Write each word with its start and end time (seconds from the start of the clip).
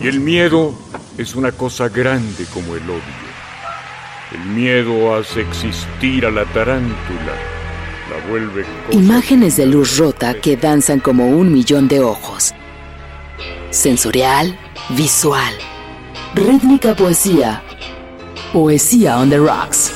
Y 0.00 0.06
el 0.06 0.20
miedo 0.20 0.74
es 1.16 1.34
una 1.34 1.50
cosa 1.50 1.88
grande 1.88 2.44
como 2.54 2.76
el 2.76 2.82
odio. 2.82 3.28
El 4.32 4.44
miedo 4.50 5.16
hace 5.16 5.40
existir 5.40 6.24
a 6.24 6.30
la 6.30 6.44
tarántula, 6.44 7.34
la 8.10 8.30
vuelve... 8.30 8.64
Imágenes 8.90 9.56
de 9.56 9.66
luz 9.66 9.96
rota 9.96 10.34
que 10.34 10.56
danzan 10.56 11.00
como 11.00 11.28
un 11.28 11.52
millón 11.52 11.88
de 11.88 12.00
ojos. 12.00 12.54
Sensorial, 13.70 14.56
visual. 14.90 15.54
Rítmica 16.34 16.94
poesía. 16.94 17.62
Poesía 18.52 19.18
on 19.18 19.30
the 19.30 19.38
rocks. 19.38 19.92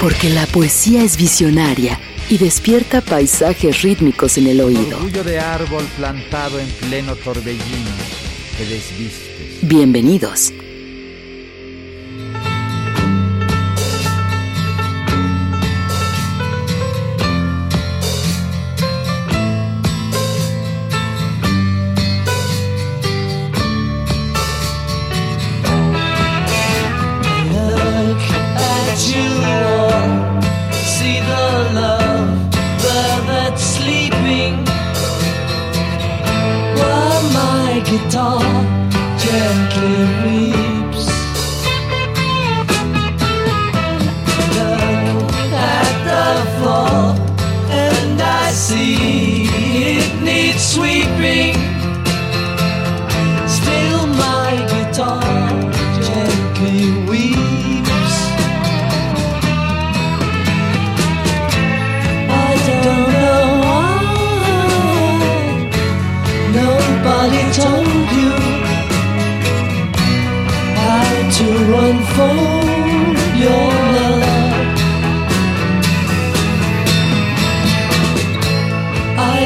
Porque 0.00 0.30
la 0.30 0.46
poesía 0.46 1.04
es 1.04 1.16
visionaria 1.16 1.98
y 2.28 2.38
despierta 2.38 3.00
paisajes 3.00 3.82
rítmicos 3.82 4.38
en 4.38 4.46
el 4.46 4.60
oído. 4.60 4.96
Orgullo 4.96 5.24
de 5.24 5.38
árbol 5.38 5.84
plantado 5.96 6.58
en 6.58 6.68
pleno 6.68 7.16
torbellino 7.16 7.90
que 8.56 8.64
desvistes. 8.66 9.58
Bienvenidos. 9.62 10.52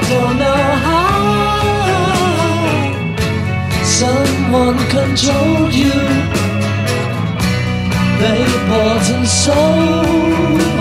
Don't 0.08 0.38
know 0.38 0.62
how 0.86 1.18
someone 3.84 4.78
controlled 4.88 5.74
you. 5.74 5.98
They 8.22 8.42
bought 8.68 9.06
and 9.16 9.26
sold 9.26 10.77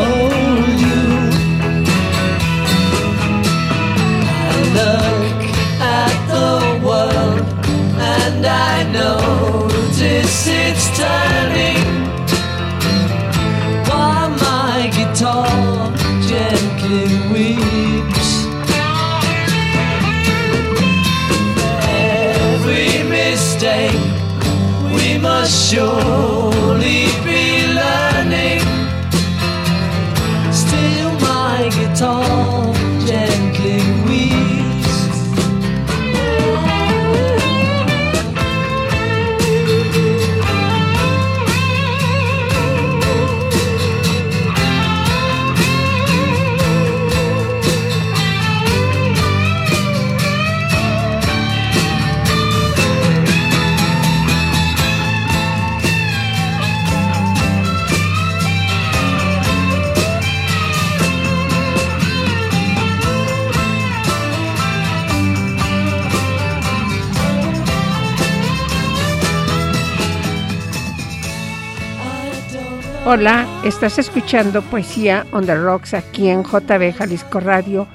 Hola, 73.09 73.47
estás 73.63 73.99
escuchando 73.99 74.61
Poesía 74.61 75.25
on 75.31 75.45
the 75.45 75.55
Rocks 75.55 75.93
aquí 75.93 76.27
en 76.27 76.43
JB 76.43 76.93
Jalisco 76.93 77.39
Radio. 77.39 77.87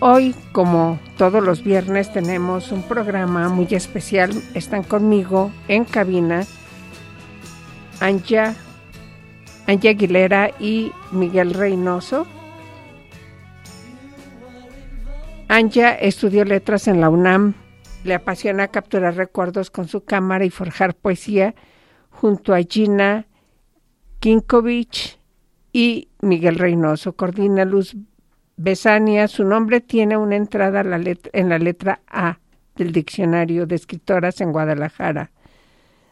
Hoy, 0.00 0.34
como 0.50 0.98
todos 1.16 1.44
los 1.44 1.62
viernes, 1.62 2.12
tenemos 2.12 2.72
un 2.72 2.82
programa 2.82 3.48
muy 3.48 3.68
especial. 3.70 4.32
Están 4.54 4.82
conmigo 4.82 5.52
en 5.68 5.84
cabina 5.84 6.44
Anja, 8.00 8.56
Anja 9.68 9.90
Aguilera 9.90 10.50
y 10.58 10.90
Miguel 11.12 11.54
Reynoso. 11.54 12.26
Anja 15.46 15.94
estudió 15.94 16.44
letras 16.44 16.88
en 16.88 17.00
la 17.00 17.10
UNAM. 17.10 17.54
Le 18.02 18.14
apasiona 18.14 18.66
capturar 18.66 19.14
recuerdos 19.14 19.70
con 19.70 19.86
su 19.86 20.02
cámara 20.02 20.44
y 20.44 20.50
forjar 20.50 20.96
poesía 20.96 21.54
junto 22.10 22.52
a 22.52 22.58
Gina 22.68 23.28
Kinkovich 24.20 25.18
y 25.72 26.08
Miguel 26.20 26.56
Reynoso. 26.56 27.14
Coordina 27.14 27.64
Luz 27.64 27.96
Besania. 28.56 29.28
Su 29.28 29.44
nombre 29.44 29.80
tiene 29.80 30.16
una 30.16 30.36
entrada 30.36 30.84
la 30.84 31.00
en 31.32 31.48
la 31.48 31.58
letra 31.58 32.00
A 32.06 32.38
del 32.76 32.92
Diccionario 32.92 33.66
de 33.66 33.74
Escritoras 33.74 34.40
en 34.40 34.52
Guadalajara. 34.52 35.30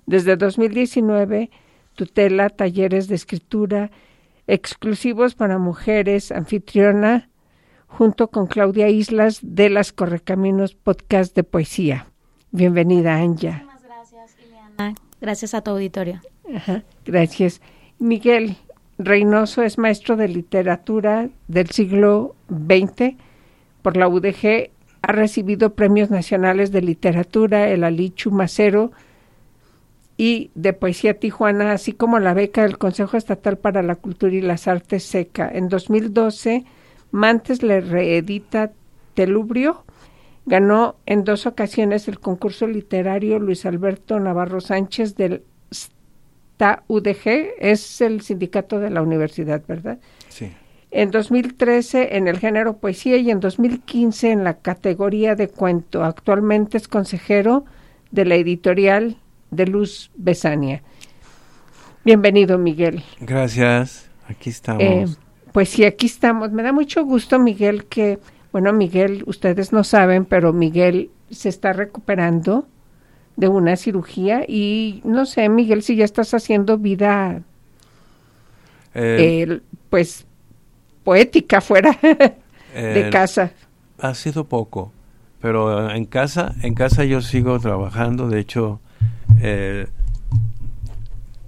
Desde 0.07 0.37
2019 0.37 1.51
tutela 1.95 2.49
talleres 2.49 3.09
de 3.09 3.15
escritura 3.15 3.91
exclusivos 4.47 5.35
para 5.35 5.59
mujeres, 5.59 6.33
anfitriona, 6.33 7.29
junto 7.87 8.29
con 8.29 8.47
Claudia 8.47 8.89
Islas 8.89 9.41
de 9.43 9.69
las 9.69 9.93
Correcaminos 9.93 10.75
Podcast 10.75 11.37
de 11.37 11.45
Poesía. 11.45 12.07
Bienvenida, 12.51 13.17
Anja. 13.17 13.51
Muchísimas 13.51 13.83
gracias, 13.83 14.37
Ileana. 14.43 14.95
Gracias 15.21 15.55
a 15.55 15.61
tu 15.61 15.73
auditorio. 15.73 16.21
Ajá, 16.55 16.83
gracias. 17.05 17.61
Miguel 17.99 18.57
Reynoso 18.99 19.63
es 19.63 19.79
maestro 19.79 20.17
de 20.17 20.29
literatura 20.29 21.29
del 21.49 21.71
siglo 21.71 22.35
XX 22.49 23.17
por 23.83 23.97
la 23.97 24.09
UDG. 24.09 24.71
Ha 25.03 25.13
recibido 25.13 25.75
premios 25.75 26.11
nacionales 26.11 26.71
de 26.73 26.83
literatura, 26.83 27.69
el 27.69 27.85
Alichu 27.85 28.31
Macero 28.31 28.93
y 30.17 30.51
de 30.55 30.73
Poesía 30.73 31.19
Tijuana, 31.19 31.73
así 31.73 31.93
como 31.93 32.19
la 32.19 32.35
beca 32.35 32.63
del 32.63 32.79
Consejo 32.79 33.17
Estatal 33.17 33.57
para 33.57 33.83
la 33.83 33.95
Cultura 33.95 34.35
y 34.35 34.43
las 34.43 34.67
Artes 34.67 35.05
SECA. 35.05 35.49
En 35.49 35.69
2012, 35.69 36.65
Mantes 37.13 37.63
le 37.63 37.81
reedita 37.81 38.73
Telubrio. 39.15 39.85
Ganó 40.47 40.97
en 41.07 41.25
dos 41.25 41.47
ocasiones 41.47 42.09
el 42.09 42.19
concurso 42.21 42.67
literario 42.67 43.39
Luis 43.39 43.67
Alberto 43.67 44.19
Navarro 44.19 44.61
Sánchez 44.61 45.15
del 45.15 45.43
UDG, 46.87 47.55
es 47.59 48.01
el 48.01 48.21
sindicato 48.21 48.81
de 48.81 48.91
la 48.91 49.03
universidad, 49.03 49.63
¿verdad? 49.67 49.99
Sí. 50.29 50.53
En 50.91 51.11
2013 51.11 52.17
en 52.17 52.29
el 52.29 52.39
género 52.39 52.79
poesía 52.79 53.17
y 53.19 53.31
en 53.31 53.41
2015 53.41 54.31
en 54.31 54.45
la 54.45 54.55
categoría 54.55 55.35
de 55.35 55.49
cuento. 55.49 56.03
Actualmente 56.03 56.79
es 56.79 56.89
consejero 56.89 57.65
de 58.11 58.25
la 58.25 58.37
editorial 58.37 59.19
de 59.51 59.67
Luz 59.67 60.11
Besania. 60.17 60.83
Bienvenido, 62.05 62.57
Miguel. 62.59 63.03
Gracias. 63.21 64.11
Aquí 64.27 64.51
estamos. 64.51 64.83
Eh, 64.83 65.07
pues 65.53 65.69
sí, 65.69 65.85
aquí 65.85 66.07
estamos. 66.07 66.53
Me 66.53 66.63
da 66.63 66.73
mucho 66.73 67.05
gusto, 67.05 67.39
Miguel, 67.39 67.85
que, 67.85 68.19
bueno, 68.53 68.73
Miguel, 68.73 69.25
ustedes 69.27 69.73
no 69.73 69.85
saben, 69.85 70.25
pero 70.25 70.53
Miguel 70.53 71.11
se 71.31 71.51
está 71.51 71.73
recuperando 71.73 72.67
de 73.39 73.47
una 73.47 73.77
cirugía 73.77 74.45
y 74.49 75.01
no 75.05 75.25
sé, 75.25 75.49
Miguel, 75.49 75.83
si 75.85 75.95
ya 75.95 76.05
estás 76.05 76.35
haciendo 76.35 76.77
vida, 76.77 77.41
Eh, 78.95 79.45
eh, 79.49 79.61
pues, 79.89 80.27
poética 81.05 81.61
fuera 81.61 81.97
de 82.75 83.11
casa. 83.13 83.53
Ha 84.01 84.15
sido 84.15 84.45
poco, 84.45 84.91
pero 85.41 85.89
en 85.91 86.05
casa, 86.05 86.55
en 86.63 86.75
casa 86.75 87.05
yo 87.05 87.21
sigo 87.21 87.61
trabajando. 87.61 88.29
De 88.29 88.41
hecho, 88.41 88.81
eh, 89.41 89.87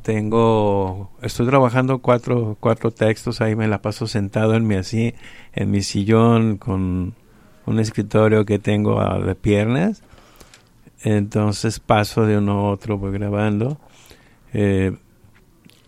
tengo, 0.02 1.10
estoy 1.22 1.46
trabajando 1.46 1.98
cuatro, 1.98 2.56
cuatro 2.60 2.92
textos. 2.92 3.40
Ahí 3.40 3.56
me 3.56 3.66
la 3.68 3.82
paso 3.82 4.06
sentado 4.06 4.54
en 4.54 4.66
mi 4.66 4.76
así, 4.76 5.14
en 5.54 5.70
mi 5.72 5.82
sillón 5.82 6.56
con 6.56 7.14
un 7.66 7.78
escritorio 7.80 8.44
que 8.44 8.58
tengo 8.60 9.00
a- 9.00 9.18
de 9.18 9.34
piernas. 9.34 10.02
Entonces 11.02 11.80
paso 11.80 12.26
de 12.26 12.38
uno 12.38 12.52
a 12.52 12.70
otro, 12.70 12.98
voy 12.98 13.12
grabando. 13.12 13.78
Eh, 14.52 14.96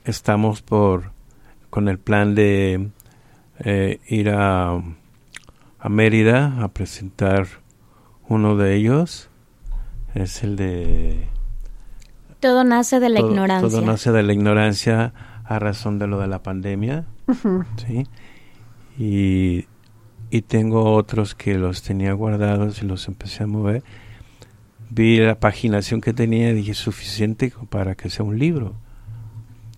estamos 0.04 0.62
por 0.62 1.12
con 1.70 1.88
el 1.88 1.98
plan 1.98 2.34
de 2.34 2.88
eh, 3.60 4.00
ir 4.08 4.30
a, 4.30 4.72
a 4.72 5.88
Mérida 5.88 6.62
a 6.62 6.68
presentar 6.68 7.46
uno 8.28 8.56
de 8.56 8.74
ellos. 8.76 9.28
Es 10.14 10.42
el 10.42 10.56
de 10.56 11.26
Todo 12.40 12.64
nace 12.64 13.00
de 13.00 13.08
la 13.08 13.20
todo, 13.20 13.30
ignorancia. 13.30 13.68
todo 13.68 13.80
nace 13.86 14.12
de 14.12 14.22
la 14.22 14.32
ignorancia 14.32 15.12
a 15.44 15.58
razón 15.58 15.98
de 15.98 16.06
lo 16.06 16.18
de 16.20 16.26
la 16.28 16.42
pandemia. 16.42 17.04
¿sí? 17.86 18.06
Y, 18.98 19.66
y 20.30 20.42
tengo 20.42 20.94
otros 20.94 21.34
que 21.34 21.54
los 21.54 21.82
tenía 21.82 22.12
guardados 22.12 22.82
y 22.82 22.86
los 22.86 23.08
empecé 23.08 23.44
a 23.44 23.46
mover. 23.46 23.82
Vi 24.94 25.18
la 25.20 25.40
paginación 25.40 26.02
que 26.02 26.12
tenía 26.12 26.50
y 26.50 26.54
dije 26.54 26.74
suficiente 26.74 27.50
para 27.70 27.94
que 27.94 28.10
sea 28.10 28.26
un 28.26 28.38
libro. 28.38 28.74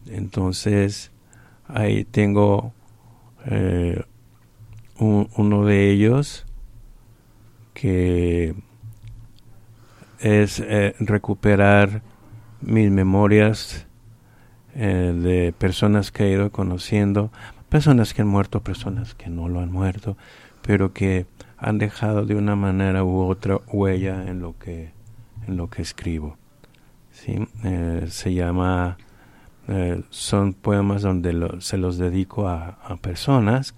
Entonces 0.08 1.12
ahí 1.68 2.04
tengo 2.04 2.72
eh, 3.46 4.02
un- 4.98 5.28
uno 5.36 5.64
de 5.66 5.90
ellos 5.90 6.46
que 7.74 8.54
es 10.18 10.58
eh, 10.60 10.94
recuperar 10.98 12.02
mis 12.60 12.90
memorias 12.90 13.86
eh, 14.74 15.12
de 15.16 15.52
personas 15.56 16.10
que 16.10 16.24
he 16.24 16.32
ido 16.32 16.50
conociendo, 16.50 17.30
personas 17.68 18.14
que 18.14 18.22
han 18.22 18.28
muerto, 18.28 18.62
personas 18.62 19.14
que 19.14 19.28
no 19.30 19.48
lo 19.48 19.60
han 19.60 19.70
muerto, 19.70 20.16
pero 20.62 20.92
que 20.92 21.26
han 21.56 21.78
dejado 21.78 22.26
de 22.26 22.34
una 22.34 22.56
manera 22.56 23.04
u 23.04 23.20
otra 23.22 23.58
huella 23.72 24.24
en 24.28 24.40
lo 24.40 24.58
que 24.58 24.92
en 25.46 25.56
lo 25.56 25.68
que 25.70 25.82
escribo. 25.82 26.36
¿sí? 27.10 27.46
Eh, 27.64 28.06
se 28.08 28.34
llama 28.34 28.96
eh, 29.68 30.02
son 30.10 30.52
poemas 30.52 31.02
donde 31.02 31.32
lo- 31.32 31.60
se 31.60 31.78
los 31.78 31.96
dedico 31.96 32.48
a, 32.48 32.78
a 32.84 32.96
personas 32.96 33.74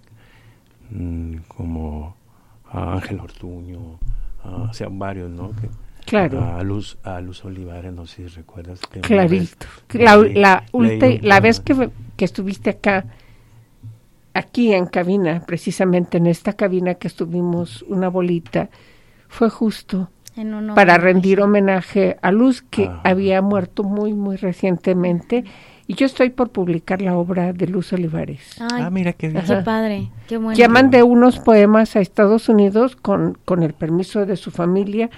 mm, 0.90 1.36
como 1.48 2.16
a 2.70 2.94
Ángel 2.94 3.20
Ortuño, 3.20 3.98
a, 4.42 4.48
o 4.70 4.72
sea, 4.74 4.88
varios, 4.90 5.30
¿no? 5.30 5.50
Que, 5.50 5.68
Claro. 6.06 6.40
A 6.44 6.62
Luz, 6.62 6.98
a 7.02 7.20
Luz 7.20 7.44
Olivares, 7.44 7.92
no 7.92 8.06
sé 8.06 8.28
si 8.28 8.36
recuerdas. 8.36 8.78
que 8.92 9.00
Clarito. 9.00 9.66
vez 9.88 10.00
La, 10.04 10.16
leí- 10.16 10.34
la, 10.34 10.64
leí 10.72 11.40
vez 11.40 11.58
que, 11.58 11.90
que 12.16 12.24
estuviste 12.24 12.70
acá, 12.70 13.06
aquí 14.32 14.72
en 14.72 14.86
cabina, 14.86 15.42
precisamente 15.46 16.18
en 16.18 16.26
esta 16.28 16.52
cabina 16.52 16.94
que 16.94 17.08
estuvimos 17.08 17.82
una 17.88 18.08
bolita, 18.08 18.70
fue 19.28 19.50
justo 19.50 20.08
En 20.36 20.52
un 20.54 20.74
para 20.74 20.98
rendir 20.98 21.40
homenaje 21.40 22.18
a 22.22 22.30
Luz, 22.30 22.62
que 22.62 22.84
Ajá. 22.86 23.00
había 23.04 23.40
muerto 23.42 23.82
muy, 23.82 24.12
muy 24.12 24.36
recientemente. 24.36 25.44
Y 25.88 25.94
yo 25.94 26.04
estoy 26.06 26.30
por 26.30 26.50
publicar 26.50 27.00
la 27.00 27.16
obra 27.16 27.52
de 27.52 27.68
Luz 27.68 27.92
Olivares. 27.92 28.56
Ay, 28.60 28.82
Ah, 28.82 28.90
mira 28.90 29.12
qué 29.12 29.28
bien. 29.28 29.44
qué 29.46 29.56
padre, 29.58 30.10
qué 30.28 30.36
bueno. 30.36 30.54
Ya 30.58 30.68
mandé 30.68 31.02
unos 31.04 31.38
poemas 31.38 31.94
a 31.96 32.00
Estados 32.00 32.48
Unidos 32.48 32.96
con, 32.96 33.38
con 33.44 33.62
el 33.62 33.72
permiso 33.72 34.26
de 34.26 34.36
su 34.36 34.50
familia 34.50 35.10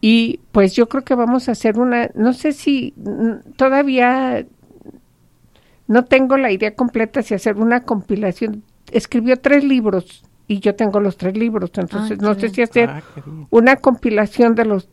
y 0.00 0.38
pues 0.52 0.74
yo 0.74 0.88
creo 0.88 1.02
que 1.02 1.16
vamos 1.16 1.48
a 1.48 1.52
hacer 1.52 1.78
una, 1.78 2.10
no 2.14 2.32
sé 2.34 2.52
si 2.52 2.94
todavía 3.56 4.46
no 5.88 6.04
tengo 6.04 6.36
la 6.36 6.52
idea 6.52 6.74
completa 6.74 7.22
si 7.22 7.34
hacer 7.34 7.56
una 7.56 7.80
compilación. 7.82 8.62
Escribió 8.92 9.36
tres 9.38 9.64
libros 9.64 10.22
y 10.48 10.60
yo 10.60 10.74
tengo 10.74 11.00
los 11.00 11.16
tres 11.16 11.36
libros, 11.36 11.70
entonces 11.76 12.18
qué 12.18 12.24
no 12.24 12.34
sé 12.34 12.48
si 12.50 12.62
hacer 12.62 12.88
Ah, 12.88 13.02
una 13.50 13.76
compilación 13.76 14.54
de 14.54 14.64
los 14.64 14.88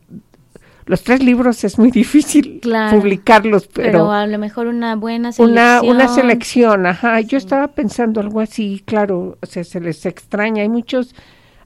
los 0.85 1.01
tres 1.03 1.23
libros 1.23 1.63
es 1.63 1.79
muy 1.79 1.91
difícil 1.91 2.59
Claro. 2.61 2.97
publicarlos, 2.97 3.67
pero, 3.67 3.91
pero, 3.91 4.11
a 4.11 4.27
lo 4.27 4.37
mejor 4.37 4.67
una 4.67 4.95
buena 4.97 5.29
una, 5.37 5.79
selección. 5.79 5.95
una 5.95 6.07
selección, 6.09 6.85
ajá. 6.85 7.21
Yo 7.21 7.37
estaba 7.37 7.69
pensando 7.69 8.19
algo 8.19 8.41
así, 8.41 8.83
claro, 8.85 9.37
o 9.41 9.45
sea, 9.45 9.63
se 9.63 9.79
les 9.79 10.05
extraña. 10.05 10.63
Hay 10.63 10.67
muchos, 10.69 11.15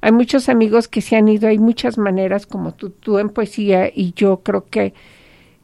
hay 0.01 0.11
muchos 0.11 0.49
amigos 0.49 0.87
que 0.87 1.01
se 1.01 1.15
han 1.15 1.27
ido, 1.29 1.47
hay 1.47 1.57
muchas 1.57 1.97
maneras 1.97 2.45
como 2.45 2.73
tú, 2.73 2.91
tú 2.91 3.17
en 3.17 3.29
poesía 3.29 3.87
y 3.91 4.13
yo 4.15 4.41
creo 4.43 4.65
que, 4.69 4.93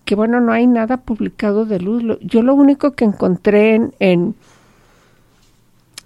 que 0.06 0.16
bueno, 0.16 0.40
no 0.42 0.52
hay 0.52 0.66
nada 0.66 0.98
publicado 0.98 1.66
de 1.66 1.80
luz. 1.80 2.04
Yo 2.22 2.42
lo 2.42 2.56
único 2.56 2.94
que 2.94 3.06
encontré 3.06 3.76
en, 3.76 3.94
en, 4.00 4.34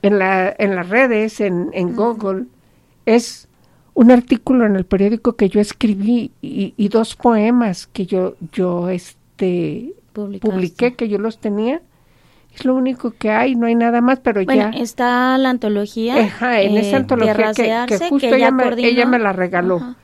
en, 0.02 0.20
la, 0.20 0.56
en 0.58 0.76
las 0.76 0.90
redes, 0.90 1.40
en, 1.42 1.70
en 1.74 1.96
Google, 1.96 2.46
es 3.06 3.48
un 3.94 4.12
artículo 4.12 4.66
en 4.66 4.76
el 4.76 4.86
periódico 4.86 5.36
que 5.36 5.50
yo 5.50 5.60
escribí 5.60 6.32
y, 6.42 6.74
y 6.78 6.90
dos 6.90 7.16
poemas 7.16 7.88
que 7.88 8.06
yo, 8.06 8.36
yo 8.52 8.90
este, 8.90 9.94
Publicaste. 10.14 10.56
publiqué, 10.56 10.96
que 10.96 11.10
yo 11.10 11.18
los 11.18 11.40
tenía. 11.40 11.82
Es 12.54 12.66
lo 12.66 12.74
único 12.76 13.12
que 13.12 13.30
hay, 13.30 13.56
no 13.56 13.68
hay 13.68 13.76
nada 13.76 14.02
más, 14.02 14.20
pero 14.20 14.44
Bueno, 14.44 14.72
ya. 14.72 14.80
está 14.80 15.38
la 15.38 15.52
antología. 15.52 16.18
Ajá, 16.18 16.62
en 16.62 16.76
eh, 16.76 16.80
esa 16.80 16.98
antología 16.98 17.54
que, 17.88 18.00
justo 18.10 18.18
que 18.18 18.36
ella, 18.36 18.52
me, 18.52 18.64
ella 18.78 19.06
me 19.06 19.20
la 19.20 19.32
regaló. 19.32 19.78
Ajá. 19.78 19.96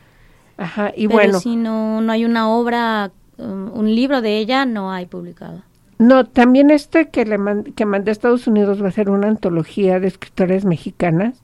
Ajá, 0.55 0.91
y 0.95 1.07
Pero 1.07 1.17
bueno, 1.17 1.39
si 1.39 1.55
no, 1.55 1.99
no 2.01 2.11
hay 2.11 2.25
una 2.25 2.47
obra, 2.49 3.11
um, 3.37 3.71
un 3.75 3.95
libro 3.95 4.21
de 4.21 4.37
ella, 4.37 4.65
no 4.65 4.91
hay 4.91 5.07
publicado. 5.07 5.63
No, 5.99 6.25
también 6.25 6.71
este 6.71 7.09
que 7.09 7.25
le 7.25 7.37
que 7.75 7.85
mandé 7.85 8.11
a 8.11 8.13
Estados 8.13 8.47
Unidos 8.47 8.83
va 8.83 8.87
a 8.87 8.91
ser 8.91 9.09
una 9.09 9.27
antología 9.27 9.99
de 9.99 10.07
escritoras 10.07 10.65
mexicanas. 10.65 11.41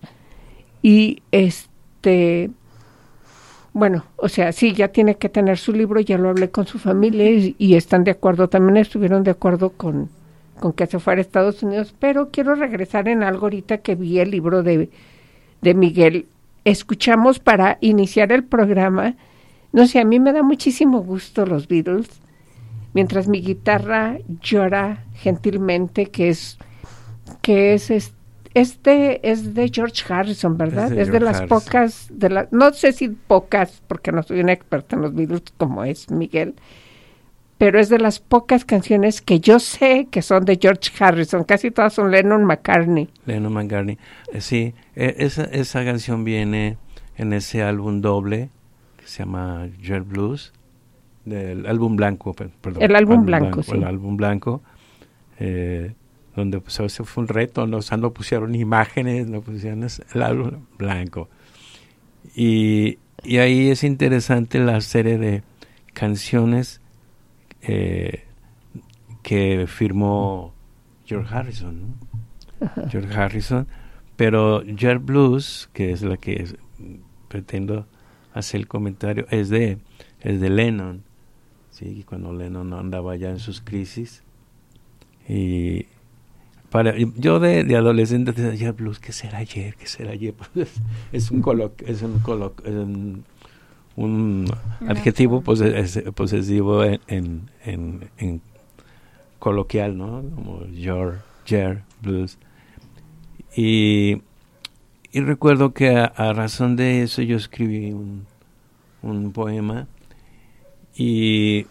Y 0.81 1.22
este 1.31 2.51
bueno, 3.74 4.06
o 4.18 4.30
sea, 4.30 4.51
sí, 4.51 4.74
ya 4.74 4.90
tiene 4.90 5.16
que 5.16 5.30
tener 5.30 5.57
su 5.57 5.74
libro, 5.74 6.00
ya 6.00 6.18
lo 6.18 6.30
hablé 6.30 6.50
con 6.50 6.66
su 6.66 6.80
familia 6.80 7.29
y, 7.29 7.56
y 7.58 7.75
están 7.75 8.03
de 8.03 8.12
acuerdo, 8.12 8.50
también 8.50 8.77
estuvieron 8.77 9.24
de 9.24 9.32
acuerdo 9.32 9.70
con, 9.72 10.10
con 10.60 10.74
que 10.74 10.88
se 10.88 11.00
fuera 11.00 11.20
a 11.20 11.22
Estados 11.22 11.63
Unidos, 11.63 11.94
pero 12.00 12.29
quiero 12.29 12.56
regresar 12.56 13.08
en 13.08 13.24
algo 13.24 13.46
ahorita 13.46 13.79
que 13.79 13.96
vi 13.96 14.20
el 14.20 14.32
libro 14.32 14.63
de, 14.63 14.89
de 15.62 15.74
Miguel. 15.74 16.25
Escuchamos 16.65 17.39
para 17.39 17.77
iniciar 17.82 18.32
el 18.32 18.44
programa, 18.44 19.15
no 19.72 19.88
sé, 19.88 20.00
a 20.00 20.06
mí 20.06 20.20
me 20.20 20.34
da 20.34 20.44
muchísimo 20.44 21.01
gusto 21.01 21.46
los 21.46 21.68
Beatles, 21.68 22.10
mientras 22.93 23.27
mi 23.27 23.41
guitarra 23.41 24.17
llora 24.41 25.03
gentilmente, 25.15 26.08
que 26.08 26.29
es, 26.29 26.58
que 27.41 27.74
es 27.74 27.89
es- 27.91 28.13
este 28.55 29.29
es 29.29 29.53
de 29.53 29.69
George 29.72 30.12
Harrison, 30.12 30.58
¿verdad? 30.58 30.91
Es 30.91 31.08
Es 31.08 31.12
de 31.12 31.19
las 31.19 31.38
Harrison. 31.38 31.60
pocas, 31.60 32.08
de 32.12 32.29
la, 32.29 32.48
no 32.51 32.74
sé 32.74 32.91
si 32.93 33.10
pocas, 33.10 33.81
porque 33.88 34.12
no 34.12 34.24
soy 34.24 34.39
una 34.39 34.53
experta 34.53 34.96
en 34.96 35.03
los 35.03 35.13
Beatles 35.13 35.43
como 35.58 35.84
es 35.84 36.10
Miguel, 36.10 36.55
pero 37.60 37.79
es 37.79 37.89
de 37.89 38.00
las 38.00 38.19
pocas 38.19 38.65
canciones 38.65 39.22
que 39.22 39.39
yo 39.39 39.60
sé 39.60 40.08
que 40.10 40.22
son 40.24 40.46
de 40.46 40.58
George 40.60 40.91
Harrison, 41.00 41.43
casi 41.43 41.69
todas 41.72 41.93
son 41.93 42.10
Lennon 42.10 42.43
McCartney. 42.46 43.10
Lennon 43.25 43.53
McCartney. 43.53 43.98
Eh, 44.34 44.41
sí, 44.41 44.74
eh, 44.96 45.15
esa, 45.19 45.43
esa 45.43 45.86
canción 45.86 46.24
viene 46.24 46.77
en 47.17 47.34
ese 47.34 47.62
álbum 47.62 48.01
doble 48.01 48.50
que 48.98 49.05
se 49.05 49.19
llama 49.24 49.67
Jet 49.81 50.08
Blues, 50.08 50.53
del 51.29 51.65
álbum 51.67 51.95
blanco, 51.95 52.33
per- 52.33 52.50
perdón. 52.50 52.83
El 52.83 52.95
álbum 52.95 53.25
blanco, 53.25 53.63
sí. 53.63 53.71
El 53.71 53.83
álbum 53.83 54.17
blanco, 54.17 54.62
eh, 55.39 55.93
donde 56.36 56.59
pues 56.59 56.79
ese 56.79 57.03
fue 57.03 57.21
un 57.24 57.27
reto, 57.27 57.65
no, 57.67 57.77
o 57.77 57.81
sea, 57.81 57.98
no 57.98 58.12
pusieron 58.12 58.55
imágenes, 58.55 59.27
no 59.27 59.41
pusieron 59.41 59.86
el 60.13 60.21
álbum 60.21 60.65
blanco. 60.77 61.29
Y, 62.36 62.98
y 63.24 63.38
ahí 63.38 63.69
es 63.69 63.83
interesante 63.83 64.59
la 64.59 64.81
serie 64.81 65.17
de 65.17 65.43
canciones 65.93 66.81
eh, 67.62 68.24
que 69.24 69.65
firmó 69.67 70.53
George 71.05 71.33
Harrison, 71.33 71.81
¿no? 71.81 71.88
George 72.89 73.13
Harrison, 73.13 73.67
pero 74.15 74.62
Jet 74.63 75.03
Blues, 75.03 75.69
que 75.74 75.91
es 75.91 76.01
la 76.01 76.17
que 76.17 76.33
es- 76.43 76.55
pretendo 77.27 77.86
hacer 78.33 78.62
el 78.62 78.67
comentario, 78.67 79.25
es 79.29 79.50
de, 79.50 79.77
es 80.21 80.39
de 80.41 80.50
Lennon, 80.50 81.03
¿sí? 81.79 82.03
cuando 82.07 82.33
Lennon 82.33 82.74
andaba 82.74 83.15
ya 83.15 83.29
en 83.29 83.39
sus 83.39 83.62
crisis. 83.62 84.24
Y 85.27 85.86
para, 86.69 86.95
yo 86.98 87.39
de, 87.39 87.63
de 87.63 87.75
adolescente 87.75 88.31
decía, 88.33 88.71
Blues, 88.74 89.00
¿qué 89.00 89.12
será 89.12 89.39
ayer? 89.39 89.75
¿Qué 89.75 89.88
será 89.88 90.12
ayer? 90.12 90.33
es 91.12 91.31
un 91.31 91.41
colo, 91.41 91.74
es 91.86 92.01
un 92.01 92.19
colo, 92.19 92.53
es 92.63 92.71
un, 92.74 93.24
un 93.95 94.45
adjetivo 94.88 95.41
pose- 95.41 96.12
posesivo 96.13 96.83
en, 96.83 97.00
en, 97.07 97.50
en- 97.65 98.09
en 98.17 98.41
coloquial, 99.39 99.98
¿no? 99.98 100.24
Como 100.36 100.65
your, 100.67 101.19
jer, 101.45 101.83
blues. 102.01 102.38
Y, 103.55 104.21
y 105.12 105.21
recuerdo 105.21 105.74
que 105.74 105.89
a, 105.95 106.05
a 106.05 106.33
razón 106.33 106.75
de 106.75 107.01
eso 107.03 107.21
yo 107.21 107.38
escribí 107.38 107.91
un, 107.93 108.25
un 109.01 109.31
poema 109.31 109.88
y, 111.03 111.68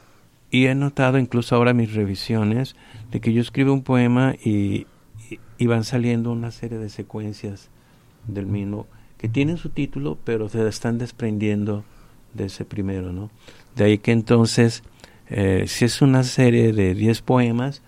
he 0.50 0.74
notado 0.74 1.18
incluso 1.18 1.54
ahora 1.54 1.74
mis 1.74 1.92
revisiones 1.94 2.74
de 3.10 3.20
que 3.20 3.32
yo 3.34 3.42
escribo 3.42 3.72
un 3.72 3.82
poema 3.82 4.34
y, 4.42 4.86
y- 5.30 5.38
y 5.58 5.66
van 5.66 5.84
saliendo 5.84 6.32
una 6.32 6.50
serie 6.50 6.78
de 6.78 6.88
secuencias 6.88 7.68
del 8.26 8.46
mismo 8.46 8.86
que 9.18 9.28
tienen 9.28 9.58
su 9.58 9.68
título 9.68 10.16
pero 10.24 10.48
se 10.48 10.66
están 10.66 10.96
desprendiendo 10.98 11.84
de 12.34 12.46
ese 12.46 12.64
primero, 12.64 13.12
¿no? 13.12 13.30
De 13.76 13.84
ahí 13.84 13.98
que 13.98 14.12
entonces, 14.12 14.82
eh, 15.28 15.64
si 15.66 15.84
es 15.84 16.00
una 16.02 16.22
serie 16.24 16.72
de 16.72 16.94
10 16.94 17.20
poemas, 17.22 17.82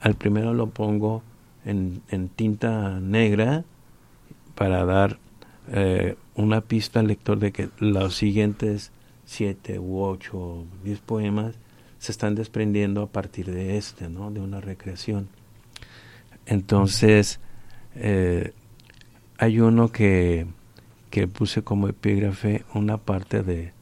al 0.00 0.14
primero 0.14 0.54
lo 0.54 0.68
pongo 0.70 1.22
en, 1.64 2.00
en 2.10 2.28
tinta 2.28 3.00
negra 3.00 3.64
para 4.54 4.84
dar 4.84 5.18
eh, 5.72 6.16
una 6.34 6.60
pista 6.62 7.00
al 7.00 7.08
lector 7.08 7.38
de 7.38 7.52
que 7.52 7.68
los 7.78 8.14
siguientes 8.16 8.92
7 9.30 9.78
u 9.78 10.02
8 10.02 10.36
o 10.36 10.66
10 10.82 11.00
poemas 11.02 11.54
se 11.98 12.10
están 12.10 12.34
desprendiendo 12.34 13.02
a 13.02 13.06
partir 13.06 13.48
de 13.48 13.76
este, 13.76 14.08
¿no? 14.08 14.32
De 14.32 14.40
una 14.40 14.60
recreación. 14.60 15.28
Entonces, 16.46 17.38
eh, 17.94 18.52
hay 19.38 19.60
uno 19.60 19.92
que, 19.92 20.48
que 21.10 21.28
puse 21.28 21.62
como 21.62 21.86
epígrafe 21.86 22.64
una 22.74 22.96
parte 22.96 23.44
de, 23.44 23.72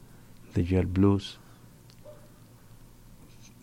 de 0.53 0.65
Jet 0.65 0.87
Blues. 0.87 1.39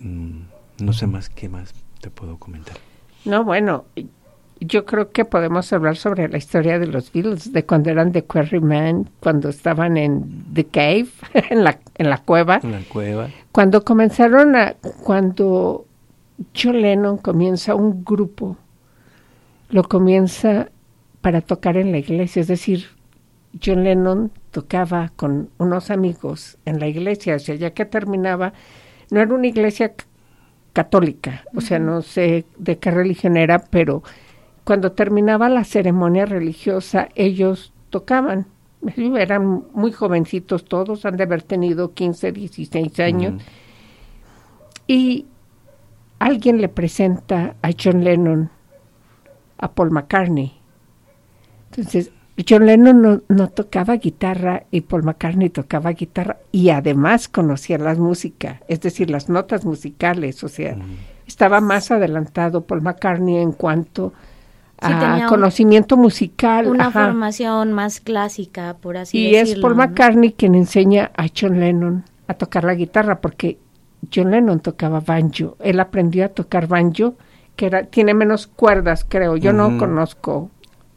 Mm, 0.00 0.40
no 0.80 0.92
sé 0.92 1.06
más 1.06 1.28
qué 1.28 1.48
más 1.48 1.72
te 2.00 2.10
puedo 2.10 2.36
comentar. 2.38 2.78
No, 3.24 3.44
bueno, 3.44 3.84
yo 4.60 4.86
creo 4.86 5.10
que 5.10 5.24
podemos 5.24 5.72
hablar 5.72 5.96
sobre 5.96 6.28
la 6.28 6.38
historia 6.38 6.78
de 6.78 6.86
los 6.86 7.12
Beatles, 7.12 7.52
de 7.52 7.64
cuando 7.64 7.90
eran 7.90 8.12
The 8.12 8.24
Quarrymen, 8.24 9.10
cuando 9.20 9.48
estaban 9.48 9.96
en 9.96 10.44
The 10.52 10.64
Cave, 10.66 11.08
en 11.50 11.64
la, 11.64 11.78
en 11.96 12.10
la 12.10 12.18
cueva, 12.18 12.60
En 12.62 12.72
la 12.72 12.80
cueva. 12.80 13.28
cuando 13.52 13.84
comenzaron 13.84 14.56
a, 14.56 14.74
cuando 15.02 15.86
John 16.54 16.80
Lennon 16.80 17.18
comienza 17.18 17.74
un 17.74 18.04
grupo, 18.04 18.56
lo 19.68 19.84
comienza 19.84 20.68
para 21.20 21.40
tocar 21.40 21.76
en 21.76 21.92
la 21.92 21.98
iglesia, 21.98 22.40
es 22.40 22.48
decir, 22.48 22.86
John 23.62 23.84
Lennon 23.84 24.30
tocaba 24.50 25.12
con 25.16 25.50
unos 25.58 25.90
amigos 25.90 26.58
en 26.64 26.78
la 26.78 26.86
iglesia, 26.86 27.36
o 27.36 27.38
sea, 27.38 27.54
ya 27.54 27.70
que 27.72 27.84
terminaba, 27.84 28.52
no 29.10 29.20
era 29.20 29.34
una 29.34 29.46
iglesia 29.46 29.92
católica, 30.72 31.44
o 31.54 31.60
sea, 31.60 31.78
no 31.78 32.02
sé 32.02 32.44
de 32.58 32.78
qué 32.78 32.90
religión 32.90 33.36
era, 33.36 33.58
pero 33.58 34.02
cuando 34.66 34.90
terminaba 34.90 35.48
la 35.48 35.62
ceremonia 35.62 36.26
religiosa, 36.26 37.08
ellos 37.14 37.72
tocaban. 37.88 38.46
Eran 39.16 39.62
muy 39.72 39.92
jovencitos 39.92 40.64
todos, 40.64 41.06
han 41.06 41.16
de 41.16 41.22
haber 41.22 41.44
tenido 41.44 41.94
15, 41.94 42.32
16 42.32 42.98
años. 42.98 43.40
Y 44.88 45.26
alguien 46.18 46.60
le 46.60 46.68
presenta 46.68 47.54
a 47.62 47.70
John 47.80 48.02
Lennon 48.02 48.50
a 49.58 49.70
Paul 49.70 49.92
McCartney. 49.92 50.58
Entonces, 51.70 52.10
John 52.48 52.66
Lennon 52.66 53.00
no, 53.00 53.22
no 53.28 53.48
tocaba 53.50 53.94
guitarra 53.94 54.64
y 54.72 54.80
Paul 54.80 55.04
McCartney 55.04 55.48
tocaba 55.48 55.92
guitarra 55.92 56.38
y 56.50 56.70
además 56.70 57.28
conocía 57.28 57.78
la 57.78 57.94
música, 57.94 58.62
es 58.66 58.80
decir, 58.80 59.10
las 59.10 59.28
notas 59.28 59.64
musicales, 59.64 60.42
o 60.42 60.48
sea, 60.48 60.76
estaba 61.24 61.60
más 61.60 61.92
adelantado 61.92 62.66
Paul 62.66 62.82
McCartney 62.82 63.36
en 63.36 63.52
cuanto 63.52 64.12
Sí, 64.80 64.92
a 64.92 65.18
un- 65.22 65.26
conocimiento 65.28 65.96
musical. 65.96 66.66
Una 66.66 66.88
ajá. 66.88 67.06
formación 67.06 67.72
más 67.72 68.00
clásica, 68.00 68.76
por 68.80 68.96
así 68.98 69.18
Y 69.18 69.34
es 69.34 69.48
decirlo. 69.48 69.62
Paul 69.62 69.76
¿no? 69.76 69.86
McCartney 69.86 70.32
quien 70.32 70.54
enseña 70.54 71.10
a 71.16 71.26
John 71.34 71.58
Lennon 71.60 72.04
a 72.28 72.34
tocar 72.34 72.64
la 72.64 72.74
guitarra, 72.74 73.20
porque 73.20 73.58
John 74.14 74.30
Lennon 74.30 74.60
tocaba 74.60 75.00
banjo. 75.00 75.56
Él 75.60 75.80
aprendió 75.80 76.26
a 76.26 76.28
tocar 76.28 76.66
banjo, 76.66 77.14
que 77.56 77.66
era, 77.66 77.84
tiene 77.84 78.12
menos 78.12 78.46
cuerdas, 78.46 79.06
creo. 79.08 79.36
Yo 79.36 79.52
no 79.54 79.78
conozco 79.78 80.50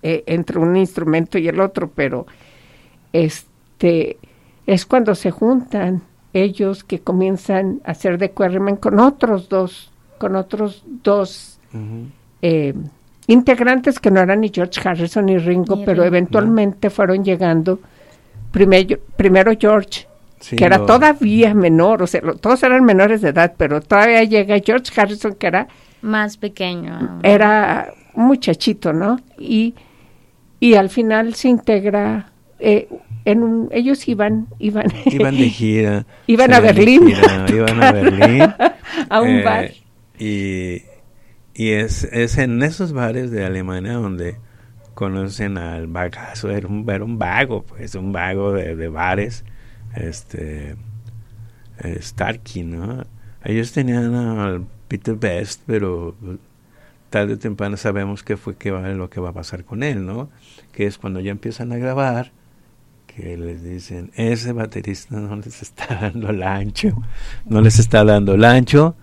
eh, 0.03 0.23
entre 0.27 0.59
un 0.59 0.75
instrumento 0.75 1.37
y 1.37 1.47
el 1.47 1.59
otro, 1.61 1.89
pero 1.89 2.25
este 3.13 4.17
es 4.67 4.85
cuando 4.85 5.15
se 5.15 5.31
juntan 5.31 6.01
ellos 6.33 6.83
que 6.83 6.99
comienzan 6.99 7.81
a 7.85 7.91
hacer 7.91 8.17
de 8.17 8.31
Quarrymen 8.31 8.75
con 8.75 8.99
otros 8.99 9.49
dos, 9.49 9.91
con 10.19 10.35
otros 10.35 10.83
dos 11.03 11.59
eh, 12.41 12.73
integrantes 13.33 13.99
que 13.99 14.11
no 14.11 14.19
eran 14.19 14.41
ni 14.41 14.49
George 14.53 14.79
Harrison 14.87 15.25
ni 15.25 15.37
Ringo, 15.37 15.75
Ni 15.77 15.85
pero 15.85 16.03
Ringo. 16.03 16.07
eventualmente 16.17 16.89
fueron 16.89 17.23
llegando. 17.23 17.79
Primero, 18.51 18.97
primero 19.15 19.51
George, 19.59 20.07
Sí, 20.39 20.55
que 20.55 20.65
era 20.65 20.77
lo- 20.79 20.85
todavía 20.85 21.53
menor, 21.53 22.01
o 22.03 22.07
sea, 22.07 22.21
lo- 22.21 22.35
todos 22.35 22.63
eran 22.63 22.83
menores 22.85 23.21
de 23.21 23.29
edad, 23.29 23.53
pero 23.57 23.81
todavía 23.81 24.23
llega 24.23 24.57
George 24.65 24.91
Harrison, 24.99 25.35
que 25.35 25.47
era, 25.47 25.67
Más 26.01 26.37
pequeño. 26.37 27.19
era 27.23 27.93
un 28.15 28.25
muchachito, 28.27 28.93
¿no? 28.93 29.19
Y, 29.37 29.75
y 30.59 30.73
al 30.75 30.89
final 30.89 31.33
se 31.35 31.49
integra, 31.49 32.31
eh, 32.59 32.87
en 33.25 33.43
un, 33.43 33.69
ellos 33.71 34.07
iban, 34.07 34.47
iban, 34.59 34.85
Iban 35.05 35.37
de 35.37 35.49
gira. 35.49 36.05
Iban 36.25 36.53
a 36.53 36.59
Berlín. 36.61 37.05
gira, 37.07 37.45
iban 37.49 37.83
a 37.83 37.91
Berlín. 37.91 38.41
a 39.09 39.21
un 39.21 39.29
eh, 39.29 39.43
bar. 39.43 39.71
Y, 40.17 40.81
y 41.59 41.71
es, 41.71 42.05
es 42.05 42.37
en 42.37 42.63
esos 42.63 42.93
bares 42.93 43.31
de 43.31 43.45
Alemania 43.45 43.93
donde 43.93 44.37
conocen 44.93 45.57
al 45.57 45.87
bagazo. 45.87 46.49
Era 46.49 46.67
un, 46.67 46.89
era 46.89 47.03
un 47.03 47.17
vago, 47.19 47.63
pues, 47.63 47.95
un 47.95 48.11
vago 48.11 48.53
de, 48.53 48.75
de 48.75 48.87
bares. 48.87 49.43
Este. 49.95 50.75
eh, 51.79 51.99
Starkey, 52.01 52.63
¿no? 52.63 53.05
Ellos 53.43 53.71
tenían 53.71 54.13
al 54.13 54.65
Peter 54.87 55.15
Best, 55.15 55.61
pero 55.65 56.15
tarde 57.09 57.33
o 57.33 57.39
temprano 57.39 57.77
sabemos 57.77 58.23
qué 58.23 58.37
fue 58.37 58.55
qué 58.55 58.71
va, 58.71 58.87
lo 58.89 59.09
que 59.09 59.19
va 59.19 59.29
a 59.29 59.33
pasar 59.33 59.63
con 59.63 59.83
él, 59.83 60.05
¿no? 60.05 60.29
Que 60.71 60.85
es 60.85 60.97
cuando 60.97 61.19
ya 61.19 61.31
empiezan 61.31 61.71
a 61.71 61.77
grabar, 61.77 62.31
que 63.07 63.37
les 63.37 63.63
dicen, 63.63 64.11
ese 64.15 64.51
baterista 64.53 65.17
no 65.17 65.35
les 65.37 65.61
está 65.61 65.95
dando 65.95 66.29
el 66.29 66.43
ancho, 66.43 67.01
no 67.45 67.61
les 67.61 67.79
está 67.79 68.03
dando 68.03 68.35
el 68.35 68.45
ancho, 68.45 68.95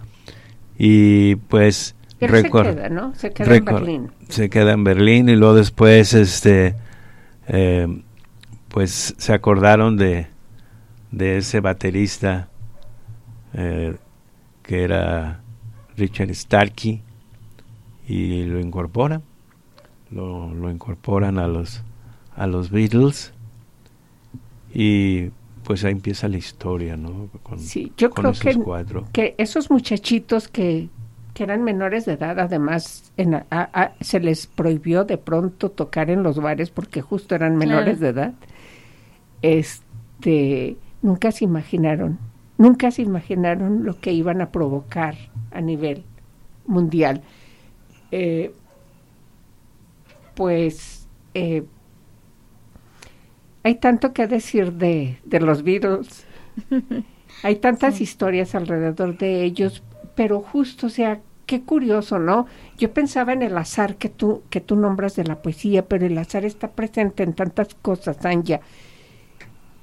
y 0.79 1.37
pues 1.37 1.97
Pero 2.19 2.37
se 2.41 2.51
queda, 2.51 2.89
¿no? 2.89 3.15
Se 3.15 3.33
queda 3.33 3.57
en 3.57 3.65
Berlín. 3.65 4.11
se 4.29 4.49
queda 4.51 4.73
en 4.73 4.85
Berlín 4.85 5.29
y 5.29 5.37
luego 5.37 5.55
después 5.55 6.15
este 6.15 6.75
eh, 7.49 8.03
pues 8.69 9.15
se 9.19 9.33
acordaron 9.33 9.97
de 9.97 10.27
de 11.11 11.37
ese 11.39 11.61
baterista 11.61 12.49
eh, 13.55 13.97
que 14.63 14.83
era 14.83 15.41
Richard 15.97 16.35
Starkey 16.35 17.03
y 18.09 18.45
lo 18.45 18.61
incorporan. 18.61 19.23
Lo, 20.11 20.53
lo 20.55 20.71
incorporan 20.71 21.39
a 21.39 21.47
los 21.49 21.83
a 22.37 22.47
los 22.47 22.71
Beatles. 22.71 23.33
Y 24.75 25.31
pues 25.65 25.85
ahí 25.85 25.93
empieza 25.93 26.29
la 26.29 26.37
historia 26.37 26.97
no 26.97 27.29
con, 27.43 27.59
Sí, 27.59 27.93
yo 27.97 28.11
con 28.11 28.23
creo 28.23 28.33
esos 28.33 28.57
que, 28.57 28.63
cuatro. 28.63 29.07
que 29.13 29.35
esos 29.39 29.71
muchachitos 29.71 30.49
que, 30.49 30.89
que 31.37 31.45
eran 31.45 31.63
menores 31.63 32.07
de 32.07 32.15
edad, 32.15 32.41
además 32.41 33.13
en 33.19 33.35
a- 33.35 33.47
a- 33.51 33.69
a- 33.83 33.93
se 34.01 34.21
les 34.21 34.47
prohibió 34.47 35.05
de 35.05 35.19
pronto 35.19 35.71
tocar 35.71 36.09
en 36.09 36.23
los 36.23 36.41
bares 36.41 36.71
porque 36.71 37.03
justo 37.03 37.35
eran 37.35 37.59
menores 37.59 38.01
de 38.01 38.09
edad, 38.09 38.33
este, 39.43 40.79
nunca 41.03 41.31
se 41.33 41.45
imaginaron, 41.45 42.19
nunca 42.57 42.91
se 42.91 43.03
imaginaron 43.03 43.85
lo 43.85 44.01
que 44.01 44.13
iban 44.13 44.41
a 44.41 44.51
provocar 44.51 45.15
a 45.51 45.61
nivel 45.61 46.05
mundial. 46.67 47.21
Eh, 48.11 48.53
pues 50.35 51.07
eh, 51.35 51.65
hay 53.63 53.75
tanto 53.77 54.15
que 54.15 54.27
decir 54.27 54.73
de, 54.73 55.19
de 55.25 55.41
los 55.41 55.63
Beatles. 55.63 56.25
Hay 57.43 57.57
tantas 57.57 58.01
historias 58.01 58.55
alrededor 58.55 59.19
de 59.19 59.45
ellos, 59.45 59.83
pero 60.15 60.41
justo, 60.41 60.87
o 60.87 60.91
sea, 60.91 61.21
qué 61.47 61.63
curioso, 61.63 62.19
¿no? 62.19 62.47
Yo 62.77 62.93
pensaba 62.93 63.33
en 63.33 63.43
el 63.43 63.57
azar 63.57 63.97
que 63.97 64.09
tú, 64.09 64.43
que 64.51 64.61
tú 64.61 64.77
nombras 64.77 65.17
de 65.17 65.25
la 65.25 65.41
poesía, 65.43 65.87
pero 65.87 66.05
el 66.05 66.19
azar 66.19 66.45
está 66.45 66.73
presente 66.73 67.23
en 67.23 67.33
tantas 67.33 67.75
cosas, 67.81 68.25
Anja. 68.25 68.61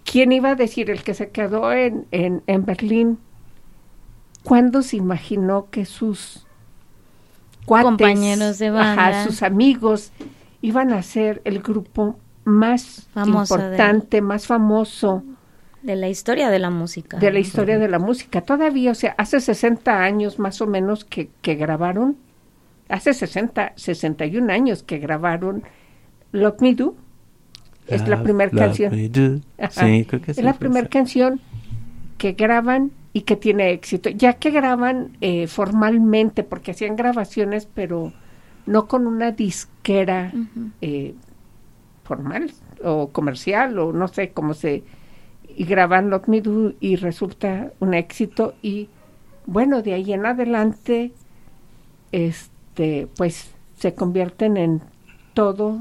¿Quién 0.04 0.32
iba 0.34 0.50
a 0.50 0.56
decir 0.56 0.92
el 0.92 1.04
que 1.04 1.14
se 1.14 1.30
quedó 1.32 1.72
en, 1.72 2.06
en, 2.12 2.44
en 2.48 2.66
Berlín? 2.66 3.18
¿Cuándo 4.44 4.82
se 4.82 4.98
imaginó 4.98 5.70
que 5.72 5.86
sus 5.86 6.46
cuates, 7.66 7.86
Compañeros 7.86 8.60
de 8.60 8.70
banda. 8.70 9.08
ajá, 9.08 9.24
sus 9.24 9.42
amigos, 9.42 10.12
iban 10.62 10.92
a 10.92 11.02
ser 11.02 11.42
el 11.46 11.62
grupo 11.62 12.20
más 12.44 13.08
importante, 13.16 14.22
más 14.22 14.48
famoso 14.48 15.24
De 15.84 15.96
la 15.96 16.10
historia 16.10 16.50
de 16.50 16.60
la 16.60 16.70
música. 16.70 17.18
de 17.18 17.32
la 17.32 17.40
historia 17.40 17.78
de 17.78 17.88
la 17.90 18.00
música. 18.00 18.42
Todavía, 18.42 18.92
o 18.92 18.96
sea, 18.96 19.14
hace 19.18 19.40
60 19.40 20.02
años 20.02 20.40
más 20.40 20.62
o 20.62 20.68
menos 20.68 21.04
que, 21.04 21.30
que 21.42 21.56
grabaron, 21.56 22.18
hace 22.90 23.14
60, 23.14 23.74
61 23.76 24.52
años 24.52 24.82
que 24.82 24.98
grabaron 24.98 25.64
Lock 26.32 26.62
Me 26.62 26.74
Do. 26.74 26.96
Es 27.88 28.08
la 28.08 28.24
primera 28.24 28.50
Love 28.52 28.62
canción. 28.62 28.96
Me 28.96 29.10
Do. 29.10 29.42
Ajá. 29.60 29.86
Sí, 29.86 30.06
creo 30.06 30.22
que 30.22 30.32
es 30.32 30.42
la 30.42 30.54
primera 30.54 30.88
canción 30.88 31.42
que 32.18 32.32
graban 32.32 32.92
y 33.12 33.22
que 33.22 33.36
tiene 33.36 33.72
éxito, 33.72 34.10
ya 34.10 34.34
que 34.34 34.50
graban 34.50 35.18
eh, 35.22 35.48
formalmente, 35.48 36.44
porque 36.44 36.72
hacían 36.72 36.96
grabaciones, 36.96 37.68
pero 37.72 38.12
no 38.66 38.88
con 38.88 39.06
una 39.06 39.32
disquera 39.32 40.32
eh, 40.82 41.14
formal 42.04 42.52
o 42.84 43.10
comercial 43.10 43.78
o 43.78 43.94
no 43.94 44.08
sé 44.08 44.32
cómo 44.32 44.54
se 44.54 44.84
y 45.56 45.66
graban 45.66 46.10
Lock 46.10 46.28
Me 46.28 46.42
Do 46.42 46.74
y 46.80 46.96
resulta 46.96 47.72
un 47.80 47.94
éxito 47.94 48.56
y 48.62 48.90
bueno 49.46 49.82
de 49.82 49.94
ahí 49.94 50.14
en 50.14 50.26
adelante 50.26 51.12
este 52.12 53.08
pues 53.18 53.52
se 53.78 53.94
convierten 53.94 54.58
en 54.58 54.82
todo 55.34 55.80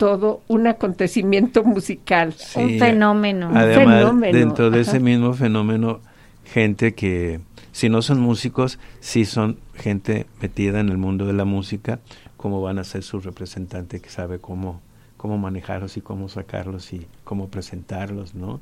todo 0.00 0.40
un 0.48 0.66
acontecimiento 0.66 1.62
musical 1.62 2.32
Sí, 2.32 2.58
Un 2.58 2.78
fenómeno. 2.78 3.50
Además, 3.54 3.98
fenómeno, 3.98 4.38
dentro 4.38 4.70
de 4.70 4.80
ajá. 4.80 4.90
ese 4.92 4.98
mismo 5.00 5.34
fenómeno, 5.34 6.00
gente 6.42 6.94
que, 6.94 7.40
si 7.72 7.90
no 7.90 8.00
son 8.00 8.18
músicos, 8.18 8.78
sí 9.00 9.26
son 9.26 9.58
gente 9.74 10.26
metida 10.40 10.80
en 10.80 10.88
el 10.88 10.96
mundo 10.96 11.26
de 11.26 11.34
la 11.34 11.44
música, 11.44 12.00
como 12.38 12.62
van 12.62 12.78
a 12.78 12.84
ser 12.84 13.02
su 13.02 13.20
representante 13.20 14.00
que 14.00 14.08
sabe 14.08 14.38
cómo 14.38 14.80
cómo 15.20 15.36
manejarlos 15.36 15.98
y 15.98 16.00
cómo 16.00 16.30
sacarlos 16.30 16.94
y 16.94 17.06
cómo 17.24 17.48
presentarlos, 17.48 18.34
¿no? 18.34 18.58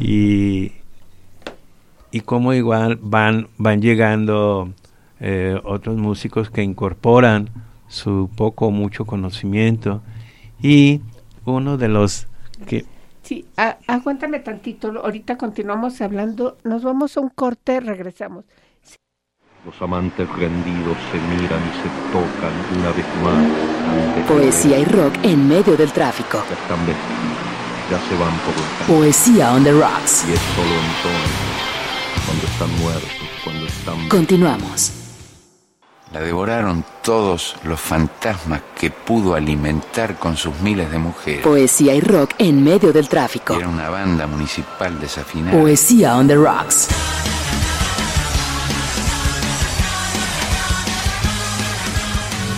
Y 0.00 0.72
y 2.10 2.20
cómo 2.22 2.54
igual 2.54 2.98
van 3.02 3.48
van 3.58 3.82
llegando 3.82 4.72
eh, 5.20 5.60
otros 5.64 5.98
músicos 5.98 6.48
que 6.48 6.62
incorporan 6.62 7.50
su 7.88 8.30
poco 8.34 8.68
o 8.68 8.70
mucho 8.70 9.04
conocimiento. 9.04 10.00
Y 10.62 11.02
uno 11.44 11.76
de 11.76 11.88
los 11.88 12.26
que 12.66 12.86
sí 13.22 13.44
a- 13.58 13.76
aguántame 13.86 14.40
tantito 14.40 14.88
ahorita 15.04 15.36
continuamos 15.36 16.00
hablando 16.00 16.56
nos 16.64 16.82
vamos 16.82 17.18
a 17.18 17.20
un 17.20 17.28
corte 17.28 17.80
regresamos 17.80 18.46
Los 19.64 19.80
amantes 19.80 20.28
rendidos 20.30 20.96
se 21.12 21.18
miran 21.18 21.60
y 21.62 21.72
se 21.76 21.88
tocan 22.10 22.52
una 22.80 22.90
vez 22.90 23.06
más 23.22 23.36
antes 23.36 24.16
de 24.16 24.22
Poesía 24.22 24.78
y 24.78 24.84
rock 24.84 25.14
en 25.22 25.46
medio 25.46 25.76
del 25.76 25.92
tráfico. 25.92 26.42
Ya 26.48 26.56
están 26.56 26.84
vestidos, 26.84 27.88
ya 27.88 28.00
se 28.08 28.16
van 28.16 28.36
por 28.38 28.54
el 28.54 28.60
camino. 28.78 28.98
Poesía 28.98 29.52
on 29.52 29.62
the 29.62 29.70
rocks. 29.70 30.24
Y 30.28 30.32
es 30.32 30.40
solo 30.56 30.74
entonces, 30.74 31.30
cuando 32.26 32.46
están 32.46 32.78
muertos, 32.80 33.28
cuando 33.44 33.66
están 33.66 34.08
Continuamos. 34.08 34.92
La 36.12 36.20
devoraron 36.20 36.84
todos 37.04 37.54
los 37.62 37.80
fantasmas 37.80 38.62
que 38.76 38.90
pudo 38.90 39.36
alimentar 39.36 40.18
con 40.18 40.36
sus 40.36 40.58
miles 40.60 40.90
de 40.90 40.98
mujeres. 40.98 41.42
Poesía 41.42 41.94
y 41.94 42.00
rock 42.00 42.32
en 42.38 42.64
medio 42.64 42.92
del 42.92 43.08
tráfico. 43.08 43.54
Era 43.54 43.68
una 43.68 43.88
banda 43.90 44.26
municipal 44.26 44.98
desafinada. 44.98 45.56
Poesía 45.56 46.16
on 46.16 46.26
the 46.26 46.36
rocks. 46.36 46.88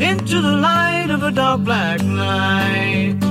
Into 0.00 0.40
the 0.40 0.56
light 0.56 1.10
of 1.10 1.22
a 1.22 1.30
dark 1.30 1.60
black 1.60 2.02
night. 2.02 3.29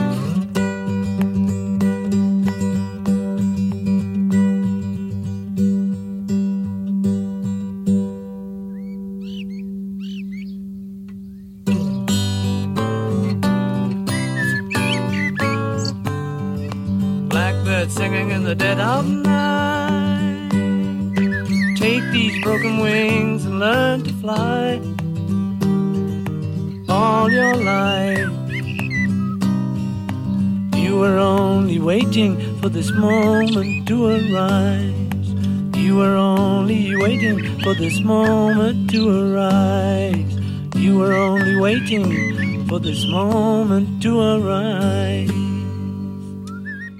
Waiting 41.97 42.65
for 42.67 42.79
this 42.79 43.05
moment 43.07 44.01
to 44.01 44.21
arise. 44.21 45.31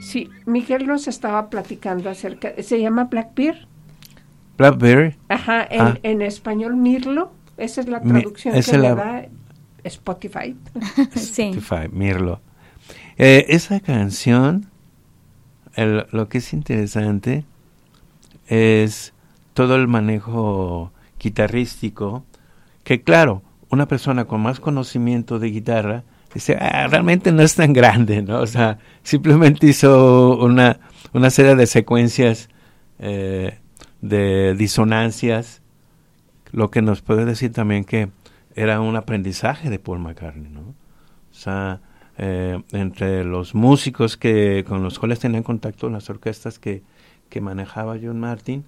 Sí, 0.02 0.30
Miguel 0.48 0.88
nos 0.88 1.08
estaba 1.08 1.50
platicando 1.50 2.10
acerca, 2.10 2.52
se 2.64 2.82
llama 2.82 3.04
Blackbeard, 3.06 3.68
Blackberry 4.58 5.16
ajá, 5.30 5.64
en, 5.70 5.82
Ah. 5.82 5.98
en 6.04 6.22
español 6.24 6.76
Mirlo, 6.76 7.32
esa 7.58 7.82
es 7.82 7.88
la 7.88 8.00
Mi- 8.00 8.12
traducción 8.22 8.56
esa 8.56 8.72
que 8.72 8.78
es 8.78 8.82
le 8.84 8.90
la- 8.90 8.96
da 8.96 9.26
Spotify. 9.84 10.56
sí. 11.16 11.52
Spotify, 11.56 11.88
Mirlo. 11.92 12.42
Eh, 13.18 13.46
esa 13.50 13.80
canción, 13.82 14.66
el- 15.76 16.08
lo 16.12 16.28
que 16.30 16.40
es 16.40 16.52
interesante 16.54 17.46
es 18.48 19.14
todo 19.54 19.76
el 19.76 19.88
manejo 19.88 20.92
guitarrístico, 21.20 22.24
que 22.84 23.04
claro, 23.04 23.44
una 23.70 23.88
persona 23.88 24.26
con 24.26 24.42
más 24.42 24.60
conocimiento 24.60 25.40
de 25.40 25.52
guitarra 25.52 26.04
dice, 26.34 26.58
"Ah, 26.60 26.88
realmente 26.88 27.32
no 27.32 27.42
es 27.44 27.56
tan 27.56 27.74
grande, 27.74 28.22
¿no? 28.22 28.40
O 28.40 28.48
sea, 28.48 28.80
simplemente 29.04 29.68
hizo 29.68 30.38
una, 30.38 30.80
una 31.14 31.30
serie 31.30 31.56
de 31.56 31.68
secuencias 31.68 32.50
eh, 33.00 33.58
de 34.02 34.56
disonancias, 34.56 35.62
lo 36.52 36.72
que 36.72 36.82
nos 36.82 37.02
puede 37.02 37.26
decir 37.26 37.52
también 37.54 37.86
que 37.86 38.10
era 38.56 38.82
un 38.82 38.96
aprendizaje 38.96 39.70
de 39.70 39.80
Paul 39.80 40.00
McCartney, 40.00 40.50
¿no? 40.50 40.62
O 40.62 41.34
sea, 41.34 41.82
eh, 42.18 42.62
entre 42.74 43.24
los 43.24 43.56
músicos 43.56 44.18
que 44.18 44.66
con 44.68 44.84
los 44.84 45.00
cuales 45.00 45.20
tenían 45.20 45.44
contacto 45.44 45.88
en 45.88 45.94
las 45.94 46.10
orquestas 46.10 46.60
que, 46.60 46.84
que 47.30 47.40
manejaba 47.40 47.98
John 48.02 48.20
Martin, 48.20 48.66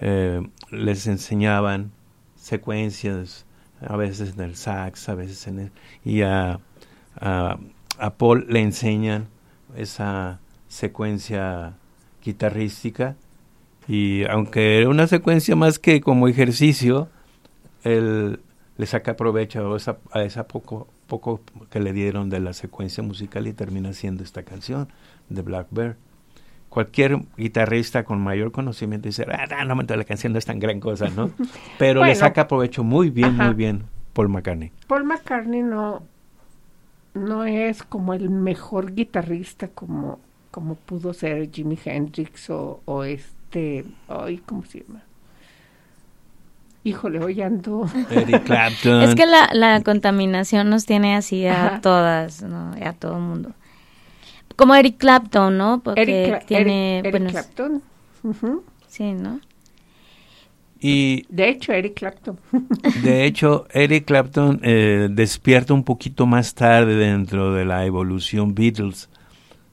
eh, 0.00 0.40
les 0.70 1.06
enseñaban 1.06 1.92
secuencias, 2.34 3.46
a 3.86 3.96
veces 3.96 4.34
en 4.34 4.40
el 4.40 4.56
sax, 4.56 5.08
a 5.08 5.14
veces 5.14 5.46
en 5.46 5.58
el... 5.58 5.72
Y 6.04 6.22
a, 6.22 6.60
a, 7.16 7.58
Paul 8.16 8.46
le 8.48 8.60
enseñan 8.60 9.28
esa 9.76 10.40
secuencia 10.68 11.74
guitarrística 12.24 13.16
y 13.88 14.24
aunque 14.28 14.78
era 14.78 14.88
una 14.88 15.06
secuencia 15.06 15.56
más 15.56 15.78
que 15.78 16.00
como 16.00 16.28
ejercicio, 16.28 17.08
él 17.82 18.40
le 18.76 18.86
saca 18.86 19.16
provecho 19.16 19.74
a 19.74 19.76
esa, 19.76 19.98
a 20.12 20.22
esa 20.22 20.46
poco, 20.46 20.88
poco 21.06 21.40
que 21.70 21.80
le 21.80 21.92
dieron 21.92 22.30
de 22.30 22.40
la 22.40 22.52
secuencia 22.52 23.02
musical 23.02 23.46
y 23.46 23.52
termina 23.52 23.90
haciendo 23.90 24.22
esta 24.22 24.42
canción 24.42 24.88
de 25.28 25.42
Black 25.42 25.68
Bear. 25.70 25.96
Cualquier 26.70 27.18
guitarrista 27.36 28.04
con 28.04 28.20
mayor 28.22 28.52
conocimiento 28.52 29.08
dice, 29.08 29.26
ah, 29.28 29.64
no, 29.64 29.74
la 29.74 30.04
canción 30.04 30.32
no 30.32 30.38
es 30.38 30.46
tan 30.46 30.58
gran 30.58 30.80
cosa, 30.80 31.08
¿no? 31.08 31.30
Pero 31.78 32.04
le 32.04 32.14
saca 32.14 32.46
provecho 32.46 32.84
muy 32.84 33.10
bien, 33.10 33.36
muy 33.36 33.54
bien 33.54 33.82
Paul 34.12 34.28
McCartney. 34.28 34.72
Paul 34.86 35.04
McCartney 35.04 35.62
no, 35.62 36.02
no 37.14 37.44
es 37.44 37.82
como 37.82 38.14
el 38.14 38.30
mejor 38.30 38.94
guitarrista 38.94 39.68
como, 39.68 40.20
como 40.50 40.76
pudo 40.76 41.12
ser 41.12 41.50
Jimi 41.50 41.78
Hendrix 41.84 42.50
o, 42.50 42.80
o 42.84 43.04
este, 43.04 43.84
ay, 44.08 44.38
¿cómo 44.46 44.64
se 44.64 44.84
llama? 44.84 45.02
Híjole, 46.82 47.18
hoy 47.18 47.42
ando. 47.42 47.90
Eric 48.10 48.44
Clapton. 48.44 49.02
Es 49.02 49.14
que 49.14 49.26
la, 49.26 49.50
la 49.52 49.82
contaminación 49.82 50.70
nos 50.70 50.86
tiene 50.86 51.14
así 51.14 51.46
a 51.46 51.80
todas, 51.82 52.42
¿no? 52.42 52.74
A 52.82 52.92
todo 52.92 53.16
el 53.16 53.22
mundo. 53.22 53.52
Como 54.56 54.74
Eric 54.74 54.98
Clapton, 54.98 55.56
¿no? 55.56 55.80
Porque 55.82 56.02
Eric, 56.02 56.46
tiene. 56.46 56.98
Eric, 56.98 57.10
bueno, 57.12 57.30
Clapton. 57.30 57.82
Sí, 58.88 59.12
¿no? 59.12 59.40
Y 60.82 61.24
De 61.28 61.48
hecho, 61.50 61.72
Eric 61.72 61.94
Clapton. 61.94 62.38
de 63.02 63.24
hecho, 63.26 63.66
Eric 63.72 64.06
Clapton 64.06 64.60
eh, 64.62 65.08
despierta 65.10 65.74
un 65.74 65.84
poquito 65.84 66.26
más 66.26 66.54
tarde 66.54 66.94
dentro 66.96 67.52
de 67.52 67.64
la 67.66 67.84
evolución 67.84 68.54
Beatles. 68.54 69.08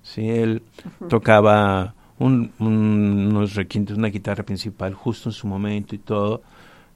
Sí, 0.03 0.27
él 0.29 0.61
tocaba 1.09 1.93
un- 2.19 2.51
un- 2.59 3.27
unos 3.31 3.55
requintos, 3.55 3.97
una 3.97 4.07
guitarra 4.09 4.43
principal 4.43 4.93
justo 4.93 5.29
en 5.29 5.33
su 5.33 5.47
momento 5.47 5.95
y 5.95 5.97
todo, 5.97 6.41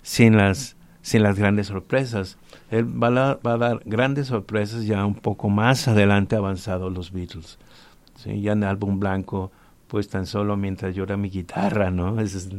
sin 0.01 0.35
las, 0.37 0.75
sin 1.01 1.23
las 1.23 1.37
grandes 1.37 1.67
sorpresas. 1.67 2.37
Él 2.69 2.85
va 3.01 3.07
a, 3.07 3.11
la- 3.11 3.39
va 3.45 3.53
a 3.53 3.57
dar 3.57 3.81
grandes 3.85 4.27
sorpresas 4.27 4.85
ya 4.85 5.05
un 5.05 5.15
poco 5.15 5.49
más 5.49 5.87
adelante 5.87 6.35
avanzados 6.35 6.91
los 6.91 7.11
Beatles. 7.11 7.57
Sí, 8.23 8.41
ya 8.41 8.51
en 8.51 8.63
álbum 8.63 8.99
blanco, 8.99 9.51
pues 9.87 10.09
tan 10.09 10.25
solo 10.25 10.57
mientras 10.57 10.95
llora 10.95 11.17
mi 11.17 11.29
guitarra, 11.29 11.89
¿no? 11.89 12.19
Esa 12.19 12.37
es 12.37 12.49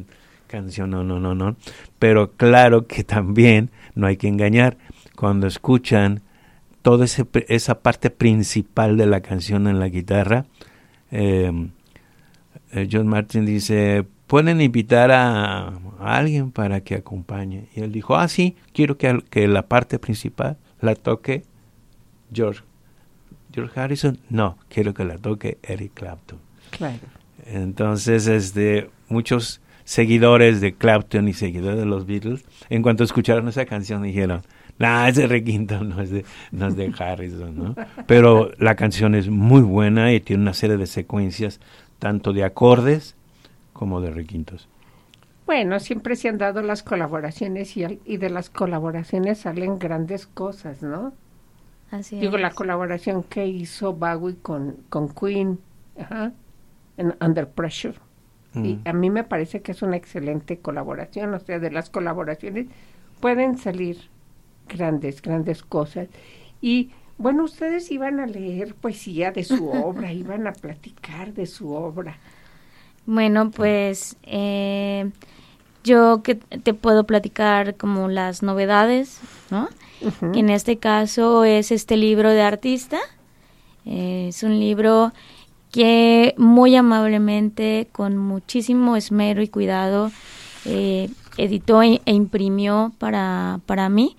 canción, 0.47 0.91
no, 0.91 1.03
no, 1.03 1.19
no, 1.19 1.35
no. 1.35 1.57
Pero 1.99 2.33
claro 2.33 2.87
que 2.87 3.05
también 3.17 3.71
no 3.95 4.07
hay 4.07 4.17
que 4.17 4.29
engañar. 4.29 4.77
Cuando 5.17 5.47
escuchan 5.47 6.23
toda 6.83 7.05
ese, 7.05 7.27
esa 7.49 7.81
parte 7.81 8.11
principal 8.11 8.97
de 8.97 9.07
la 9.07 9.21
canción 9.21 9.69
en 9.69 9.79
la 9.79 9.89
guitarra, 9.89 10.47
eh, 11.11 11.51
eh, 12.73 12.89
John 12.91 13.07
Martin 13.07 13.47
dice, 13.47 14.05
pueden 14.27 14.61
invitar 14.61 15.11
a, 15.13 15.79
alguien 16.01 16.51
para 16.51 16.81
que 16.81 16.97
acompañe. 16.97 17.69
Y 17.75 17.81
él 17.81 17.93
dijo, 17.93 18.17
ah, 18.17 18.29
sí, 18.29 18.57
quiero 18.73 18.99
que 18.99 19.49
la 19.49 19.69
parte 19.69 19.99
principal 19.99 20.57
la 20.81 20.97
toque 20.97 21.45
George. 22.33 22.63
George 23.53 23.79
Harrison, 23.79 24.19
no, 24.31 24.59
quiero 24.69 24.95
que 24.95 25.05
la 25.05 25.19
toque 25.19 25.59
Eric 25.63 25.93
Clapton. 25.95 26.39
Claro. 26.71 26.99
Entonces, 27.47 28.27
este, 28.27 28.91
muchos 29.09 29.61
seguidores 29.85 30.61
de 30.61 30.75
Clapton 30.75 31.29
y 31.29 31.33
seguidores 31.33 31.79
de 31.79 31.87
los 31.87 32.07
Beatles, 32.07 32.45
en 32.71 32.83
cuanto 32.83 33.05
escucharon 33.05 33.49
esa 33.49 33.67
canción 33.67 34.03
dijeron, 34.03 34.43
nah, 34.79 35.09
ese 35.09 35.27
requinto 35.27 35.83
no 35.85 36.01
es 36.01 36.11
de, 36.11 36.25
no 36.51 36.69
es 36.69 36.77
de 36.77 36.93
Harrison, 36.97 37.57
¿no? 37.57 37.75
Pero 38.07 38.53
la 38.59 38.77
canción 38.77 39.15
es 39.15 39.29
muy 39.29 39.63
buena 39.63 40.13
y 40.13 40.21
tiene 40.21 40.43
una 40.43 40.55
serie 40.55 40.77
de 40.77 40.87
secuencias, 40.87 41.61
tanto 41.99 42.33
de 42.33 42.45
acordes 42.45 43.17
como 43.73 44.01
de 44.01 44.11
requintos. 44.11 44.69
Bueno, 45.47 45.81
siempre 45.81 46.17
se 46.17 46.29
han 46.29 46.39
dado 46.39 46.63
las 46.63 46.83
colaboraciones 46.83 47.77
y, 47.77 48.01
y 48.05 48.17
de 48.17 48.31
las 48.31 48.49
colaboraciones 48.49 49.39
salen 49.41 49.79
grandes 49.79 50.27
cosas, 50.27 50.83
¿no? 50.83 51.13
Así 51.93 52.19
Digo, 52.19 52.39
la 52.39 52.51
colaboración 52.51 53.23
que 53.23 53.47
hizo 53.47 53.93
Bowie 53.95 54.37
con, 54.43 54.79
con 54.89 55.09
Queen, 55.11 55.61
ajá, 55.99 56.33
en 56.97 57.15
Under 57.21 57.49
Pressure. 57.49 57.95
Y 58.55 58.59
Mm. 58.77 58.81
a 58.85 58.93
mí 58.93 59.11
me 59.11 59.25
parece 59.25 59.63
que 59.63 59.73
es 59.73 59.83
una 59.83 59.97
excelente 59.97 60.59
colaboración, 60.61 61.33
o 61.35 61.41
sea, 61.41 61.59
de 61.59 61.71
las 61.71 61.91
colaboraciones 61.91 62.67
pueden 63.21 63.57
salir 63.59 63.99
grandes, 64.69 65.23
grandes 65.23 65.63
cosas. 65.63 66.09
Y 66.61 66.91
bueno, 67.19 67.45
ustedes 67.45 67.91
iban 67.91 68.21
a 68.21 68.27
leer 68.27 68.75
poesía 68.75 69.33
de 69.33 69.45
su 69.45 69.69
obra, 69.71 70.13
iban 70.13 70.47
a 70.47 70.53
platicar 70.53 71.35
de 71.35 71.47
su 71.47 71.73
obra. 71.75 72.19
Bueno, 73.07 73.51
pues 73.51 74.17
eh, 74.25 75.11
yo 75.85 76.23
que 76.23 76.37
te 76.37 76.75
puedo 76.75 77.05
platicar 77.05 77.77
como 77.77 78.09
las 78.09 78.43
novedades, 78.43 79.21
¿no? 79.51 79.69
En 80.35 80.51
este 80.51 80.79
caso 80.79 81.45
es 81.45 81.71
este 81.71 81.97
libro 81.97 82.31
de 82.31 82.43
artista. 82.43 82.99
Es 83.85 84.43
un 84.43 84.59
libro 84.59 85.13
que 85.71 86.35
muy 86.37 86.77
amablemente, 86.77 87.89
con 87.93 88.17
muchísimo 88.17 88.97
esmero 88.97 89.43
y 89.43 89.49
cuidado, 89.49 90.11
eh, 90.65 91.09
editó 91.37 91.83
e, 91.83 92.01
e 92.05 92.13
imprimió 92.13 92.93
para, 92.99 93.61
para 93.67 93.89
mí 93.89 94.17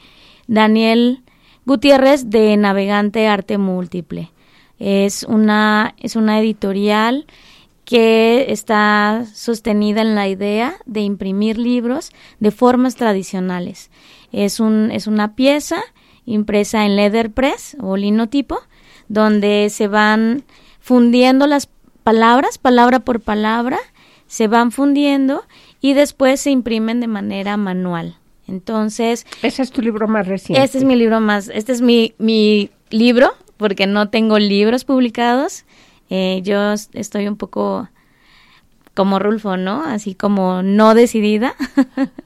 Daniel 0.47 1.21
Gutiérrez 1.65 2.29
de 2.29 2.57
Navegante 2.57 3.27
Arte 3.27 3.57
Múltiple. 3.57 4.31
Es 4.79 5.23
una, 5.23 5.95
es 5.99 6.15
una 6.15 6.39
editorial 6.39 7.25
que 7.85 8.51
está 8.51 9.25
sostenida 9.33 10.01
en 10.01 10.15
la 10.15 10.27
idea 10.27 10.75
de 10.85 11.01
imprimir 11.01 11.57
libros 11.57 12.11
de 12.39 12.51
formas 12.51 12.95
tradicionales. 12.95 13.91
Es, 14.33 14.59
un, 14.59 14.91
es 14.91 15.07
una 15.07 15.35
pieza 15.35 15.81
impresa 16.25 16.85
en 16.85 16.97
letterpress 16.97 17.77
o 17.79 17.95
linotipo, 17.95 18.59
donde 19.07 19.69
se 19.69 19.87
van 19.87 20.43
fundiendo 20.81 21.47
las 21.47 21.69
palabras, 22.03 22.57
palabra 22.57 22.99
por 22.99 23.21
palabra, 23.21 23.77
se 24.27 24.47
van 24.47 24.71
fundiendo 24.71 25.43
y 25.79 25.93
después 25.93 26.41
se 26.41 26.51
imprimen 26.51 26.99
de 26.99 27.07
manera 27.07 27.55
manual. 27.55 28.17
Entonces, 28.47 29.25
Ese 29.41 29.61
es 29.61 29.71
tu 29.71 29.81
libro 29.81 30.07
más 30.07 30.27
reciente. 30.27 30.63
este 30.63 30.79
es 30.79 30.83
mi 30.83 30.95
libro 30.95 31.21
más, 31.21 31.49
este 31.53 31.71
es 31.71 31.81
mi, 31.81 32.13
mi 32.17 32.71
libro, 32.89 33.33
porque 33.57 33.87
no 33.87 34.09
tengo 34.09 34.39
libros 34.39 34.83
publicados. 34.83 35.63
Eh, 36.09 36.41
yo 36.43 36.73
estoy 36.73 37.27
un 37.27 37.37
poco 37.37 37.87
como 38.93 39.19
Rulfo, 39.19 39.57
¿no? 39.57 39.83
Así 39.83 40.15
como 40.15 40.61
no 40.63 40.93
decidida. 40.93 41.55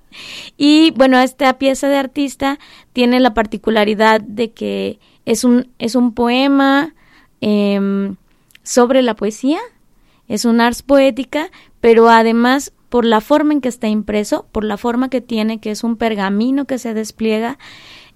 y 0.57 0.91
bueno, 0.91 1.19
esta 1.19 1.57
pieza 1.57 1.87
de 1.87 1.97
artista 1.97 2.59
tiene 2.93 3.19
la 3.19 3.33
particularidad 3.33 4.21
de 4.21 4.51
que 4.51 4.99
es 5.25 5.43
un, 5.43 5.69
es 5.79 5.95
un 5.95 6.13
poema 6.13 6.95
em, 7.41 8.15
sobre 8.63 9.01
la 9.01 9.15
poesía, 9.15 9.59
es 10.27 10.45
un 10.45 10.61
ars 10.61 10.81
poética, 10.81 11.51
pero 11.81 12.09
además 12.09 12.73
por 12.89 13.05
la 13.05 13.21
forma 13.21 13.53
en 13.53 13.61
que 13.61 13.69
está 13.69 13.87
impreso, 13.87 14.45
por 14.51 14.63
la 14.63 14.77
forma 14.77 15.09
que 15.09 15.21
tiene, 15.21 15.59
que 15.59 15.71
es 15.71 15.83
un 15.83 15.97
pergamino 15.97 16.65
que 16.65 16.77
se 16.77 16.93
despliega, 16.93 17.57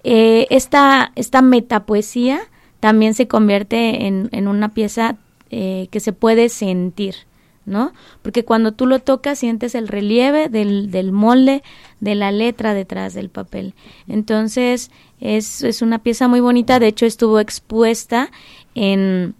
eh, 0.04 0.46
esta, 0.50 1.12
esta 1.14 1.42
metapoesía 1.42 2.40
también 2.80 3.14
se 3.14 3.28
convierte 3.28 4.06
en, 4.06 4.28
en 4.32 4.48
una 4.48 4.70
pieza 4.70 5.16
eh, 5.50 5.88
que 5.90 6.00
se 6.00 6.12
puede 6.12 6.48
sentir, 6.48 7.14
¿no? 7.64 7.92
Porque 8.22 8.44
cuando 8.44 8.72
tú 8.72 8.86
lo 8.86 8.98
tocas 8.98 9.38
sientes 9.38 9.74
el 9.74 9.88
relieve 9.88 10.48
del, 10.48 10.90
del 10.90 11.12
molde 11.12 11.62
de 12.00 12.14
la 12.14 12.32
letra 12.32 12.74
detrás 12.74 13.14
del 13.14 13.28
papel. 13.28 13.74
Entonces 14.08 14.90
es, 15.20 15.62
es 15.62 15.82
una 15.82 16.00
pieza 16.00 16.28
muy 16.28 16.40
bonita, 16.40 16.78
de 16.78 16.88
hecho 16.88 17.06
estuvo 17.06 17.38
expuesta 17.38 18.30
en 18.74 19.34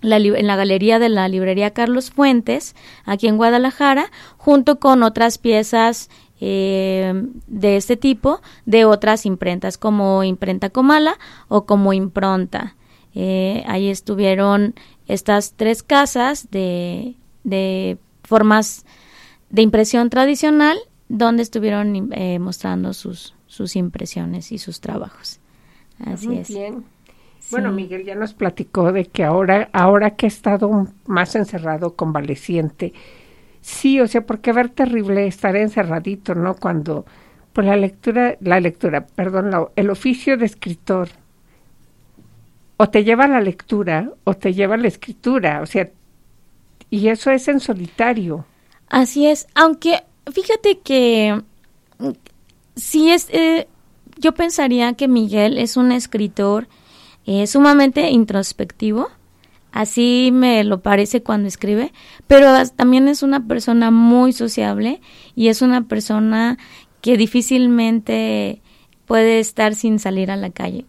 la, 0.00 0.16
en 0.16 0.46
la 0.46 0.56
galería 0.56 0.98
de 0.98 1.08
la 1.08 1.28
librería 1.28 1.70
Carlos 1.70 2.10
Fuentes, 2.10 2.74
aquí 3.04 3.28
en 3.28 3.36
Guadalajara, 3.36 4.10
junto 4.38 4.78
con 4.78 5.02
otras 5.02 5.38
piezas 5.38 6.08
eh, 6.40 7.12
de 7.46 7.76
este 7.76 7.96
tipo 7.96 8.40
de 8.64 8.86
otras 8.86 9.26
imprentas, 9.26 9.76
como 9.76 10.24
Imprenta 10.24 10.70
Comala 10.70 11.18
o 11.48 11.66
como 11.66 11.92
Impronta. 11.92 12.76
Eh, 13.14 13.62
ahí 13.66 13.88
estuvieron 13.88 14.74
estas 15.06 15.52
tres 15.54 15.82
casas 15.82 16.50
de, 16.50 17.16
de 17.44 17.98
formas 18.22 18.84
de 19.50 19.62
impresión 19.62 20.10
tradicional, 20.10 20.78
donde 21.08 21.42
estuvieron 21.42 22.12
eh, 22.12 22.38
mostrando 22.38 22.92
sus, 22.92 23.34
sus 23.46 23.76
impresiones 23.76 24.52
y 24.52 24.58
sus 24.58 24.80
trabajos. 24.80 25.40
Así 26.04 26.28
Muy 26.28 26.38
es. 26.38 26.48
bien. 26.48 26.84
Bueno. 27.50 27.72
Miguel 27.72 28.04
ya 28.04 28.14
nos 28.14 28.34
platicó 28.34 28.92
de 28.92 29.06
que 29.06 29.24
ahora, 29.24 29.68
ahora 29.72 30.10
que 30.10 30.26
ha 30.26 30.28
estado 30.28 30.86
más 31.06 31.34
encerrado, 31.34 31.96
convaleciente, 31.96 32.92
sí, 33.60 34.00
o 34.00 34.06
sea, 34.06 34.20
porque 34.24 34.52
ver 34.52 34.68
terrible 34.68 35.26
estar 35.26 35.56
encerradito, 35.56 36.34
¿no? 36.34 36.54
Cuando 36.54 37.04
Pues 37.52 37.66
la 37.66 37.76
lectura, 37.76 38.36
la 38.40 38.60
lectura, 38.60 39.06
perdón, 39.06 39.50
el 39.74 39.90
oficio 39.90 40.36
de 40.36 40.46
escritor 40.46 41.08
o 42.76 42.88
te 42.88 43.02
lleva 43.04 43.24
a 43.24 43.28
la 43.28 43.40
lectura 43.40 44.12
o 44.24 44.34
te 44.34 44.54
lleva 44.54 44.76
a 44.76 44.78
la 44.78 44.88
escritura, 44.88 45.60
o 45.60 45.66
sea, 45.66 45.90
y 46.90 47.08
eso 47.08 47.30
es 47.30 47.48
en 47.48 47.60
solitario. 47.60 48.44
Así 48.88 49.26
es, 49.26 49.46
aunque 49.54 50.02
fíjate 50.32 50.78
que 50.78 51.42
sí 52.76 53.10
es, 53.10 53.28
eh, 53.30 53.68
yo 54.18 54.32
pensaría 54.32 54.94
que 54.94 55.08
Miguel 55.08 55.58
es 55.58 55.76
un 55.76 55.92
escritor 55.92 56.68
eh, 57.26 57.46
sumamente 57.46 58.10
introspectivo, 58.10 59.08
así 59.72 60.30
me 60.32 60.64
lo 60.64 60.80
parece 60.80 61.22
cuando 61.22 61.48
escribe, 61.48 61.92
pero 62.26 62.52
también 62.70 63.06
es 63.06 63.22
una 63.22 63.46
persona 63.46 63.90
muy 63.90 64.32
sociable 64.32 65.00
y 65.36 65.48
es 65.48 65.62
una 65.62 65.86
persona 65.86 66.58
que 67.00 67.16
difícilmente 67.16 68.60
puede 69.06 69.40
estar 69.40 69.74
sin 69.74 69.98
salir 69.98 70.30
a 70.30 70.36
la 70.36 70.50
calle. 70.50 70.86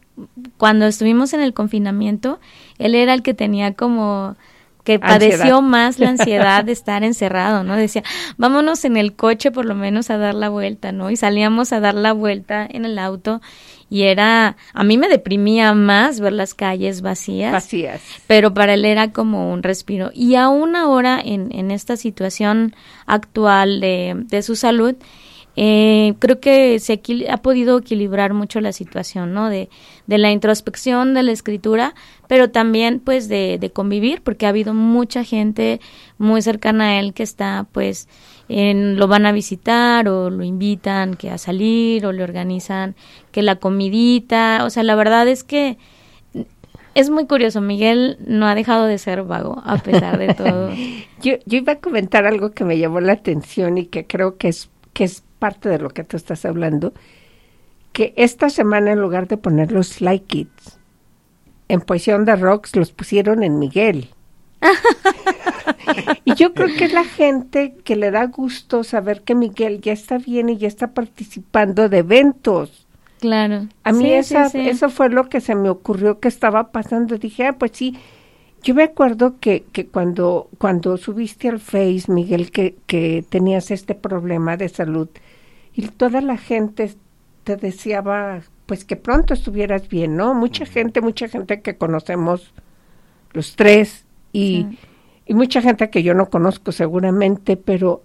Cuando 0.58 0.86
estuvimos 0.86 1.34
en 1.34 1.42
el 1.42 1.54
confinamiento, 1.54 2.40
él 2.78 2.96
era 2.96 3.14
el 3.14 3.24
que 3.24 3.34
tenía 3.34 3.74
como 3.74 4.36
que 4.84 5.00
padeció 5.00 5.62
más 5.62 6.00
la 6.00 6.10
ansiedad 6.10 6.64
de 6.64 6.72
estar 6.74 7.04
encerrado, 7.04 7.64
¿no? 7.64 7.76
Decía, 7.76 8.04
vámonos 8.38 8.86
en 8.86 8.98
el 8.98 9.16
coche 9.16 9.52
por 9.52 9.66
lo 9.66 9.76
menos 9.76 10.10
a 10.10 10.18
dar 10.18 10.36
la 10.36 10.50
vuelta, 10.50 10.92
¿no? 10.92 11.12
Y 11.12 11.16
salíamos 11.16 11.74
a 11.74 11.80
dar 11.80 11.96
la 11.96 12.14
vuelta 12.14 12.68
en 12.70 12.86
el 12.86 13.00
auto 13.00 13.42
y 13.92 14.04
era, 14.04 14.56
a 14.74 14.84
mí 14.86 14.98
me 14.98 15.10
deprimía 15.10 15.74
más 15.74 16.22
ver 16.22 16.32
las 16.32 16.54
calles 16.54 17.02
vacías. 17.02 17.52
Vacías. 17.52 18.02
Pero 18.26 18.54
para 18.54 18.76
él 18.76 18.86
era 18.86 19.12
como 19.12 19.52
un 19.52 19.64
respiro. 19.64 20.12
Y 20.14 20.36
aún 20.36 20.78
ahora, 20.78 21.22
en, 21.22 21.50
en 21.52 21.72
esta 21.72 21.98
situación 21.98 22.74
actual 23.06 23.82
de, 23.82 24.14
de 24.16 24.44
su 24.44 24.56
salud, 24.56 24.96
eh, 25.56 26.14
creo 26.20 26.40
que 26.40 26.80
se 26.80 27.02
ha 27.30 27.38
podido 27.38 27.80
equilibrar 27.80 28.34
mucho 28.34 28.62
la 28.62 28.72
situación, 28.72 29.34
¿no? 29.34 29.50
De, 29.50 29.70
de, 30.08 30.18
la 30.18 30.32
introspección, 30.32 31.14
de 31.14 31.24
la 31.24 31.32
escritura, 31.32 31.94
pero 32.28 32.50
también, 32.52 33.00
pues, 33.00 33.28
de, 33.28 33.58
de, 33.60 33.70
convivir, 33.72 34.22
porque 34.22 34.46
ha 34.46 34.50
habido 34.50 34.74
mucha 34.74 35.24
gente 35.24 35.82
muy 36.18 36.42
cercana 36.42 36.90
a 36.90 37.00
él 37.00 37.14
que 37.14 37.24
está, 37.24 37.68
pues, 37.72 38.08
en, 38.48 38.98
lo 38.98 39.08
van 39.08 39.26
a 39.26 39.32
visitar 39.32 40.08
o 40.08 40.30
lo 40.30 40.44
invitan 40.44 41.16
que 41.16 41.30
a 41.30 41.38
salir 41.38 42.06
o 42.06 42.12
le 42.12 42.24
organizan 42.24 42.96
que 43.32 43.42
la 43.42 43.58
comidita, 43.58 44.64
o 44.66 44.70
sea, 44.70 44.84
la 44.84 44.96
verdad 44.96 45.28
es 45.28 45.44
que 45.44 45.78
es 46.94 47.10
muy 47.10 47.26
curioso, 47.26 47.62
Miguel 47.62 48.18
no 48.26 48.48
ha 48.48 48.56
dejado 48.56 48.86
de 48.86 48.98
ser 48.98 49.24
vago 49.24 49.62
a 49.66 49.78
pesar 49.78 50.18
de 50.18 50.34
todo. 50.34 50.72
yo, 51.22 51.36
yo 51.46 51.58
iba 51.58 51.74
a 51.74 51.80
comentar 51.80 52.26
algo 52.26 52.52
que 52.52 52.66
me 52.66 52.78
llamó 52.78 53.00
la 53.00 53.14
atención 53.14 53.78
y 53.78 53.86
que 53.86 54.06
creo 54.06 54.38
que 54.38 54.50
es, 54.50 54.70
que 54.94 55.06
es 55.06 55.24
parte 55.42 55.70
de 55.70 55.80
lo 55.80 55.90
que 55.90 56.04
tú 56.04 56.18
estás 56.18 56.46
hablando, 56.46 56.94
que 57.94 58.14
esta 58.16 58.52
semana 58.52 58.92
en 58.92 59.02
lugar 59.02 59.28
de 59.28 59.38
poner 59.38 59.72
los 59.72 60.00
Like 60.00 60.26
Kids 60.28 60.78
en 61.68 61.82
Poesía 61.82 62.20
de 62.20 62.36
Rocks, 62.36 62.76
los 62.76 62.92
pusieron 62.92 63.42
en 63.42 63.58
Miguel. 63.58 64.10
y 66.26 66.36
yo 66.36 66.54
creo 66.54 66.68
que 66.78 66.86
es 66.86 66.94
la 66.94 67.06
gente 67.06 67.76
que 67.84 67.96
le 67.96 68.12
da 68.12 68.26
gusto 68.28 68.84
saber 68.84 69.24
que 69.24 69.34
Miguel 69.34 69.82
ya 69.82 69.94
está 69.94 70.20
bien 70.20 70.50
y 70.50 70.58
ya 70.58 70.68
está 70.68 70.94
participando 70.94 71.90
de 71.90 71.98
eventos. 71.98 72.88
Claro. 73.20 73.68
A 73.84 73.92
mí 73.94 74.12
esa, 74.12 74.46
eso 74.48 74.90
fue 74.90 75.10
lo 75.10 75.28
que 75.28 75.42
se 75.42 75.56
me 75.56 75.70
ocurrió 75.70 76.20
que 76.20 76.28
estaba 76.28 76.72
pasando. 76.72 77.18
Dije, 77.18 77.48
ah, 77.48 77.54
pues 77.54 77.72
sí. 77.74 77.98
Yo 78.64 78.76
me 78.76 78.84
acuerdo 78.84 79.40
que, 79.40 79.64
que 79.72 79.88
cuando, 79.88 80.50
cuando 80.60 80.98
subiste 80.98 81.50
al 81.50 81.60
Face, 81.60 82.04
Miguel, 82.08 82.52
que, 82.52 82.76
que 82.86 83.26
tenías 83.28 83.72
este 83.72 83.96
problema 83.96 84.56
de 84.56 84.70
salud, 84.70 85.10
y 85.74 85.88
toda 85.88 86.22
la 86.22 86.38
gente 86.38 86.94
te 87.44 87.56
deseaba 87.56 88.42
pues 88.66 88.86
que 88.86 88.96
pronto 88.96 89.34
estuvieras 89.34 89.90
bien, 89.90 90.16
¿no? 90.16 90.34
Mucha 90.34 90.66
gente, 90.66 91.02
mucha 91.02 91.28
gente 91.28 91.62
que 91.62 91.78
conocemos 91.78 92.54
los 93.34 93.56
tres 93.56 94.06
y, 94.32 94.78
y 95.26 95.34
mucha 95.34 95.62
gente 95.62 95.90
que 95.90 96.04
yo 96.04 96.14
no 96.14 96.30
conozco 96.30 96.72
seguramente, 96.72 97.58
pero 97.58 98.04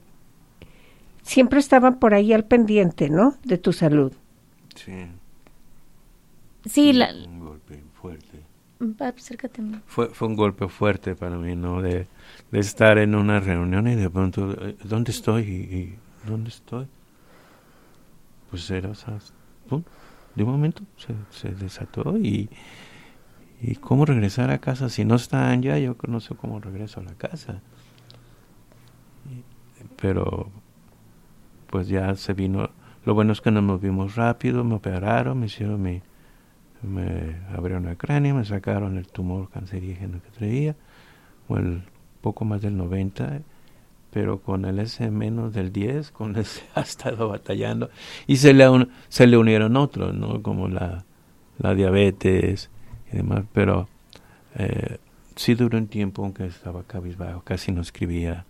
siempre 1.23 1.59
estaban 1.59 1.99
por 1.99 2.15
ahí 2.15 2.33
al 2.33 2.45
pendiente, 2.45 3.11
¿no? 3.11 3.35
De 3.45 3.59
tu 3.59 3.73
salud. 3.73 4.13
Sí. 4.75 5.07
Sí, 6.65 6.93
la... 6.93 7.13
Un 7.13 7.41
golpe 7.41 7.83
fuerte. 8.01 8.41
Acércate. 8.99 9.63
Fue, 9.87 10.09
fue 10.09 10.29
un 10.29 10.37
golpe 10.37 10.69
fuerte 10.69 11.15
para 11.15 11.37
mí, 11.37 11.57
¿no? 11.57 11.81
De, 11.81 12.07
de 12.51 12.59
estar 12.59 12.99
en 12.99 13.15
una 13.15 13.41
reunión 13.41 13.89
y 13.89 13.95
de 13.95 14.11
pronto, 14.11 14.53
eh, 14.53 14.77
¿dónde 14.85 15.13
estoy? 15.13 15.43
¿Y, 15.43 15.95
dónde 16.29 16.51
estoy? 16.51 16.87
Pues 18.51 18.71
era, 18.71 18.91
o 18.91 18.95
sea, 18.95 19.19
de 20.35 20.45
un 20.45 20.51
momento 20.51 20.83
se, 20.97 21.15
se 21.31 21.55
desató 21.55 22.17
y, 22.19 22.49
y 23.61 23.77
cómo 23.77 24.05
regresar 24.05 24.51
a 24.51 24.59
casa 24.59 24.89
si 24.89 25.05
no 25.05 25.17
están 25.17 25.63
ya, 25.63 25.79
yo 25.79 25.97
no 26.07 26.21
sé 26.21 26.35
cómo 26.35 26.61
regreso 26.61 27.01
a 27.01 27.05
la 27.05 27.15
casa. 27.15 27.63
pero 30.01 30.51
pues 31.69 31.89
ya 31.89 32.15
se 32.15 32.33
vino, 32.33 32.71
lo 33.05 33.15
bueno 33.15 33.33
es 33.33 33.41
que 33.41 33.51
nos 33.51 33.63
movimos 33.63 34.15
rápido, 34.15 34.63
me 34.63 34.75
operaron, 34.75 35.41
me 35.41 35.47
hicieron 35.47 35.83
mi, 35.83 36.03
me 36.83 37.41
abrieron 37.55 37.89
el 37.89 37.97
cráneo, 37.97 38.35
me 38.35 38.45
sacaron 38.45 38.99
el 38.99 39.09
tumor 39.09 39.51
cancerígeno 39.51 40.23
que 40.23 40.31
traía, 40.31 40.77
o 41.49 41.57
el 41.57 41.83
poco 42.21 42.45
más 42.45 42.61
del 42.61 42.77
90 42.77 43.41
pero 44.17 44.41
con 44.41 44.65
el 44.65 44.79
ese 44.79 45.11
menos 45.11 45.53
del 45.53 45.75
10, 45.75 46.11
con 46.11 46.37
ese 46.37 46.63
ha 46.75 46.81
estado 46.81 47.29
batallando. 47.29 47.91
Y 48.27 48.37
se 48.39 48.55
le, 48.55 48.65
se 49.11 49.27
le 49.27 49.37
unieron 49.37 49.77
otros, 49.77 50.15
¿no? 50.15 50.43
Como 50.43 50.69
la, 50.69 51.05
la 51.59 51.75
diabetes 51.75 52.71
y 53.13 53.17
demás, 53.19 53.45
pero 53.53 53.91
eh, 54.55 54.97
sí 55.35 55.55
duró 55.55 55.77
un 55.77 55.89
tiempo 55.89 56.23
aunque 56.23 56.47
estaba 56.47 56.83
cabizbajo, 56.85 57.43
casi 57.43 57.73
no 57.73 57.83
escribía. 57.83 58.47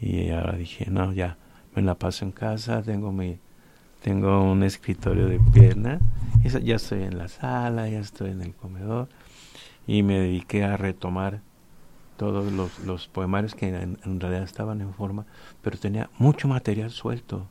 Y 0.00 0.30
ahora 0.30 0.56
dije, 0.56 0.86
no, 0.90 1.12
ya, 1.12 1.36
me 1.74 1.82
la 1.82 1.96
paso 1.96 2.24
en 2.24 2.32
casa, 2.32 2.82
tengo 2.82 3.12
mi 3.12 3.38
tengo 4.00 4.50
un 4.50 4.62
escritorio 4.62 5.26
de 5.26 5.38
pierna, 5.52 6.00
ya 6.42 6.76
estoy 6.76 7.02
en 7.02 7.18
la 7.18 7.28
sala, 7.28 7.86
ya 7.90 8.00
estoy 8.00 8.30
en 8.30 8.40
el 8.40 8.54
comedor 8.54 9.08
y 9.86 10.02
me 10.02 10.18
dediqué 10.20 10.64
a 10.64 10.78
retomar 10.78 11.42
todos 12.16 12.52
los, 12.52 12.78
los 12.80 13.08
poemarios 13.08 13.54
que 13.54 13.68
en, 13.68 14.20
realidad 14.20 14.42
estaban 14.42 14.80
en 14.80 14.92
forma, 14.94 15.26
pero 15.62 15.78
tenía 15.78 16.10
mucho 16.18 16.48
material 16.48 16.90
suelto. 16.90 17.46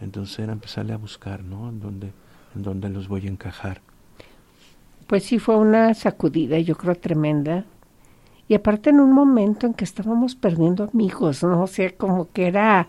Entonces 0.00 0.38
era 0.40 0.52
empezarle 0.52 0.92
a 0.92 0.98
buscar, 0.98 1.42
¿no? 1.42 1.68
En 1.68 1.80
dónde, 1.80 2.12
en 2.54 2.62
dónde 2.62 2.88
los 2.88 3.08
voy 3.08 3.26
a 3.26 3.30
encajar. 3.30 3.80
Pues 5.06 5.24
sí, 5.24 5.38
fue 5.38 5.56
una 5.56 5.94
sacudida, 5.94 6.58
yo 6.58 6.76
creo, 6.76 6.96
tremenda. 6.96 7.64
Y 8.48 8.54
aparte 8.54 8.90
en 8.90 9.00
un 9.00 9.12
momento 9.12 9.66
en 9.66 9.74
que 9.74 9.84
estábamos 9.84 10.34
perdiendo 10.34 10.84
amigos, 10.84 11.42
¿no? 11.42 11.62
O 11.62 11.66
sea, 11.66 11.96
como 11.96 12.30
que 12.32 12.46
era... 12.46 12.88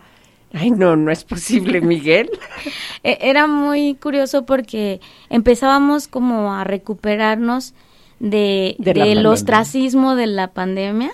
Ay, 0.52 0.70
no, 0.70 0.96
no 0.96 1.10
es 1.10 1.24
posible, 1.24 1.80
Miguel. 1.80 2.30
E, 3.04 3.18
era 3.20 3.46
muy 3.46 3.94
curioso 3.94 4.44
porque 4.44 5.00
empezábamos 5.30 6.08
como 6.08 6.52
a 6.52 6.64
recuperarnos 6.64 7.74
de, 8.20 8.76
del 8.78 9.26
ostracismo 9.26 10.14
de 10.14 10.26
la 10.26 10.48
pandemia. 10.52 11.10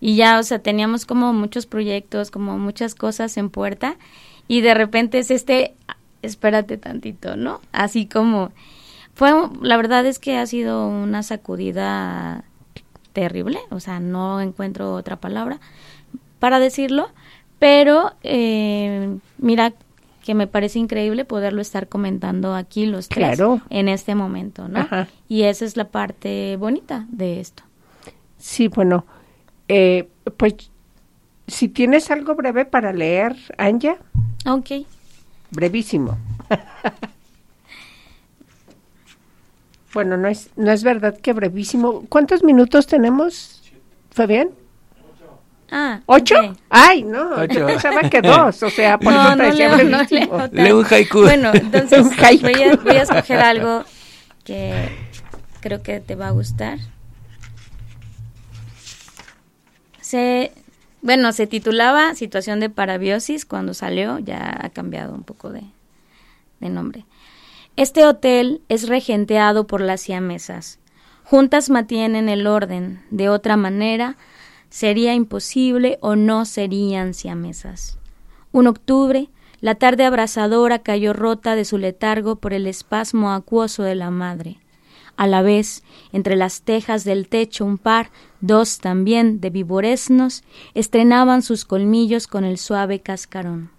Y 0.00 0.16
ya, 0.16 0.38
o 0.38 0.42
sea, 0.42 0.58
teníamos 0.58 1.06
como 1.06 1.32
muchos 1.32 1.66
proyectos, 1.66 2.30
como 2.30 2.58
muchas 2.58 2.94
cosas 2.94 3.36
en 3.36 3.50
puerta. 3.50 3.96
Y 4.48 4.60
de 4.60 4.74
repente 4.74 5.18
es 5.18 5.30
este, 5.30 5.74
espérate 6.22 6.76
tantito, 6.76 7.36
¿no? 7.36 7.60
Así 7.72 8.06
como 8.06 8.50
fue, 9.14 9.32
la 9.60 9.76
verdad 9.76 10.06
es 10.06 10.18
que 10.18 10.36
ha 10.38 10.46
sido 10.46 10.88
una 10.88 11.22
sacudida 11.22 12.44
terrible, 13.12 13.58
o 13.70 13.78
sea, 13.78 14.00
no 14.00 14.40
encuentro 14.40 14.94
otra 14.94 15.16
palabra 15.16 15.60
para 16.38 16.58
decirlo, 16.58 17.10
pero 17.58 18.14
eh, 18.22 19.16
mira 19.38 19.74
que 20.22 20.34
me 20.34 20.46
parece 20.46 20.78
increíble 20.78 21.24
poderlo 21.24 21.60
estar 21.60 21.88
comentando 21.88 22.54
aquí 22.54 22.86
los 22.86 23.08
tres 23.08 23.40
en 23.70 23.88
este 23.88 24.14
momento, 24.14 24.68
¿no? 24.68 24.86
Y 25.28 25.42
esa 25.42 25.64
es 25.64 25.76
la 25.76 25.88
parte 25.88 26.56
bonita 26.56 27.06
de 27.10 27.40
esto. 27.40 27.64
Sí, 28.38 28.68
bueno, 28.68 29.04
eh, 29.68 30.08
pues 30.36 30.54
si 31.46 31.68
tienes 31.68 32.10
algo 32.10 32.34
breve 32.34 32.64
para 32.64 32.92
leer, 32.92 33.36
Anja. 33.58 33.96
Ok. 34.46 34.86
Brevísimo. 35.50 36.16
bueno, 39.94 40.16
no 40.16 40.28
es, 40.28 40.50
no 40.56 40.72
es 40.72 40.82
verdad 40.82 41.18
que 41.18 41.32
brevísimo. 41.32 42.04
¿Cuántos 42.08 42.42
minutos 42.42 42.86
tenemos, 42.86 43.62
Fabián? 44.10 44.50
Ah, 45.74 46.00
¿Ocho? 46.04 46.34
Ay, 46.68 47.02
no, 47.02 47.46
yo 47.46 47.66
pensaba 47.66 48.02
que 48.10 48.20
dos, 48.20 48.62
o 48.62 48.68
sea, 48.68 48.98
por 48.98 49.10
no, 49.12 49.34
no, 49.34 49.50
leo, 49.52 49.82
no 49.84 50.02
leo 50.10 50.48
Leo 50.52 50.78
un 50.80 50.84
haiku. 50.84 51.22
Bueno, 51.22 51.50
entonces 51.54 52.04
Voy, 52.42 52.62
a, 52.62 52.76
voy 52.76 52.96
a 52.96 53.02
escoger 53.02 53.40
algo 53.40 53.82
que 54.44 54.90
creo 55.60 55.82
que 55.82 56.00
te 56.00 56.14
va 56.14 56.28
a 56.28 56.30
gustar. 56.32 56.78
Se, 60.02 60.52
bueno, 61.00 61.32
se 61.32 61.46
titulaba 61.46 62.14
Situación 62.16 62.60
de 62.60 62.68
parabiosis 62.68 63.46
cuando 63.46 63.72
salió, 63.72 64.18
ya 64.18 64.54
ha 64.62 64.68
cambiado 64.68 65.14
un 65.14 65.22
poco 65.22 65.48
de, 65.48 65.62
de 66.60 66.68
nombre. 66.68 67.06
Este 67.76 68.04
hotel 68.04 68.60
es 68.68 68.88
regenteado 68.88 69.66
por 69.66 69.80
las 69.80 70.02
siamesas. 70.02 70.80
Juntas 71.24 71.70
mantienen 71.70 72.28
el 72.28 72.46
orden, 72.46 73.02
de 73.10 73.30
otra 73.30 73.56
manera 73.56 74.18
sería 74.72 75.12
imposible 75.12 75.98
o 76.00 76.16
no 76.16 76.46
serían 76.46 77.12
siamesas. 77.12 77.98
Un 78.52 78.66
octubre, 78.66 79.28
la 79.60 79.74
tarde 79.74 80.06
abrasadora 80.06 80.78
cayó 80.78 81.12
rota 81.12 81.54
de 81.54 81.66
su 81.66 81.76
letargo 81.76 82.36
por 82.36 82.54
el 82.54 82.66
espasmo 82.66 83.32
acuoso 83.32 83.82
de 83.82 83.94
la 83.94 84.10
madre. 84.10 84.60
A 85.18 85.26
la 85.26 85.42
vez, 85.42 85.82
entre 86.10 86.36
las 86.36 86.62
tejas 86.62 87.04
del 87.04 87.28
techo 87.28 87.66
un 87.66 87.76
par, 87.76 88.10
dos 88.40 88.78
también 88.78 89.42
de 89.42 89.50
viboresnos, 89.50 90.42
estrenaban 90.72 91.42
sus 91.42 91.66
colmillos 91.66 92.26
con 92.26 92.44
el 92.44 92.56
suave 92.56 93.00
cascarón. 93.00 93.70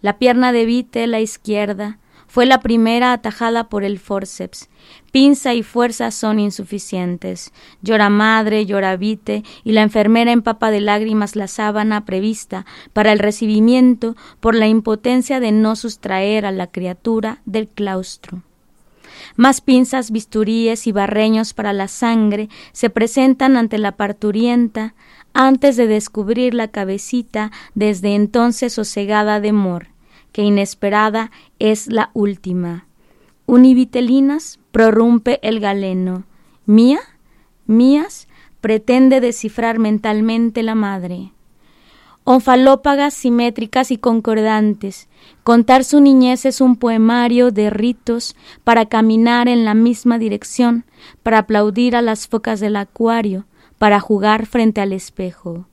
La 0.00 0.16
pierna 0.16 0.52
de 0.52 0.64
Vite, 0.64 1.06
la 1.06 1.20
izquierda, 1.20 1.98
fue 2.28 2.46
la 2.46 2.60
primera 2.60 3.12
atajada 3.12 3.68
por 3.68 3.82
el 3.82 3.98
forceps. 3.98 4.68
Pinza 5.10 5.54
y 5.54 5.62
fuerza 5.62 6.10
son 6.10 6.38
insuficientes. 6.38 7.52
Llora 7.82 8.10
madre, 8.10 8.66
llora 8.66 8.96
Vite, 8.96 9.42
y 9.64 9.72
la 9.72 9.82
enfermera 9.82 10.30
empapa 10.30 10.70
de 10.70 10.80
lágrimas 10.80 11.34
la 11.34 11.48
sábana 11.48 12.04
prevista 12.04 12.66
para 12.92 13.12
el 13.12 13.18
recibimiento 13.18 14.14
por 14.38 14.54
la 14.54 14.68
impotencia 14.68 15.40
de 15.40 15.50
no 15.50 15.74
sustraer 15.74 16.46
a 16.46 16.52
la 16.52 16.68
criatura 16.68 17.40
del 17.46 17.66
claustro. 17.68 18.42
Más 19.36 19.60
pinzas, 19.60 20.10
bisturíes 20.10 20.86
y 20.86 20.92
barreños 20.92 21.54
para 21.54 21.72
la 21.72 21.88
sangre 21.88 22.48
se 22.72 22.90
presentan 22.90 23.56
ante 23.56 23.78
la 23.78 23.92
parturienta 23.92 24.94
antes 25.32 25.76
de 25.76 25.86
descubrir 25.86 26.54
la 26.54 26.68
cabecita 26.68 27.50
desde 27.74 28.14
entonces 28.14 28.72
sosegada 28.72 29.40
de 29.40 29.52
mor, 29.52 29.88
que 30.38 30.44
inesperada 30.44 31.32
es 31.58 31.88
la 31.88 32.12
última. 32.14 32.86
Univitelinas 33.46 34.60
prorrumpe 34.70 35.40
el 35.42 35.58
galeno. 35.58 36.26
¿Mía? 36.64 37.00
¿Mías? 37.66 38.28
pretende 38.60 39.20
descifrar 39.20 39.80
mentalmente 39.80 40.62
la 40.62 40.76
madre 40.76 41.32
onfalópagas 42.22 43.14
simétricas 43.14 43.90
y 43.90 43.96
concordantes. 43.96 45.08
Contar 45.44 45.82
su 45.82 46.00
niñez 46.02 46.44
es 46.44 46.60
un 46.60 46.76
poemario 46.76 47.50
de 47.50 47.70
ritos 47.70 48.36
para 48.64 48.84
caminar 48.84 49.48
en 49.48 49.64
la 49.64 49.72
misma 49.72 50.18
dirección, 50.18 50.84
para 51.22 51.38
aplaudir 51.38 51.96
a 51.96 52.02
las 52.02 52.28
focas 52.28 52.60
del 52.60 52.76
acuario, 52.76 53.46
para 53.78 53.98
jugar 53.98 54.44
frente 54.44 54.82
al 54.82 54.92
espejo. 54.92 55.68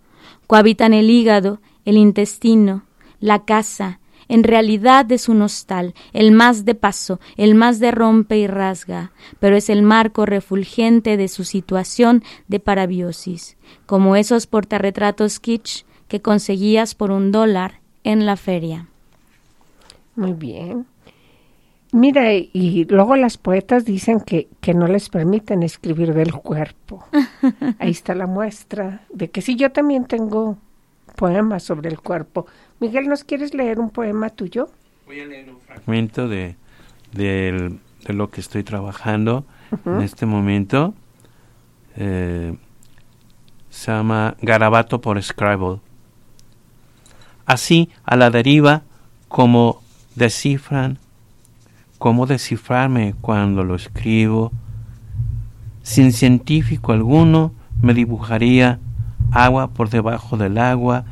Cohabitan 0.47 0.93
el 0.93 1.09
hígado, 1.09 1.59
el 1.83 1.97
intestino, 1.97 2.83
la 3.19 3.43
casa, 3.43 3.99
en 4.27 4.43
realidad 4.43 5.11
es 5.11 5.29
un 5.29 5.41
hostal, 5.41 5.93
el 6.13 6.31
más 6.31 6.65
de 6.65 6.75
paso, 6.75 7.19
el 7.37 7.55
más 7.55 7.79
de 7.79 7.91
rompe 7.91 8.37
y 8.37 8.47
rasga, 8.47 9.11
pero 9.39 9.55
es 9.55 9.69
el 9.69 9.81
marco 9.81 10.25
refulgente 10.25 11.17
de 11.17 11.27
su 11.27 11.43
situación 11.43 12.23
de 12.47 12.59
parabiosis, 12.59 13.57
como 13.85 14.15
esos 14.15 14.47
portarretratos 14.47 15.39
kitsch 15.39 15.85
que 16.07 16.21
conseguías 16.21 16.95
por 16.95 17.11
un 17.11 17.31
dólar 17.31 17.79
en 18.03 18.25
la 18.25 18.35
feria. 18.35 18.87
Muy 20.15 20.33
bien. 20.33 20.85
Mira, 21.91 22.33
y 22.33 22.85
luego 22.89 23.15
las 23.15 23.37
poetas 23.37 23.85
dicen 23.85 24.19
que, 24.19 24.49
que 24.59 24.73
no 24.73 24.85
les 24.87 25.07
permiten 25.09 25.63
escribir 25.63 26.13
del 26.13 26.33
cuerpo. 26.33 27.05
Ahí 27.79 27.91
está 27.91 28.13
la 28.15 28.27
muestra 28.27 29.05
de 29.13 29.29
que 29.29 29.41
sí, 29.41 29.55
yo 29.55 29.71
también 29.71 30.03
tengo 30.05 30.57
poemas 31.15 31.63
sobre 31.63 31.89
el 31.89 31.99
cuerpo. 32.01 32.47
Miguel, 32.79 33.07
¿nos 33.07 33.23
quieres 33.23 33.53
leer 33.53 33.79
un 33.79 33.89
poema 33.89 34.29
tuyo? 34.29 34.69
Voy 35.05 35.19
a 35.19 35.25
leer 35.25 35.49
un 35.49 35.59
fragmento 35.61 36.27
de, 36.27 36.55
de, 37.13 37.77
lo 38.07 38.29
que 38.29 38.41
estoy 38.41 38.63
trabajando 38.63 39.45
en 39.85 40.01
este 40.01 40.25
momento. 40.25 40.93
Eh, 41.95 42.55
se 43.69 43.91
llama 43.91 44.35
Garabato 44.41 45.01
por 45.01 45.21
Scribble 45.21 45.79
así 47.45 47.89
a 48.03 48.15
la 48.15 48.29
deriva 48.29 48.83
como 49.27 49.81
descifran, 50.15 50.97
cómo 51.97 52.25
descifrarme 52.25 53.15
cuando 53.21 53.63
lo 53.63 53.75
escribo. 53.75 54.51
Sin 55.83 56.11
científico 56.11 56.91
alguno 56.91 57.53
me 57.81 57.93
dibujaría 57.93 58.79
agua 59.31 59.69
por 59.69 59.89
debajo 59.89 60.37
del 60.37 60.57
agua, 60.57 61.05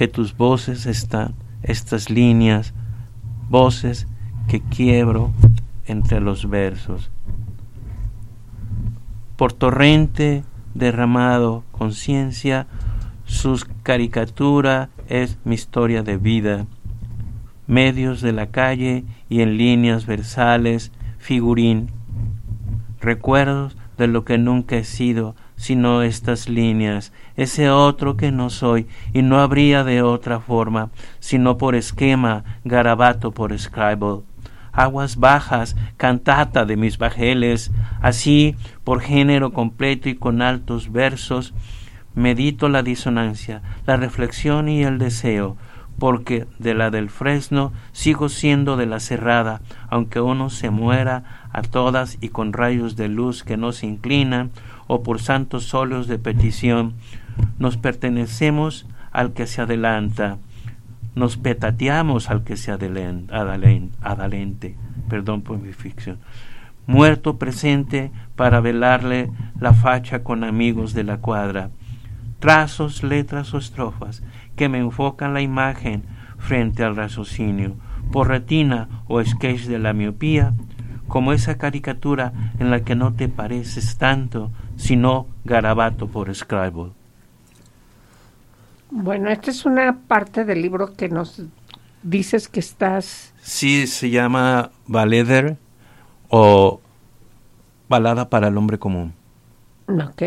que 0.00 0.08
tus 0.08 0.34
voces 0.34 0.86
están, 0.86 1.34
estas 1.62 2.08
líneas, 2.08 2.72
voces 3.50 4.06
que 4.48 4.62
quiebro 4.62 5.30
entre 5.84 6.22
los 6.22 6.48
versos. 6.48 7.10
Por 9.36 9.52
torrente 9.52 10.42
derramado 10.72 11.64
conciencia, 11.70 12.66
sus 13.26 13.66
caricaturas 13.82 14.88
es 15.06 15.36
mi 15.44 15.56
historia 15.56 16.02
de 16.02 16.16
vida. 16.16 16.64
Medios 17.66 18.22
de 18.22 18.32
la 18.32 18.46
calle 18.46 19.04
y 19.28 19.42
en 19.42 19.58
líneas 19.58 20.06
versales, 20.06 20.92
figurín. 21.18 21.90
Recuerdos 23.02 23.76
de 23.98 24.06
lo 24.06 24.24
que 24.24 24.38
nunca 24.38 24.78
he 24.78 24.84
sido, 24.84 25.36
sino 25.56 26.00
estas 26.00 26.48
líneas, 26.48 27.12
ese 27.42 27.70
otro 27.70 28.18
que 28.18 28.32
no 28.32 28.50
soy, 28.50 28.86
y 29.14 29.22
no 29.22 29.40
habría 29.40 29.82
de 29.82 30.02
otra 30.02 30.40
forma, 30.40 30.90
sino 31.20 31.56
por 31.56 31.74
esquema, 31.74 32.44
garabato 32.64 33.30
por 33.30 33.58
scribble. 33.58 34.24
Aguas 34.72 35.16
bajas, 35.16 35.74
cantata 35.96 36.66
de 36.66 36.76
mis 36.76 36.98
bajeles, 36.98 37.70
así 38.02 38.56
por 38.84 39.00
género 39.00 39.54
completo 39.54 40.10
y 40.10 40.16
con 40.16 40.42
altos 40.42 40.92
versos, 40.92 41.54
medito 42.14 42.68
la 42.68 42.82
disonancia, 42.82 43.62
la 43.86 43.96
reflexión 43.96 44.68
y 44.68 44.82
el 44.82 44.98
deseo, 44.98 45.56
porque 45.98 46.46
de 46.58 46.74
la 46.74 46.90
del 46.90 47.08
fresno 47.08 47.72
sigo 47.92 48.28
siendo 48.28 48.76
de 48.76 48.84
la 48.84 49.00
cerrada, 49.00 49.62
aunque 49.88 50.20
uno 50.20 50.50
se 50.50 50.68
muera 50.68 51.48
a 51.52 51.62
todas 51.62 52.18
y 52.20 52.28
con 52.28 52.52
rayos 52.52 52.96
de 52.96 53.08
luz 53.08 53.44
que 53.44 53.56
no 53.56 53.72
se 53.72 53.86
inclinan, 53.86 54.50
o 54.92 55.04
por 55.04 55.20
santos 55.20 55.72
óleos 55.72 56.08
de 56.08 56.18
petición, 56.18 56.94
nos 57.60 57.76
pertenecemos 57.76 58.88
al 59.12 59.34
que 59.34 59.46
se 59.46 59.62
adelanta, 59.62 60.38
nos 61.14 61.36
petateamos 61.36 62.28
al 62.28 62.42
que 62.42 62.56
se 62.56 62.72
adalente, 62.72 64.74
perdón 65.08 65.42
por 65.42 65.60
mi 65.60 65.72
ficción, 65.72 66.18
muerto 66.88 67.38
presente 67.38 68.10
para 68.34 68.58
velarle 68.58 69.30
la 69.60 69.74
facha 69.74 70.24
con 70.24 70.42
amigos 70.42 70.92
de 70.92 71.04
la 71.04 71.18
cuadra, 71.18 71.70
trazos, 72.40 73.04
letras 73.04 73.54
o 73.54 73.58
estrofas 73.58 74.24
que 74.56 74.68
me 74.68 74.78
enfocan 74.78 75.34
la 75.34 75.40
imagen 75.40 76.02
frente 76.36 76.82
al 76.82 76.96
raciocinio, 76.96 77.76
por 78.10 78.26
retina 78.26 78.88
o 79.06 79.22
sketch 79.22 79.66
de 79.66 79.78
la 79.78 79.92
miopía, 79.92 80.52
como 81.06 81.32
esa 81.32 81.58
caricatura 81.58 82.32
en 82.58 82.70
la 82.70 82.80
que 82.80 82.96
no 82.96 83.12
te 83.12 83.28
pareces 83.28 83.98
tanto, 83.98 84.50
sino 84.80 85.26
garabato 85.44 86.08
por 86.08 86.34
Scribble. 86.34 86.92
Bueno, 88.90 89.30
esta 89.30 89.50
es 89.50 89.66
una 89.66 89.98
parte 90.08 90.44
del 90.44 90.62
libro 90.62 90.94
que 90.94 91.08
nos 91.08 91.42
dices 92.02 92.48
que 92.48 92.60
estás... 92.60 93.34
Sí, 93.42 93.86
se 93.86 94.10
llama 94.10 94.70
Valeder 94.86 95.58
o 96.28 96.80
Balada 97.88 98.30
para 98.30 98.48
el 98.48 98.56
Hombre 98.56 98.78
Común. 98.78 99.12
Ok. 99.86 100.22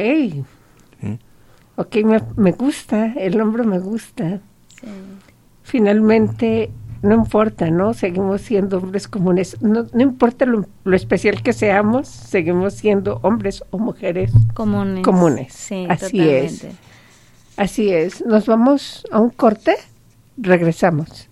Ok, 1.76 1.96
me, 2.36 2.52
gusta, 2.52 3.14
el 3.14 3.36
nombre 3.36 3.64
me 3.64 3.80
gusta. 3.80 4.40
Finalmente, 5.64 6.70
no 7.04 7.16
importa, 7.16 7.70
¿no? 7.70 7.94
Seguimos 7.94 8.42
siendo 8.42 8.78
hombres 8.78 9.10
comunes. 9.10 9.62
No, 9.62 9.86
no 9.92 10.02
importa 10.02 10.46
lo, 10.46 10.66
especial 10.96 11.44
que 11.44 11.52
seamos, 11.52 12.08
seguimos 12.08 12.76
siendo 12.76 13.20
hombres 13.24 13.62
o 13.72 13.78
mujeres 13.78 14.32
comunes. 14.54 15.04
Comunes. 15.04 15.54
Sí, 15.54 15.86
Así 15.90 16.22
es. 16.22 16.66
Así 17.58 17.92
es. 17.92 18.26
Nos 18.26 18.46
vamos 18.46 19.06
a 19.12 19.20
un 19.20 19.30
corte. 19.30 19.76
Regresamos. 20.38 21.30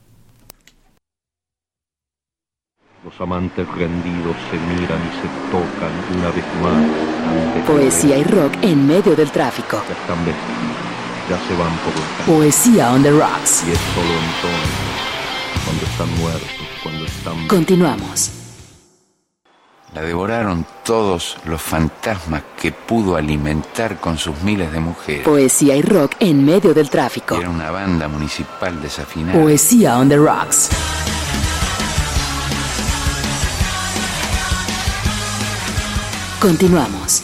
Los 3.06 3.20
amantes 3.20 3.66
rendidos 3.70 4.36
se 4.52 4.58
miran 4.60 5.00
y 5.02 5.12
se 5.22 5.28
tocan 5.50 6.20
una 6.20 6.30
vez 6.32 6.46
más. 6.62 7.66
Poesía 7.66 8.18
y 8.18 8.24
rock 8.26 8.54
en 8.62 8.86
medio 8.86 9.16
del 9.16 9.32
tráfico. 9.32 9.82
Ya 9.88 9.94
están 9.94 10.26
vestidos, 10.26 11.30
ya 11.30 11.40
se 11.48 11.56
van 11.56 11.72
por 11.78 12.36
Poesía 12.36 12.92
on 12.92 13.02
the 13.02 13.12
rocks. 13.12 13.64
Y 13.68 13.72
es 13.72 13.80
solo 13.96 14.14
entonces, 14.14 14.91
cuando 15.66 15.86
están 15.86 16.18
muertos, 16.20 16.50
cuando 16.84 17.06
están... 17.06 17.48
Continuamos. 17.48 18.32
La 19.94 20.02
devoraron 20.02 20.66
todos 20.86 21.38
los 21.46 21.62
fantasmas 21.62 22.44
que 22.60 22.72
pudo 22.72 23.18
alimentar 23.18 24.00
con 24.00 24.18
sus 24.18 24.42
miles 24.42 24.72
de 24.72 24.80
mujeres. 24.80 25.26
Poesía 25.26 25.76
y 25.76 25.82
rock 25.82 26.16
en 26.20 26.46
medio 26.46 26.74
del 26.74 26.90
tráfico. 26.90 27.36
Era 27.36 27.50
una 27.50 27.72
banda 27.72 28.08
municipal 28.08 28.82
desafinada. 28.82 29.38
Poesía 29.42 29.98
on 29.98 30.08
the 30.08 30.18
rocks. 30.18 30.70
Continuamos. 36.40 37.24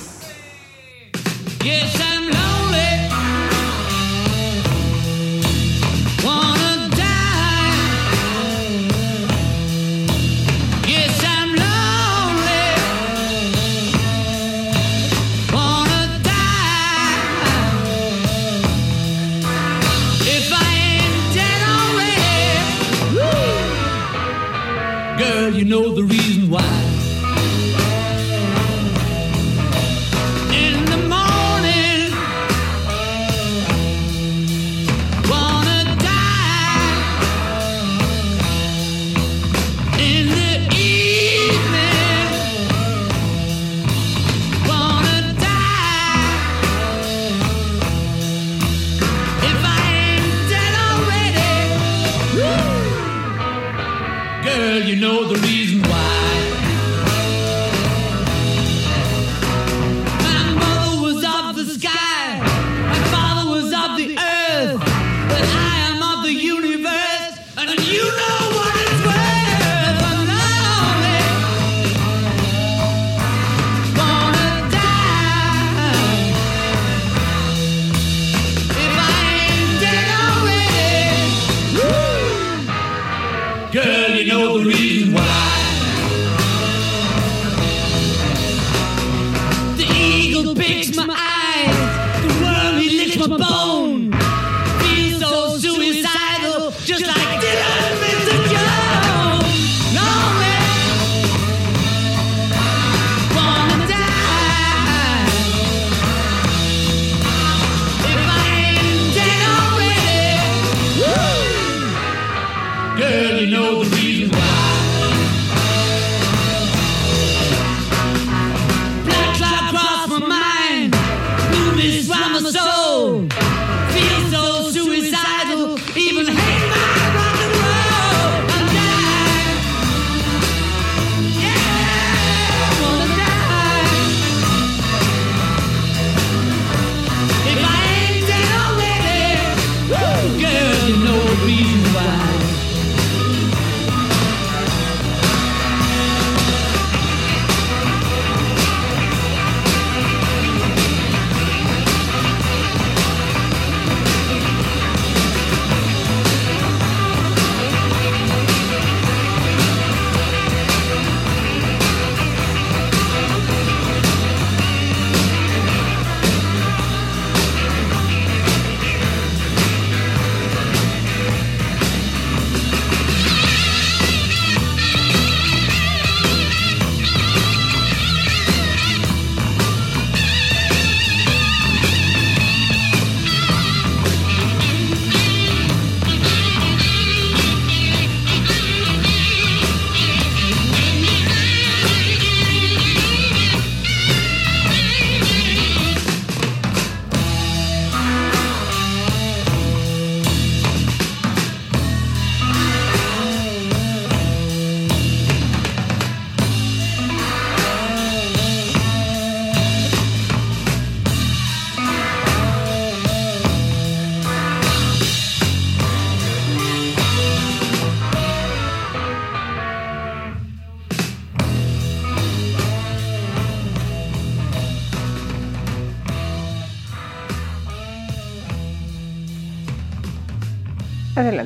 eagle 90.39 90.55
bakes 90.55 90.95
my 90.95 91.15
eyes. 91.15 92.21
The 92.21 92.29
worm, 92.43 92.81
he 92.81 92.97
licks 92.97 93.27
my 93.27 93.37
bones. 93.37 93.96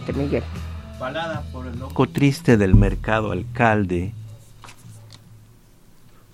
Adelante, 0.01 0.13
Miguel. 0.13 0.43
Balada 0.99 1.43
por 1.51 1.67
el 1.67 1.79
loco 1.79 2.07
triste 2.07 2.57
del 2.57 2.75
mercado 2.75 3.31
alcalde. 3.31 4.13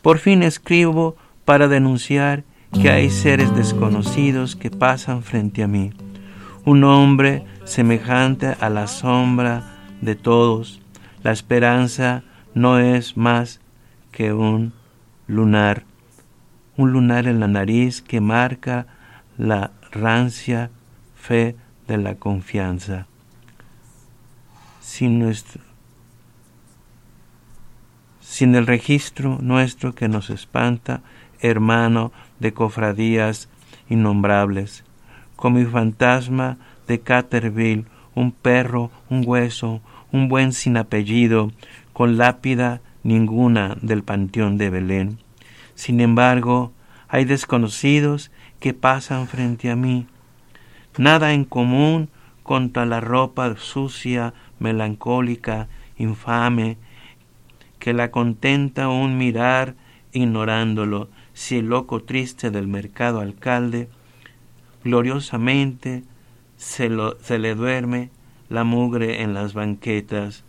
Por 0.01 0.19
fin 0.19 0.43
escribo 0.43 1.15
para 1.45 1.67
denunciar 1.67 2.43
que 2.73 2.89
hay 2.89 3.09
seres 3.09 3.53
desconocidos 3.55 4.55
que 4.55 4.69
pasan 4.69 5.23
frente 5.23 5.63
a 5.63 5.67
mí. 5.67 5.91
Un 6.65 6.83
hombre 6.83 7.45
semejante 7.65 8.55
a 8.59 8.69
la 8.69 8.87
sombra 8.87 9.63
de 10.01 10.15
todos. 10.15 10.81
La 11.23 11.31
esperanza 11.31 12.23
no 12.53 12.79
es 12.79 13.17
más 13.17 13.59
que 14.11 14.33
un 14.33 14.73
lunar, 15.27 15.83
un 16.77 16.91
lunar 16.91 17.27
en 17.27 17.39
la 17.39 17.47
nariz 17.47 18.01
que 18.01 18.21
marca 18.21 18.87
la 19.37 19.71
rancia 19.91 20.69
fe 21.15 21.55
de 21.87 21.97
la 21.97 22.15
confianza 22.15 23.07
sin, 24.87 25.19
nuestro, 25.19 25.61
sin 28.21 28.55
el 28.55 28.65
registro 28.65 29.37
nuestro 29.41 29.93
que 29.93 30.07
nos 30.07 30.29
espanta, 30.29 31.01
hermano 31.41 32.13
de 32.39 32.53
cofradías 32.53 33.49
innombrables, 33.89 34.85
con 35.35 35.53
mi 35.53 35.65
fantasma 35.65 36.57
de 36.87 37.01
Caterville, 37.01 37.83
un 38.15 38.31
perro, 38.31 38.89
un 39.09 39.23
hueso, 39.25 39.81
un 40.13 40.29
buen 40.29 40.53
sin 40.53 40.77
apellido, 40.77 41.51
con 41.91 42.17
lápida 42.17 42.79
ninguna 43.03 43.75
del 43.81 44.03
panteón 44.03 44.57
de 44.57 44.69
Belén. 44.69 45.19
Sin 45.75 45.99
embargo, 45.99 46.71
hay 47.09 47.25
desconocidos 47.25 48.31
que 48.61 48.73
pasan 48.73 49.27
frente 49.27 49.69
a 49.69 49.75
mí, 49.75 50.07
nada 50.97 51.33
en 51.33 51.43
común 51.43 52.09
contra 52.47 52.85
la 52.85 53.01
ropa 53.01 53.57
sucia 53.57 54.33
melancólica, 54.57 55.67
infame, 55.97 56.77
que 57.77 57.91
la 57.91 58.09
contenta 58.09 58.87
un 58.87 59.17
mirar 59.17 59.75
ignorándolo, 60.13 61.09
si 61.33 61.57
el 61.57 61.65
loco 61.65 62.03
triste 62.03 62.49
del 62.49 62.67
mercado 62.67 63.19
alcalde 63.19 63.89
gloriosamente 64.85 66.03
se, 66.55 66.87
lo, 66.87 67.19
se 67.19 67.37
le 67.37 67.53
duerme 67.53 68.11
la 68.47 68.63
mugre 68.63 69.23
en 69.23 69.33
las 69.33 69.53
banquetas. 69.53 70.45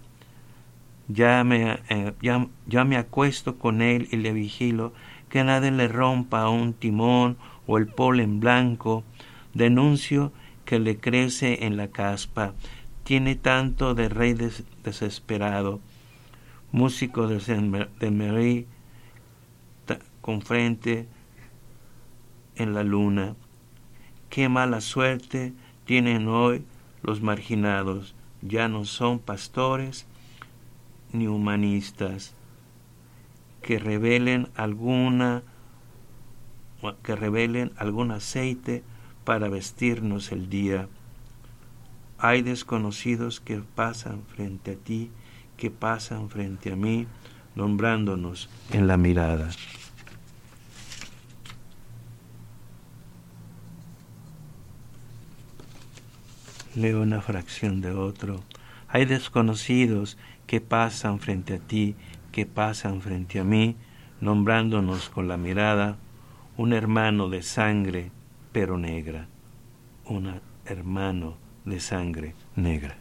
Ya 1.08 1.42
me, 1.42 1.80
eh, 1.88 2.12
ya, 2.22 2.46
ya 2.68 2.84
me 2.84 2.96
acuesto 2.96 3.58
con 3.58 3.82
él 3.82 4.06
y 4.12 4.18
le 4.18 4.32
vigilo 4.32 4.92
que 5.28 5.42
nadie 5.42 5.72
le 5.72 5.88
rompa 5.88 6.48
un 6.48 6.74
timón 6.74 7.38
o 7.66 7.76
el 7.76 7.88
polen 7.88 8.38
blanco. 8.38 9.02
Denuncio 9.52 10.30
que 10.68 10.78
le 10.78 10.98
crece 10.98 11.64
en 11.64 11.78
la 11.78 11.88
caspa. 11.88 12.52
Tiene 13.02 13.36
tanto 13.36 13.94
de 13.94 14.10
rey 14.10 14.34
desesperado. 14.84 15.80
Músico 16.72 17.26
de, 17.26 17.38
de 17.98 18.10
Marie 18.10 18.66
con 20.20 20.42
frente 20.42 21.08
en 22.56 22.74
la 22.74 22.82
luna. 22.84 23.34
Qué 24.28 24.50
mala 24.50 24.82
suerte 24.82 25.54
tienen 25.86 26.28
hoy 26.28 26.62
los 27.02 27.22
marginados. 27.22 28.14
Ya 28.42 28.68
no 28.68 28.84
son 28.84 29.20
pastores 29.20 30.04
ni 31.14 31.28
humanistas 31.28 32.34
que 33.62 33.78
revelen 33.78 34.50
alguna 34.54 35.42
que 37.02 37.16
revelen 37.16 37.72
algún 37.78 38.10
aceite 38.10 38.82
para 39.28 39.50
vestirnos 39.50 40.32
el 40.32 40.48
día. 40.48 40.88
Hay 42.16 42.40
desconocidos 42.40 43.40
que 43.40 43.58
pasan 43.58 44.22
frente 44.22 44.70
a 44.70 44.76
ti, 44.76 45.10
que 45.58 45.70
pasan 45.70 46.30
frente 46.30 46.72
a 46.72 46.76
mí, 46.76 47.06
nombrándonos 47.54 48.48
en 48.72 48.86
la 48.86 48.96
mirada. 48.96 49.50
Leo 56.74 57.02
una 57.02 57.20
fracción 57.20 57.82
de 57.82 57.90
otro. 57.90 58.42
Hay 58.88 59.04
desconocidos 59.04 60.16
que 60.46 60.62
pasan 60.62 61.20
frente 61.20 61.56
a 61.56 61.58
ti, 61.58 61.96
que 62.32 62.46
pasan 62.46 63.02
frente 63.02 63.40
a 63.40 63.44
mí, 63.44 63.76
nombrándonos 64.22 65.10
con 65.10 65.28
la 65.28 65.36
mirada 65.36 65.98
un 66.56 66.72
hermano 66.72 67.28
de 67.28 67.42
sangre, 67.42 68.10
pero 68.52 68.78
negra. 68.78 69.26
Un 70.06 70.40
hermano 70.66 71.36
de 71.64 71.80
sangre 71.80 72.34
negra. 72.56 72.96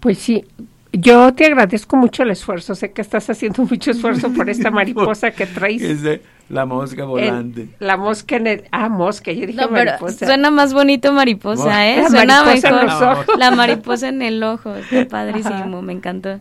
Pues 0.00 0.18
sí, 0.18 0.44
yo 0.92 1.34
te 1.34 1.46
agradezco 1.46 1.96
mucho 1.96 2.22
el 2.22 2.30
esfuerzo. 2.30 2.74
Sé 2.74 2.92
que 2.92 3.02
estás 3.02 3.28
haciendo 3.30 3.64
mucho 3.70 3.90
esfuerzo 3.90 4.32
por 4.32 4.48
esta 4.48 4.70
mariposa 4.70 5.30
que 5.30 5.46
traes. 5.46 5.82
Es 5.82 6.02
de 6.02 6.22
la 6.48 6.66
mosca 6.66 7.04
volante. 7.04 7.68
la 7.78 7.96
mosca 7.96 8.36
en 8.36 8.46
el, 8.46 8.64
ah, 8.70 8.88
mosca, 8.88 9.32
yo 9.32 9.46
dije 9.46 9.66
mariposa. 9.66 10.26
Suena 10.26 10.50
más 10.50 10.74
bonito 10.74 11.12
mariposa, 11.12 11.88
¿eh? 11.88 12.02
La 12.02 12.08
suena 12.10 12.44
mariposa 12.44 12.70
mejor. 12.70 12.80
en 12.80 12.86
los 12.86 13.02
ojos. 13.02 13.38
La 13.38 13.50
mariposa 13.50 14.08
en 14.08 14.22
el 14.22 14.42
ojo, 14.42 14.74
está 14.74 15.08
padrísimo, 15.08 15.80
me 15.80 15.94
encantó. 15.94 16.40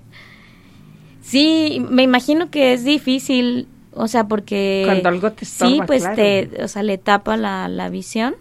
Sí, 1.21 1.81
me 1.89 2.03
imagino 2.03 2.51
que 2.51 2.73
es 2.73 2.83
difícil, 2.83 3.67
o 3.95 4.07
sea, 4.07 4.25
porque... 4.25 4.83
Cuando 4.85 5.09
algo 5.09 5.31
te 5.31 5.45
estorba, 5.45 5.71
Sí, 5.71 5.81
pues 5.85 6.01
claro. 6.03 6.15
te, 6.15 6.63
o 6.63 6.67
sea, 6.67 6.83
le 6.83 6.97
tapa 6.97 7.37
la, 7.37 7.67
la 7.67 7.89
visión, 7.89 8.35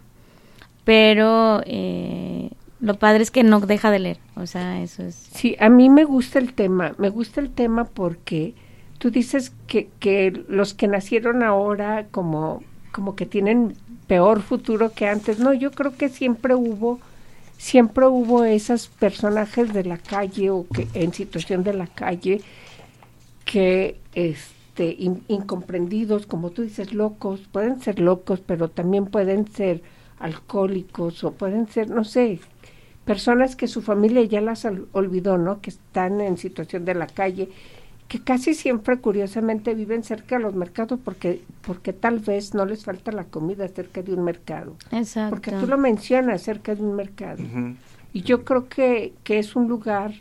pero 0.84 1.62
eh, 1.66 2.50
lo 2.80 2.94
padre 2.94 3.22
es 3.22 3.30
que 3.30 3.44
no 3.44 3.60
deja 3.60 3.90
de 3.90 3.98
leer, 3.98 4.18
o 4.36 4.46
sea, 4.46 4.82
eso 4.82 5.02
es... 5.02 5.14
Sí, 5.34 5.56
a 5.60 5.68
mí 5.68 5.88
me 5.88 6.04
gusta 6.04 6.38
el 6.38 6.52
tema, 6.52 6.94
me 6.98 7.08
gusta 7.08 7.40
el 7.40 7.50
tema 7.50 7.84
porque 7.84 8.54
tú 8.98 9.10
dices 9.10 9.52
que, 9.66 9.88
que 10.00 10.44
los 10.48 10.74
que 10.74 10.88
nacieron 10.88 11.42
ahora 11.42 12.06
como, 12.10 12.62
como 12.92 13.16
que 13.16 13.26
tienen 13.26 13.74
peor 14.06 14.42
futuro 14.42 14.92
que 14.92 15.08
antes. 15.08 15.38
No, 15.38 15.52
yo 15.54 15.70
creo 15.70 15.96
que 15.96 16.08
siempre 16.08 16.54
hubo, 16.54 17.00
siempre 17.56 18.06
hubo 18.06 18.44
esos 18.44 18.88
personajes 18.88 19.72
de 19.72 19.84
la 19.84 19.96
calle 19.96 20.50
o 20.50 20.66
que 20.68 20.86
en 20.94 21.12
situación 21.14 21.64
de 21.64 21.72
la 21.72 21.86
calle 21.86 22.42
que 23.44 23.96
este 24.14 24.61
in- 24.98 25.22
incomprendidos, 25.28 26.26
como 26.26 26.50
tú 26.50 26.62
dices, 26.62 26.94
locos, 26.94 27.40
pueden 27.52 27.80
ser 27.80 27.98
locos, 28.00 28.40
pero 28.40 28.68
también 28.68 29.06
pueden 29.06 29.46
ser 29.48 29.82
alcohólicos 30.18 31.24
o 31.24 31.32
pueden 31.32 31.68
ser, 31.68 31.90
no 31.90 32.04
sé, 32.04 32.40
personas 33.04 33.56
que 33.56 33.68
su 33.68 33.82
familia 33.82 34.22
ya 34.24 34.40
las 34.40 34.64
al- 34.64 34.86
olvidó, 34.92 35.36
¿no? 35.38 35.60
Que 35.60 35.70
están 35.70 36.20
en 36.20 36.36
situación 36.36 36.84
de 36.84 36.94
la 36.94 37.06
calle, 37.06 37.48
que 38.08 38.20
casi 38.22 38.54
siempre 38.54 38.98
curiosamente 38.98 39.74
viven 39.74 40.04
cerca 40.04 40.36
de 40.36 40.42
los 40.42 40.54
mercados 40.54 40.98
porque 41.02 41.42
porque 41.62 41.92
tal 41.92 42.18
vez 42.18 42.54
no 42.54 42.66
les 42.66 42.84
falta 42.84 43.10
la 43.10 43.24
comida 43.24 43.66
cerca 43.68 44.02
de 44.02 44.12
un 44.12 44.22
mercado. 44.24 44.76
Exacto. 44.90 45.30
Porque 45.36 45.52
tú 45.52 45.66
lo 45.66 45.78
mencionas 45.78 46.42
cerca 46.42 46.74
de 46.74 46.82
un 46.82 46.94
mercado. 46.94 47.42
Y 48.12 48.20
yo 48.22 48.44
creo 48.44 48.68
que, 48.68 49.14
que 49.24 49.38
es 49.38 49.56
un 49.56 49.68
lugar 49.68 50.12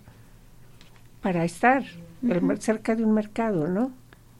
para 1.21 1.43
estar 1.45 1.83
el 2.27 2.61
cerca 2.61 2.95
de 2.95 3.03
un 3.03 3.13
mercado, 3.13 3.67
¿no? 3.67 3.91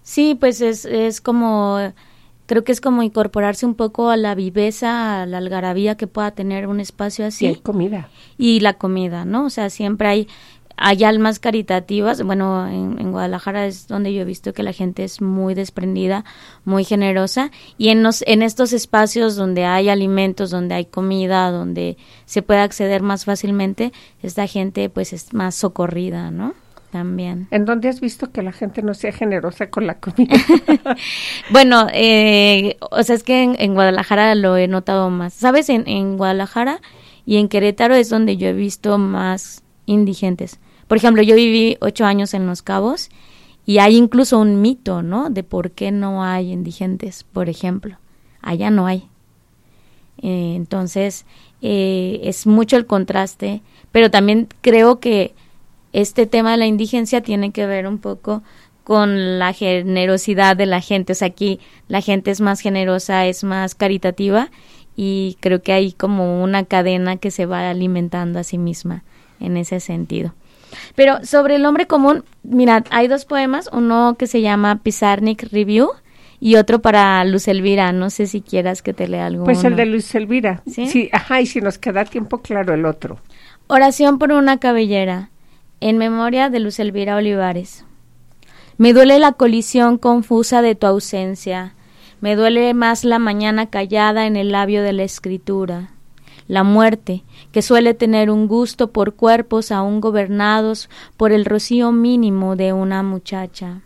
Sí, 0.04 0.36
pues 0.40 0.62
es, 0.62 0.86
es 0.86 1.22
como, 1.22 1.78
creo 2.48 2.64
que 2.64 2.72
es 2.72 2.82
como 2.82 3.04
incorporarse 3.04 3.66
un 3.66 3.76
poco 3.76 4.10
a 4.10 4.18
la 4.18 4.36
viveza, 4.36 5.22
a 5.22 5.26
la 5.26 5.38
algarabía 5.38 5.96
que 5.96 6.08
pueda 6.08 6.32
tener 6.32 6.68
un 6.68 6.80
espacio 6.80 7.30
Sí, 7.32 7.46
hay 7.48 7.54
así. 7.54 7.62
comida. 7.62 8.10
Y 8.38 8.60
la 8.62 8.74
comida, 8.74 9.26
¿no? 9.26 9.46
O 9.46 9.50
sea, 9.50 9.70
siempre 9.70 10.08
hay, 10.08 10.28
hay 10.76 11.04
almas 11.04 11.38
caritativas. 11.40 12.24
Bueno, 12.24 12.68
en, 12.68 13.00
en 13.00 13.12
Guadalajara 13.12 13.68
es 13.68 13.88
donde 13.88 14.12
yo 14.14 14.22
he 14.22 14.26
visto 14.26 14.54
que 14.54 14.64
la 14.64 14.74
gente 14.74 15.04
es 15.04 15.22
muy 15.22 15.54
desprendida, 15.54 16.26
muy 16.66 16.84
generosa. 16.84 17.52
Y 17.78 17.90
en, 17.90 18.02
los, 18.02 18.24
en 18.26 18.42
estos 18.42 18.74
espacios 18.74 19.36
donde 19.36 19.66
hay 19.66 19.90
alimentos, 19.90 20.50
donde 20.50 20.74
hay 20.74 20.86
comida, 20.86 21.52
donde 21.52 21.98
se 22.26 22.42
puede 22.42 22.62
acceder 22.62 23.04
más 23.04 23.26
fácilmente, 23.26 23.94
esta 24.24 24.48
gente 24.48 24.90
pues 24.90 25.14
es 25.14 25.34
más 25.34 25.54
socorrida, 25.54 26.32
¿no? 26.32 26.56
También. 26.92 27.48
¿En 27.52 27.64
dónde 27.64 27.88
has 27.88 28.02
visto 28.02 28.32
que 28.32 28.42
la 28.44 28.52
gente 28.52 28.82
no 28.82 28.94
sea 28.94 29.14
generosa 29.14 29.70
con 29.70 29.88
la 29.88 29.96
comida? 30.00 30.36
Bueno, 31.50 31.88
eh, 31.94 32.78
o 32.92 33.02
sea, 33.04 33.16
es 33.16 33.24
que 33.24 33.44
en, 33.44 33.56
en 33.60 33.74
Guadalajara 33.74 34.36
lo 34.36 34.58
he 34.58 34.68
notado 34.68 35.10
más. 35.10 35.34
¿Sabes? 35.34 35.70
En, 35.70 35.88
en 35.88 36.18
Guadalajara 36.18 36.82
y 37.26 37.38
en 37.38 37.48
Querétaro 37.48 37.96
es 37.96 38.10
donde 38.10 38.38
yo 38.38 38.50
he 38.50 38.54
visto 38.54 38.98
más 38.98 39.64
indigentes. 39.86 40.60
Por 40.88 40.98
ejemplo, 40.98 41.24
yo 41.24 41.36
viví 41.36 41.78
ocho 41.80 42.06
años 42.06 42.34
en 42.34 42.46
Los 42.46 42.62
Cabos 42.62 43.10
y 43.66 43.78
hay 43.78 43.96
incluso 43.96 44.40
un 44.40 44.62
mito, 44.62 45.02
¿no? 45.02 45.30
De 45.30 45.44
por 45.44 45.72
qué 45.72 45.92
no 45.92 46.24
hay 46.24 46.52
indigentes, 46.52 47.24
por 47.24 47.48
ejemplo. 47.48 47.98
Allá 48.42 48.70
no 48.70 48.88
hay. 48.88 49.08
Eh, 50.18 50.56
entonces, 50.56 51.26
eh, 51.62 52.20
es 52.24 52.48
mucho 52.48 52.76
el 52.76 52.86
contraste, 52.86 53.62
pero 53.92 54.12
también 54.12 54.50
creo 54.62 55.00
que 55.00 55.34
este 55.94 56.26
tema 56.26 56.52
de 56.52 56.58
la 56.58 56.68
indigencia 56.68 57.22
tiene 57.22 57.52
que 57.52 57.66
ver 57.66 57.88
un 57.88 57.98
poco 57.98 58.44
con 58.84 59.40
la 59.40 59.54
generosidad 59.54 60.56
de 60.56 60.66
la 60.66 60.82
gente. 60.82 61.14
O 61.14 61.16
sea, 61.16 61.28
aquí 61.28 61.60
la 61.88 62.02
gente 62.02 62.32
es 62.32 62.42
más 62.42 62.60
generosa, 62.60 63.26
es 63.26 63.44
más 63.44 63.76
caritativa 63.76 64.50
y 64.96 65.38
creo 65.40 65.62
que 65.62 65.74
hay 65.74 65.94
como 65.94 66.44
una 66.44 66.66
cadena 66.66 67.18
que 67.18 67.32
se 67.32 67.46
va 67.46 67.70
alimentando 67.70 68.40
a 68.40 68.44
sí 68.44 68.58
misma 68.58 69.04
en 69.40 69.58
ese 69.58 69.80
sentido. 69.80 70.34
Pero 70.96 71.24
sobre 71.24 71.56
el 71.56 71.66
hombre 71.66 71.88
común, 71.88 72.24
mira, 72.44 72.84
hay 72.92 73.08
dos 73.08 73.26
poemas, 73.26 73.70
uno 73.74 74.16
que 74.18 74.28
se 74.28 74.42
llama 74.42 74.82
Pizarnik 74.82 75.52
Review 75.52 75.90
y 76.40 76.56
otro 76.56 76.82
para 76.82 77.24
Luz 77.26 77.48
Elvira. 77.48 77.92
No 77.92 78.10
sé 78.10 78.28
si 78.28 78.42
quieras 78.42 78.82
que 78.82 78.94
te 78.94 79.08
lea 79.08 79.26
algo. 79.26 79.44
Pues 79.44 79.64
el 79.64 79.76
de 79.76 79.86
Luis 79.86 80.14
Elvira. 80.16 80.64
¿Sí? 80.66 81.10
ajá, 81.12 81.42
y 81.42 81.46
si 81.46 81.62
nos 81.62 81.78
queda 81.78 82.06
tiempo, 82.06 82.42
claro, 82.42 82.74
el 82.74 82.86
otro. 82.86 83.20
Oración 83.68 84.18
por 84.18 84.32
una 84.32 84.58
cabellera, 84.58 85.31
en 85.82 85.98
memoria 85.98 86.50
de 86.50 86.60
Luz 86.60 86.80
Elvira 86.80 87.16
Olivares. 87.16 87.86
Me 88.78 88.94
duele 88.94 89.18
la 89.18 89.34
colisión 89.34 89.98
confusa 89.98 90.62
de 90.62 90.76
tu 90.76 90.86
ausencia, 90.86 91.74
me 92.22 92.36
duele 92.36 92.74
más 92.76 93.04
la 93.04 93.18
mañana 93.18 93.70
callada 93.70 94.28
en 94.28 94.36
el 94.36 94.52
labio 94.52 94.84
de 94.84 94.94
la 94.94 95.04
escritura. 95.04 95.90
La 96.48 96.64
muerte, 96.64 97.24
que 97.52 97.64
suele 97.64 97.96
tener 97.96 98.30
un 98.30 98.48
gusto 98.48 98.92
por 98.92 99.16
cuerpos 99.16 99.72
aún 99.72 100.02
gobernados 100.02 100.88
por 101.18 101.32
el 101.32 101.46
rocío 101.46 101.92
mínimo 101.92 102.56
de 102.56 102.74
una 102.74 103.02
muchacha. 103.02 103.82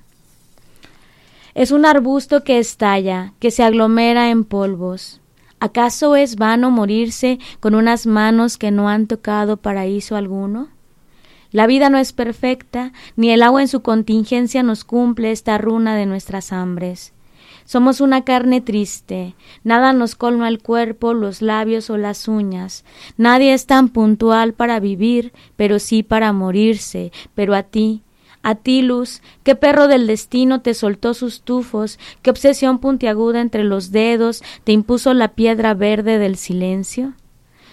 Es 1.54 1.72
un 1.72 1.86
arbusto 1.86 2.44
que 2.44 2.60
estalla, 2.60 3.34
que 3.40 3.52
se 3.52 3.64
aglomera 3.64 4.30
en 4.30 4.44
polvos. 4.44 5.22
¿Acaso 5.62 6.18
es 6.18 6.36
vano 6.36 6.72
morirse 6.72 7.40
con 7.62 7.74
unas 7.74 8.06
manos 8.06 8.58
que 8.58 8.72
no 8.72 8.90
han 8.90 9.08
tocado 9.08 9.56
paraíso 9.56 10.18
alguno? 10.18 10.75
La 11.56 11.68
vida 11.68 11.90
no 11.90 11.98
es 11.98 12.12
perfecta, 12.12 12.92
ni 13.16 13.32
el 13.32 13.42
agua 13.42 13.62
en 13.62 13.70
su 13.70 13.82
contingencia 13.82 14.62
nos 14.62 14.84
cumple 14.84 15.32
esta 15.32 15.58
runa 15.58 15.96
de 15.96 16.06
nuestras 16.06 16.52
hambres. 16.52 17.14
Somos 17.64 18.02
una 18.02 18.26
carne 18.26 18.60
triste, 18.60 19.36
nada 19.64 19.94
nos 19.94 20.16
colma 20.16 20.50
el 20.50 20.62
cuerpo, 20.62 21.14
los 21.14 21.42
labios 21.42 21.90
o 21.90 21.96
las 21.96 22.28
uñas. 22.28 22.84
Nadie 23.16 23.54
es 23.54 23.68
tan 23.68 23.88
puntual 23.88 24.52
para 24.52 24.82
vivir, 24.82 25.32
pero 25.56 25.80
sí 25.80 26.04
para 26.04 26.34
morirse, 26.34 27.14
pero 27.36 27.56
a 27.56 27.64
ti, 27.64 28.02
A 28.48 28.54
ti, 28.54 28.84
luz, 28.84 29.24
qué 29.44 29.56
perro 29.56 29.88
del 29.88 30.06
destino 30.06 30.62
te 30.62 30.76
soltó 30.76 31.16
sus 31.16 31.42
tufos, 31.42 31.98
qué 32.22 32.30
obsesión 32.30 32.78
puntiaguda 32.78 33.42
entre 33.42 33.64
los 33.64 33.92
dedos 33.92 34.44
te 34.66 34.72
impuso 34.74 35.16
la 35.16 35.30
piedra 35.30 35.74
verde 35.74 36.20
del 36.20 36.36
silencio. 36.36 37.14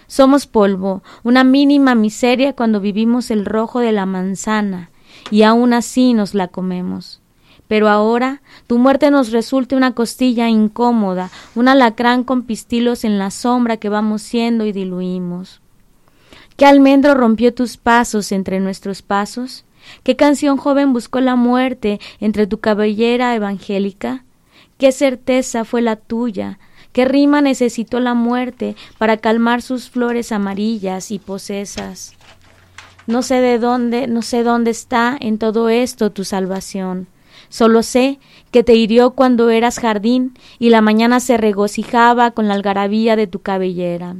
Somos 0.07 0.47
polvo, 0.47 1.03
una 1.23 1.43
mínima 1.43 1.95
miseria 1.95 2.53
cuando 2.53 2.79
vivimos 2.79 3.31
el 3.31 3.45
rojo 3.45 3.79
de 3.79 3.91
la 3.91 4.05
manzana, 4.05 4.89
y 5.31 5.43
aún 5.43 5.73
así 5.73 6.13
nos 6.13 6.33
la 6.33 6.47
comemos. 6.47 7.21
Pero 7.67 7.89
ahora 7.89 8.41
tu 8.67 8.77
muerte 8.77 9.09
nos 9.09 9.31
resulta 9.31 9.75
una 9.75 9.93
costilla 9.93 10.49
incómoda, 10.49 11.31
un 11.55 11.67
alacrán 11.67 12.23
con 12.23 12.43
pistilos 12.43 13.03
en 13.03 13.17
la 13.17 13.31
sombra 13.31 13.77
que 13.77 13.89
vamos 13.89 14.21
siendo 14.21 14.65
y 14.65 14.71
diluimos. 14.71 15.61
¿Qué 16.57 16.65
almendro 16.65 17.15
rompió 17.15 17.53
tus 17.53 17.77
pasos 17.77 18.31
entre 18.31 18.59
nuestros 18.59 19.01
pasos? 19.01 19.65
¿Qué 20.03 20.15
canción 20.15 20.57
joven 20.57 20.93
buscó 20.93 21.19
la 21.19 21.35
muerte 21.35 21.99
entre 22.19 22.47
tu 22.47 22.59
cabellera 22.59 23.35
evangélica? 23.35 24.23
¿Qué 24.77 24.91
certeza 24.91 25.65
fue 25.65 25.81
la 25.81 25.95
tuya? 25.95 26.59
¿Qué 26.93 27.05
rima 27.05 27.41
necesitó 27.41 27.99
la 27.99 28.13
muerte 28.13 28.75
para 28.99 29.17
calmar 29.17 29.63
sus 29.63 29.89
flores 29.89 30.31
amarillas 30.31 31.09
y 31.09 31.17
posesas? 31.17 32.13
No 33.07 33.23
sé 33.23 33.41
de 33.41 33.57
dónde, 33.57 34.07
no 34.07 34.21
sé 34.21 34.43
dónde 34.43 34.69
está 34.69 35.17
en 35.19 35.39
todo 35.39 35.69
esto 35.69 36.11
tu 36.11 36.23
salvación. 36.23 37.07
Solo 37.49 37.81
sé 37.81 38.19
que 38.51 38.63
te 38.63 38.75
hirió 38.75 39.11
cuando 39.11 39.49
eras 39.49 39.79
jardín 39.79 40.37
y 40.59 40.69
la 40.69 40.81
mañana 40.81 41.19
se 41.19 41.35
regocijaba 41.37 42.31
con 42.31 42.47
la 42.47 42.53
algarabía 42.53 43.15
de 43.15 43.25
tu 43.25 43.39
cabellera. 43.39 44.15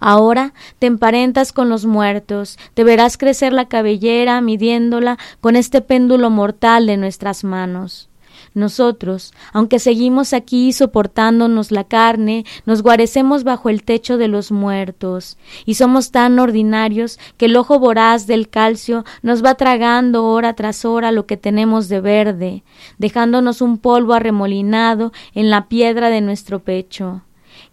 Ahora 0.00 0.54
te 0.78 0.86
emparentas 0.86 1.52
con 1.52 1.68
los 1.68 1.84
muertos, 1.84 2.58
te 2.74 2.82
verás 2.82 3.18
crecer 3.18 3.52
la 3.52 3.68
cabellera 3.68 4.40
midiéndola 4.40 5.18
con 5.40 5.54
este 5.54 5.82
péndulo 5.82 6.30
mortal 6.30 6.86
de 6.86 6.96
nuestras 6.96 7.44
manos. 7.44 8.08
Nosotros, 8.54 9.32
aunque 9.52 9.78
seguimos 9.78 10.32
aquí 10.32 10.72
soportándonos 10.72 11.70
la 11.70 11.84
carne, 11.84 12.44
nos 12.66 12.82
guarecemos 12.82 13.44
bajo 13.44 13.68
el 13.68 13.82
techo 13.82 14.18
de 14.18 14.28
los 14.28 14.50
muertos, 14.50 15.36
y 15.64 15.74
somos 15.74 16.10
tan 16.10 16.38
ordinarios 16.38 17.18
que 17.36 17.46
el 17.46 17.56
ojo 17.56 17.78
voraz 17.78 18.26
del 18.26 18.48
calcio 18.48 19.04
nos 19.22 19.44
va 19.44 19.54
tragando 19.54 20.24
hora 20.24 20.54
tras 20.54 20.84
hora 20.84 21.12
lo 21.12 21.26
que 21.26 21.36
tenemos 21.36 21.88
de 21.88 22.00
verde, 22.00 22.64
dejándonos 22.98 23.60
un 23.60 23.78
polvo 23.78 24.14
arremolinado 24.14 25.12
en 25.34 25.50
la 25.50 25.68
piedra 25.68 26.10
de 26.10 26.20
nuestro 26.20 26.60
pecho. 26.60 27.22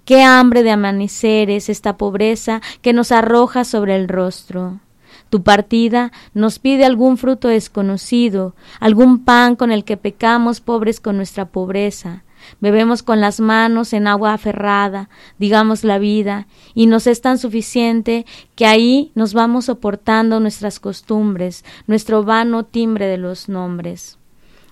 Qué 0.05 0.21
hambre 0.21 0.63
de 0.63 0.71
amaneceres 0.71 1.69
esta 1.69 1.97
pobreza 1.97 2.61
que 2.81 2.93
nos 2.93 3.11
arroja 3.11 3.63
sobre 3.63 3.95
el 3.95 4.07
rostro. 4.07 4.79
Tu 5.29 5.43
partida 5.43 6.11
nos 6.33 6.59
pide 6.59 6.85
algún 6.85 7.17
fruto 7.17 7.47
desconocido, 7.47 8.55
algún 8.79 9.23
pan 9.23 9.55
con 9.55 9.71
el 9.71 9.83
que 9.83 9.97
pecamos 9.97 10.61
pobres 10.61 10.99
con 10.99 11.17
nuestra 11.17 11.45
pobreza. 11.45 12.23
Bebemos 12.59 13.01
con 13.01 13.21
las 13.21 13.39
manos 13.39 13.93
en 13.93 14.07
agua 14.07 14.33
aferrada, 14.33 15.09
digamos 15.39 15.83
la 15.83 15.97
vida, 15.97 16.47
y 16.75 16.85
nos 16.85 17.07
es 17.07 17.21
tan 17.21 17.39
suficiente 17.39 18.25
que 18.55 18.67
ahí 18.67 19.11
nos 19.15 19.33
vamos 19.33 19.65
soportando 19.65 20.39
nuestras 20.39 20.79
costumbres, 20.79 21.65
nuestro 21.87 22.23
vano 22.23 22.63
timbre 22.63 23.07
de 23.07 23.17
los 23.17 23.49
nombres. 23.49 24.19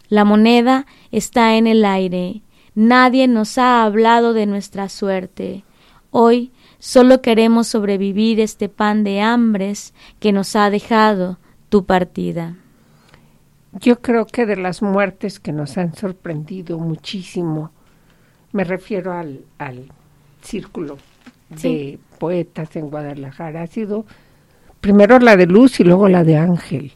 La 0.08 0.24
moneda 0.24 0.86
está 1.12 1.56
en 1.56 1.66
el 1.66 1.84
aire, 1.84 2.44
Nadie 2.76 3.28
nos 3.28 3.60
ha 3.60 3.84
hablado 3.84 4.34
de 4.34 4.48
nuestra 4.48 4.90
suerte. 4.90 5.64
Hoy 6.10 6.52
solo 6.84 7.22
queremos 7.22 7.68
sobrevivir 7.68 8.42
este 8.42 8.68
pan 8.68 9.06
de 9.06 9.22
hambres 9.22 9.94
que 10.20 10.34
nos 10.34 10.54
ha 10.58 10.70
dejado 10.70 11.38
tu 11.70 11.86
partida. 11.86 12.58
Yo 13.72 14.02
creo 14.02 14.26
que 14.26 14.46
de 14.46 14.58
las 14.58 14.82
muertes 14.82 15.40
que 15.40 15.54
nos 15.54 15.78
han 15.78 15.96
sorprendido 15.96 16.78
muchísimo, 16.80 17.72
me 18.52 18.66
refiero 18.66 19.14
al, 19.14 19.46
al 19.60 19.86
círculo 20.42 20.98
de 21.62 22.00
poetas 22.20 22.76
en 22.76 22.90
Guadalajara, 22.90 23.62
ha 23.62 23.68
sido 23.68 24.06
primero 24.82 25.20
la 25.20 25.38
de 25.38 25.46
Luz 25.46 25.80
y 25.80 25.86
luego 25.86 26.10
la 26.10 26.26
de 26.26 26.36
Ángel. 26.36 26.92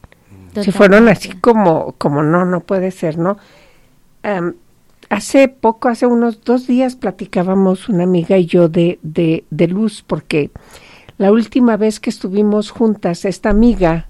Se 0.51 0.73
fueron 0.73 1.07
así 1.07 1.31
como, 1.31 1.93
como 1.93 2.23
no, 2.23 2.43
no 2.43 2.59
puede 2.59 2.91
ser, 2.91 3.17
¿no? 3.17 3.37
Hace 5.09 5.47
poco, 5.47 5.89
hace 5.89 6.05
unos 6.05 6.43
dos 6.43 6.67
días, 6.67 6.95
platicábamos 6.95 7.89
una 7.89 8.03
amiga 8.03 8.37
y 8.37 8.45
yo 8.45 8.69
de, 8.69 8.99
de, 9.01 9.45
de 9.49 9.67
Luz, 9.67 10.03
porque 10.05 10.51
la 11.17 11.31
última 11.31 11.77
vez 11.77 11.99
que 11.99 12.09
estuvimos 12.09 12.71
juntas, 12.71 13.25
esta 13.25 13.49
amiga 13.49 14.07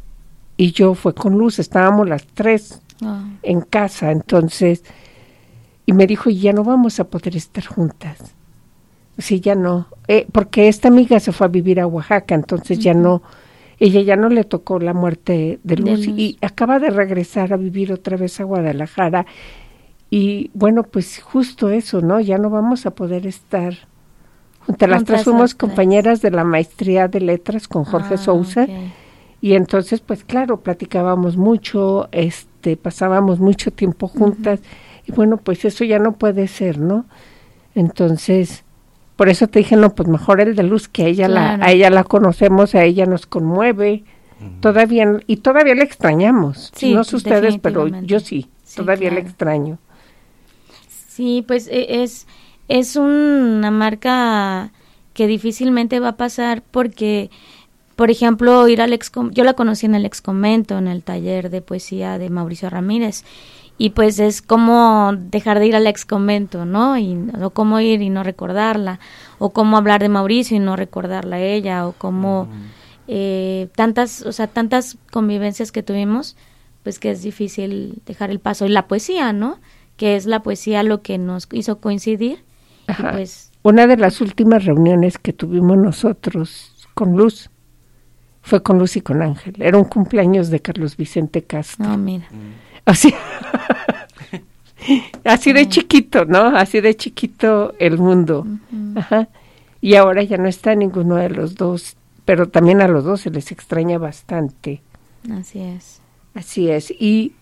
y 0.57 0.71
yo 0.71 0.95
fue 0.95 1.13
con 1.13 1.37
Luz, 1.37 1.59
estábamos 1.59 2.09
las 2.09 2.25
tres 2.25 2.81
ah. 3.01 3.23
en 3.43 3.61
casa, 3.61 4.11
entonces, 4.11 4.83
y 5.85 5.93
me 5.93 6.07
dijo, 6.07 6.29
ya 6.29 6.51
no 6.51 6.63
vamos 6.63 6.99
a 6.99 7.05
poder 7.05 7.35
estar 7.35 7.65
juntas. 7.65 8.17
Sí, 9.19 9.39
ya 9.39 9.55
no, 9.55 9.87
eh, 10.07 10.27
porque 10.31 10.67
esta 10.67 10.89
amiga 10.89 11.19
se 11.19 11.31
fue 11.31 11.45
a 11.47 11.49
vivir 11.49 11.79
a 11.79 11.87
Oaxaca, 11.87 12.35
entonces 12.35 12.79
ya 12.79 12.93
no, 12.93 13.23
ella 13.79 14.01
ya 14.01 14.15
no 14.15 14.29
le 14.29 14.43
tocó 14.43 14.79
la 14.79 14.93
muerte 14.93 15.59
de 15.63 15.75
Luz, 15.77 16.01
de 16.01 16.07
Luz, 16.07 16.19
y 16.19 16.37
acaba 16.41 16.79
de 16.79 16.89
regresar 16.89 17.53
a 17.53 17.57
vivir 17.57 17.93
otra 17.93 18.17
vez 18.17 18.39
a 18.39 18.43
Guadalajara 18.43 19.25
y 20.09 20.51
bueno, 20.53 20.83
pues 20.83 21.21
justo 21.21 21.69
eso, 21.69 22.01
¿no? 22.01 22.19
Ya 22.19 22.37
no 22.37 22.49
vamos 22.49 22.85
a 22.85 22.91
poder 22.91 23.27
estar 23.27 23.73
juntas. 24.65 24.89
Las 24.89 25.03
tres 25.03 25.23
fuimos 25.23 25.53
compañeras 25.53 26.21
de 26.21 26.31
la 26.31 26.43
maestría 26.43 27.07
de 27.07 27.19
letras 27.19 27.67
con 27.67 27.83
Jorge 27.83 28.13
ah, 28.13 28.17
Sousa. 28.17 28.67
Y 29.41 29.53
entonces, 29.53 29.99
pues 29.99 30.23
claro, 30.23 30.61
platicábamos 30.61 31.37
mucho, 31.37 32.09
este, 32.11 32.77
pasábamos 32.77 33.39
mucho 33.39 33.71
tiempo 33.71 34.07
juntas. 34.07 34.61
Y 35.05 35.11
bueno, 35.11 35.37
pues 35.37 35.65
eso 35.65 35.83
ya 35.83 35.99
no 35.99 36.13
puede 36.13 36.47
ser, 36.47 36.79
¿no? 36.79 37.05
Entonces, 37.75 38.63
por 39.17 39.29
eso 39.29 39.47
te 39.47 39.59
dije, 39.59 39.75
no, 39.75 39.93
pues 39.93 40.07
mejor 40.07 40.41
el 40.41 40.55
de 40.55 40.63
luz, 40.63 40.87
que 40.87 41.03
a 41.03 41.07
ella, 41.07 41.27
la, 41.27 41.55
a 41.55 41.71
ella 41.71 41.89
la 41.89 42.03
conocemos, 42.03 42.75
a 42.75 42.83
ella 42.83 43.05
nos 43.05 43.25
conmueve. 43.25 44.03
Todavía, 44.59 45.19
y 45.25 45.37
todavía 45.37 45.73
le 45.73 45.83
extrañamos. 45.83 46.71
no 46.83 47.03
sé 47.03 47.15
ustedes, 47.15 47.57
pero 47.57 47.87
yo 47.87 48.19
sí, 48.19 48.49
todavía 48.75 49.09
le 49.09 49.19
extraño. 49.19 49.79
Sí, 51.17 51.43
pues 51.47 51.67
e, 51.67 52.03
es, 52.03 52.27
es 52.67 52.95
una 52.95 53.71
marca 53.71 54.71
que 55.15 55.25
difícilmente 55.25 55.99
va 55.99 56.09
a 56.09 56.15
pasar 56.15 56.61
porque, 56.69 57.31
por 57.95 58.11
ejemplo, 58.11 58.67
ir 58.67 58.83
al 58.83 58.93
ex, 58.93 59.11
yo 59.31 59.43
la 59.43 59.55
conocí 59.55 59.87
en 59.87 59.95
el 59.95 60.05
ex 60.05 60.21
convento, 60.21 60.77
en 60.77 60.87
el 60.87 61.01
taller 61.01 61.49
de 61.49 61.63
poesía 61.63 62.19
de 62.19 62.29
Mauricio 62.29 62.69
Ramírez, 62.69 63.23
y 63.79 63.89
pues 63.89 64.19
es 64.19 64.43
como 64.43 65.11
dejar 65.15 65.57
de 65.57 65.65
ir 65.65 65.75
al 65.75 65.87
ex 65.87 66.05
convento, 66.05 66.65
¿no? 66.65 66.99
Y, 66.99 67.17
o 67.41 67.49
cómo 67.49 67.79
ir 67.79 68.03
y 68.03 68.11
no 68.11 68.21
recordarla, 68.21 68.99
o 69.39 69.49
cómo 69.49 69.75
hablar 69.77 70.01
de 70.01 70.09
Mauricio 70.09 70.55
y 70.55 70.59
no 70.59 70.75
recordarla 70.75 71.37
a 71.37 71.41
ella, 71.41 71.87
o 71.87 71.93
cómo 71.93 72.47
eh, 73.07 73.69
tantas, 73.75 74.21
o 74.21 74.31
sea, 74.31 74.45
tantas 74.45 74.97
convivencias 75.11 75.71
que 75.71 75.81
tuvimos, 75.81 76.37
pues 76.83 76.99
que 76.99 77.09
es 77.09 77.23
difícil 77.23 78.03
dejar 78.05 78.29
el 78.29 78.39
paso. 78.39 78.67
Y 78.67 78.69
la 78.69 78.87
poesía, 78.87 79.33
¿no? 79.33 79.57
Que 79.97 80.15
es 80.15 80.25
la 80.25 80.41
poesía 80.43 80.83
lo 80.83 81.01
que 81.01 81.17
nos 81.17 81.47
hizo 81.51 81.79
coincidir. 81.79 82.43
pues, 82.85 83.51
Una 83.63 83.87
de 83.87 83.97
las 83.97 84.21
últimas 84.21 84.63
reuniones 84.65 85.17
que 85.17 85.33
tuvimos 85.33 85.77
nosotros 85.77 86.87
con 86.93 87.17
Luz 87.17 87.49
fue 88.41 88.63
con 88.63 88.79
Luz 88.79 88.95
y 88.95 89.01
con 89.01 89.21
Ángel. 89.21 89.55
Era 89.59 89.77
un 89.77 89.83
cumpleaños 89.83 90.49
de 90.49 90.61
Carlos 90.61 90.95
Vicente 90.95 91.43
Castro. 91.43 91.85
No, 91.85 91.97
mira. 91.97 92.27
Así, 92.85 93.13
así 95.25 95.51
de 95.51 95.67
chiquito, 95.67 96.23
¿no? 96.23 96.55
Así 96.55 96.79
de 96.79 96.95
chiquito 96.95 97.73
el 97.79 97.97
mundo. 97.97 98.47
Ajá. 98.95 99.27
Y 99.81 99.95
ahora 99.95 100.23
ya 100.23 100.37
no 100.37 100.47
está 100.47 100.75
ninguno 100.75 101.15
de 101.15 101.29
los 101.29 101.55
dos, 101.55 101.97
pero 102.23 102.47
también 102.47 102.81
a 102.81 102.87
los 102.87 103.03
dos 103.03 103.21
se 103.21 103.31
les 103.31 103.51
extraña 103.51 103.97
bastante. 103.97 104.81
Así 105.29 105.59
es. 105.59 106.01
Así 106.33 106.69
es. 106.69 106.91
Y 106.91 107.33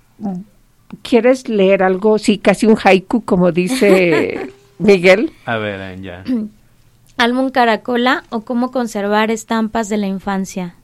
¿Quieres 1.02 1.50
leer 1.50 1.84
algo? 1.84 2.18
Sí, 2.20 2.38
casi 2.38 2.66
un 2.66 2.78
haiku, 2.82 3.24
como 3.24 3.52
dice 3.52 4.52
Miguel. 4.80 5.32
A 5.46 5.58
ver, 5.58 6.02
ya. 6.02 6.24
Álbum 7.18 7.50
Caracola 7.50 8.24
o 8.30 8.42
cómo 8.42 8.72
conservar 8.72 9.32
estampas 9.32 9.88
de 9.90 9.98
la 9.98 10.08
infancia. 10.08 10.76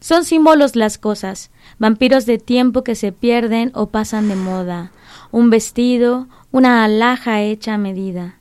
Son 0.00 0.24
símbolos 0.24 0.76
las 0.76 0.96
cosas, 0.96 1.50
vampiros 1.78 2.24
de 2.24 2.38
tiempo 2.38 2.82
que 2.82 2.94
se 2.94 3.12
pierden 3.12 3.70
o 3.74 3.86
pasan 3.86 4.28
de 4.28 4.34
moda, 4.34 4.92
un 5.30 5.50
vestido, 5.50 6.26
una 6.52 6.84
alhaja 6.84 7.42
hecha 7.42 7.74
a 7.74 7.78
medida, 7.78 8.36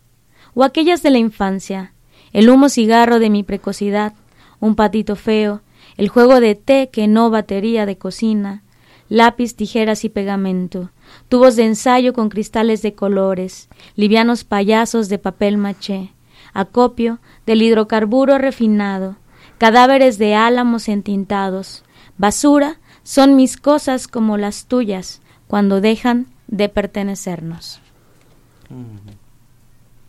o 0.54 0.64
aquellas 0.64 1.04
de 1.04 1.10
la 1.10 1.18
infancia, 1.18 1.92
el 2.32 2.50
humo 2.50 2.70
cigarro 2.70 3.20
de 3.20 3.30
mi 3.30 3.44
precocidad, 3.44 4.14
un 4.62 4.76
patito 4.76 5.18
feo, 5.18 5.62
el 5.98 6.08
juego 6.08 6.40
de 6.40 6.56
té 6.56 6.90
que 6.90 7.10
no 7.10 7.30
batería 7.30 7.86
de 7.86 7.98
cocina, 7.98 8.64
lápiz, 9.10 9.56
tijeras 9.56 10.06
y 10.06 10.10
pegamento, 10.10 10.92
tubos 11.28 11.56
de 11.56 11.66
ensayo 11.66 12.14
con 12.14 12.30
cristales 12.30 12.82
de 12.82 12.94
colores, 12.94 13.68
livianos 13.96 14.44
payasos 14.44 15.10
de 15.10 15.18
papel 15.18 15.58
maché, 15.58 16.14
acopio 16.54 17.20
del 17.46 17.62
hidrocarburo 17.62 18.38
refinado, 18.38 19.18
cadáveres 19.58 20.18
de 20.18 20.36
álamos 20.36 20.88
entintados, 20.88 21.84
basura 22.18 22.80
son 23.04 23.36
mis 23.36 23.58
cosas 23.58 24.08
como 24.08 24.38
las 24.38 24.66
tuyas 24.66 25.22
cuando 25.48 25.82
dejan 25.82 26.28
de 26.48 26.70
pertenecernos. 26.70 27.82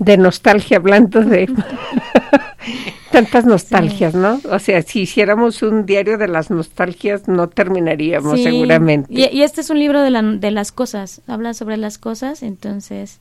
De 0.00 0.16
nostalgia, 0.16 0.78
hablando 0.78 1.20
de 1.20 1.46
tantas 3.12 3.44
nostalgias, 3.44 4.14
¿no? 4.14 4.40
O 4.50 4.58
sea, 4.58 4.82
si 4.82 5.02
hiciéramos 5.02 5.62
un 5.62 5.86
diario 5.86 6.18
de 6.18 6.26
las 6.26 6.50
nostalgias, 6.50 7.28
no 7.28 7.48
terminaríamos 7.48 8.42
seguramente. 8.42 9.12
Y, 9.12 9.42
este 9.42 9.60
es 9.60 9.70
un 9.70 9.78
libro 9.78 10.02
de, 10.02 10.10
la, 10.10 10.22
de 10.22 10.50
las 10.50 10.72
cosas, 10.72 11.20
habla 11.26 11.54
sobre 11.54 11.76
las 11.76 11.98
cosas, 11.98 12.42
entonces 12.42 13.20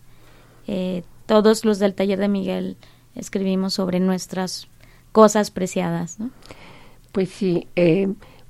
eh, 0.67 1.03
todos 1.25 1.65
los 1.65 1.79
del 1.79 1.93
taller 1.93 2.19
de 2.19 2.27
Miguel 2.27 2.77
escribimos 3.15 3.73
sobre 3.73 3.99
nuestras 3.99 4.67
cosas 5.11 5.51
preciadas, 5.51 6.19
¿no? 6.19 6.29
Pues 7.11 7.29
sí, 7.29 7.67
eh, 7.75 8.07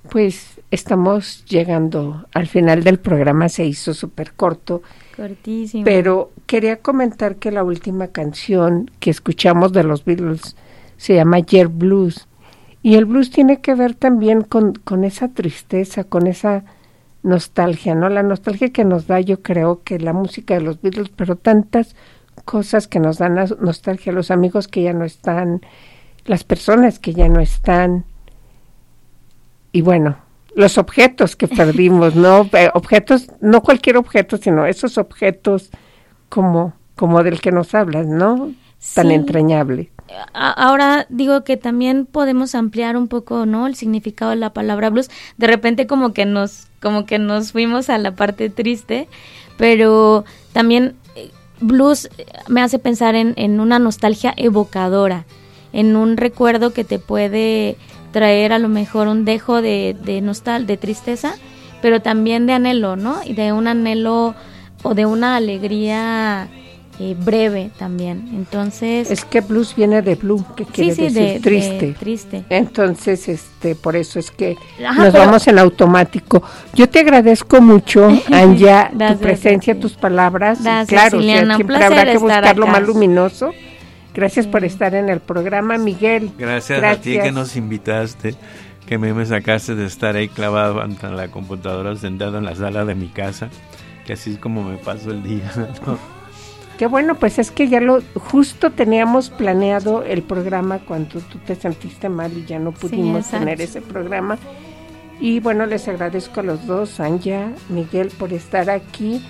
pues 0.09 0.59
estamos 0.71 1.45
llegando 1.45 2.25
al 2.33 2.47
final 2.47 2.83
del 2.83 2.99
programa, 2.99 3.49
se 3.49 3.65
hizo 3.65 3.93
súper 3.93 4.33
corto. 4.33 4.81
Pero 5.83 6.31
quería 6.45 6.77
comentar 6.77 7.35
que 7.35 7.51
la 7.51 7.63
última 7.63 8.07
canción 8.07 8.89
que 8.99 9.09
escuchamos 9.09 9.73
de 9.73 9.83
los 9.83 10.05
Beatles 10.05 10.55
se 10.97 11.15
llama 11.15 11.39
Yer 11.39 11.67
Blues. 11.67 12.27
Y 12.81 12.95
el 12.95 13.05
blues 13.05 13.29
tiene 13.29 13.59
que 13.59 13.75
ver 13.75 13.93
también 13.93 14.41
con, 14.41 14.73
con 14.73 15.03
esa 15.03 15.29
tristeza, 15.29 16.05
con 16.05 16.27
esa 16.27 16.63
nostalgia, 17.23 17.95
¿no? 17.95 18.07
La 18.07 18.23
nostalgia 18.23 18.71
que 18.71 18.85
nos 18.85 19.07
da, 19.07 19.19
yo 19.19 19.41
creo 19.41 19.83
que 19.83 19.99
la 19.99 20.13
música 20.13 20.53
de 20.53 20.61
los 20.61 20.81
Beatles, 20.81 21.09
pero 21.09 21.35
tantas 21.35 21.95
cosas 22.45 22.87
que 22.87 22.99
nos 22.99 23.17
dan 23.17 23.35
nostalgia, 23.59 24.13
los 24.13 24.31
amigos 24.31 24.67
que 24.67 24.81
ya 24.83 24.93
no 24.93 25.03
están, 25.03 25.61
las 26.25 26.45
personas 26.45 26.99
que 26.99 27.13
ya 27.13 27.27
no 27.27 27.41
están, 27.41 28.05
y 29.71 29.81
bueno, 29.81 30.17
los 30.55 30.77
objetos 30.77 31.35
que 31.35 31.47
perdimos, 31.47 32.15
¿no? 32.15 32.49
Eh, 32.53 32.69
objetos, 32.73 33.27
no 33.41 33.61
cualquier 33.61 33.97
objeto, 33.97 34.37
sino 34.37 34.65
esos 34.65 34.97
objetos 34.97 35.69
como, 36.29 36.73
como 36.95 37.23
del 37.23 37.41
que 37.41 37.51
nos 37.51 37.73
hablas, 37.75 38.07
¿no? 38.07 38.53
Tan 38.93 39.11
entrañable. 39.11 39.91
Ahora 40.33 41.05
digo 41.09 41.43
que 41.43 41.57
también 41.57 42.05
podemos 42.05 42.55
ampliar 42.55 42.97
un 42.97 43.07
poco, 43.07 43.45
¿no? 43.45 43.67
El 43.67 43.75
significado 43.75 44.31
de 44.31 44.37
la 44.37 44.53
palabra 44.53 44.89
blues. 44.89 45.09
De 45.37 45.47
repente 45.47 45.85
como 45.85 46.13
que 46.13 46.25
nos, 46.25 46.67
como 46.81 47.05
que 47.05 47.19
nos 47.19 47.51
fuimos 47.51 47.89
a 47.89 47.97
la 47.97 48.15
parte 48.15 48.49
triste, 48.49 49.07
pero 49.57 50.25
también 50.51 50.95
eh, 51.15 51.29
blues 51.61 52.09
me 52.47 52.61
hace 52.61 52.79
pensar 52.79 53.15
en, 53.15 53.33
en 53.37 53.59
una 53.59 53.77
nostalgia 53.77 54.33
evocadora, 54.35 55.25
en 55.73 55.95
un 55.95 56.17
recuerdo 56.17 56.73
que 56.73 56.83
te 56.83 56.97
puede 56.97 57.77
traer 58.11 58.53
a 58.53 58.59
lo 58.59 58.69
mejor 58.69 59.07
un 59.07 59.25
dejo 59.25 59.61
de, 59.61 59.95
de 60.03 60.21
nostal, 60.21 60.65
de 60.65 60.77
tristeza, 60.77 61.35
pero 61.81 62.01
también 62.01 62.45
de 62.45 62.53
anhelo, 62.53 62.95
¿no? 62.95 63.21
Y 63.23 63.33
de 63.33 63.53
un 63.53 63.67
anhelo 63.67 64.35
o 64.83 64.93
de 64.93 65.05
una 65.05 65.35
alegría 65.35 66.49
eh, 66.99 67.15
breve 67.17 67.71
también. 67.77 68.29
Entonces 68.33 69.09
es 69.09 69.23
que 69.23 69.39
blues 69.39 69.73
viene 69.73 70.01
de 70.01 70.15
blue, 70.15 70.43
que 70.55 70.65
quiere 70.65 70.93
decir 70.93 71.41
triste. 71.41 71.95
triste. 71.97 72.43
Entonces, 72.49 73.29
este, 73.29 73.75
por 73.75 73.95
eso 73.95 74.19
es 74.19 74.31
que 74.31 74.57
nos 74.97 75.13
vamos 75.13 75.47
en 75.47 75.59
automático. 75.59 76.43
Yo 76.73 76.89
te 76.89 76.99
agradezco 76.99 77.61
mucho, 77.61 78.09
Anja, 78.31 78.91
tu 78.91 79.17
presencia, 79.17 79.79
tus 79.79 79.93
palabras. 79.93 80.59
claro, 80.87 81.21
siempre 81.21 81.77
habrá 81.77 82.05
que 82.05 82.17
buscar 82.17 82.57
lo 82.57 82.67
más 82.67 82.83
luminoso 82.83 83.51
Gracias 84.13 84.47
por 84.47 84.63
estar 84.63 84.95
en 84.95 85.09
el 85.09 85.19
programa, 85.19 85.77
Miguel. 85.77 86.31
Gracias, 86.37 86.83
a 86.83 86.95
ti 86.95 87.19
que 87.19 87.31
nos 87.31 87.55
invitaste, 87.55 88.35
que 88.85 88.97
me, 88.97 89.25
sacaste 89.25 89.75
de 89.75 89.85
estar 89.85 90.15
ahí 90.15 90.27
clavado 90.27 90.81
ante 90.81 91.09
la 91.09 91.29
computadora, 91.29 91.95
sentado 91.95 92.37
en 92.37 92.45
la 92.45 92.55
sala 92.55 92.85
de 92.85 92.95
mi 92.95 93.07
casa, 93.07 93.49
que 94.05 94.13
así 94.13 94.31
es 94.31 94.37
como 94.39 94.63
me 94.63 94.77
paso 94.77 95.11
el 95.11 95.23
día. 95.23 95.51
Qué 96.79 96.87
bueno, 96.87 97.15
pues 97.15 97.39
es 97.39 97.51
que 97.51 97.67
ya 97.67 97.81
lo 97.81 98.01
justo 98.15 98.71
teníamos 98.71 99.29
planeado 99.29 100.03
el 100.03 100.21
programa 100.21 100.79
cuando 100.79 101.19
tú 101.19 101.37
te 101.39 101.53
sentiste 101.55 102.07
mal 102.07 102.31
y 102.37 102.45
ya 102.45 102.57
no 102.57 102.71
pudimos 102.71 103.27
tener 103.27 103.59
ese 103.59 103.81
programa. 103.81 104.37
Y 105.19 105.41
bueno, 105.41 105.65
les 105.65 105.89
agradezco 105.89 106.39
a 106.39 106.43
los 106.43 106.65
dos, 106.65 107.01
Anja, 107.01 107.51
Miguel, 107.67 108.09
por 108.17 108.31
estar 108.31 108.69
aquí. 108.69 109.21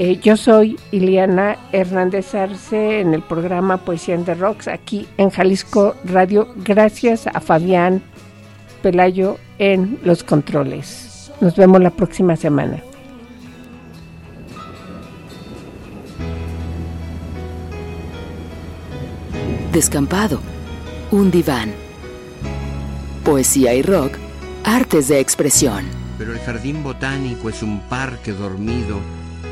Eh, 0.00 0.20
yo 0.22 0.36
soy 0.36 0.78
Iliana 0.92 1.58
Hernández 1.72 2.32
Arce 2.32 3.00
en 3.00 3.14
el 3.14 3.22
programa 3.22 3.78
Poesía 3.78 4.14
en 4.14 4.24
the 4.24 4.34
Rocks 4.34 4.68
aquí 4.68 5.08
en 5.16 5.28
Jalisco 5.30 5.96
Radio. 6.04 6.46
Gracias 6.58 7.26
a 7.26 7.40
Fabián 7.40 8.00
Pelayo 8.80 9.38
en 9.58 9.98
los 10.04 10.22
controles. 10.22 11.32
Nos 11.40 11.56
vemos 11.56 11.82
la 11.82 11.90
próxima 11.90 12.36
semana. 12.36 12.80
Descampado, 19.72 20.38
un 21.10 21.32
diván. 21.32 21.72
Poesía 23.24 23.74
y 23.74 23.82
rock, 23.82 24.12
artes 24.62 25.08
de 25.08 25.18
expresión. 25.18 25.84
Pero 26.18 26.32
el 26.32 26.38
jardín 26.38 26.84
botánico 26.84 27.48
es 27.48 27.64
un 27.64 27.80
parque 27.88 28.30
dormido 28.30 29.00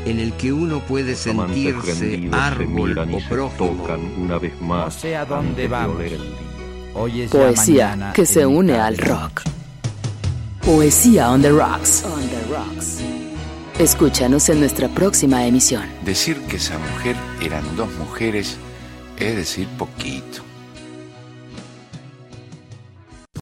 en 0.09 0.19
el 0.19 0.33
que 0.33 0.53
uno 0.53 0.79
puede 0.79 1.15
sentirse 1.15 2.29
árbol 2.31 2.97
o 2.97 3.19
prójimo. 3.29 3.87
Una 4.17 4.37
vez 4.37 4.59
más 4.61 4.85
no 4.85 4.91
sé 4.91 5.15
a 5.15 5.25
dónde 5.25 5.67
vamos. 5.67 6.01
Hoy 6.93 7.21
es 7.21 7.31
Poesía 7.31 8.11
que 8.13 8.25
se 8.25 8.45
une 8.45 8.77
al 8.77 8.97
rock. 8.97 9.41
Poesía 10.61 11.31
on 11.31 11.41
the 11.41 11.51
rocks. 11.51 12.03
On 12.05 12.21
the 12.29 12.53
rocks. 12.53 12.99
Escúchanos 13.79 14.49
en 14.49 14.59
nuestra 14.59 14.87
próxima 14.89 15.45
emisión. 15.45 15.83
Decir 16.03 16.39
que 16.47 16.55
esa 16.57 16.77
mujer 16.79 17.15
eran 17.41 17.63
dos 17.75 17.89
mujeres 17.99 18.57
es 19.17 19.35
decir 19.35 19.67
poquito. 19.77 20.46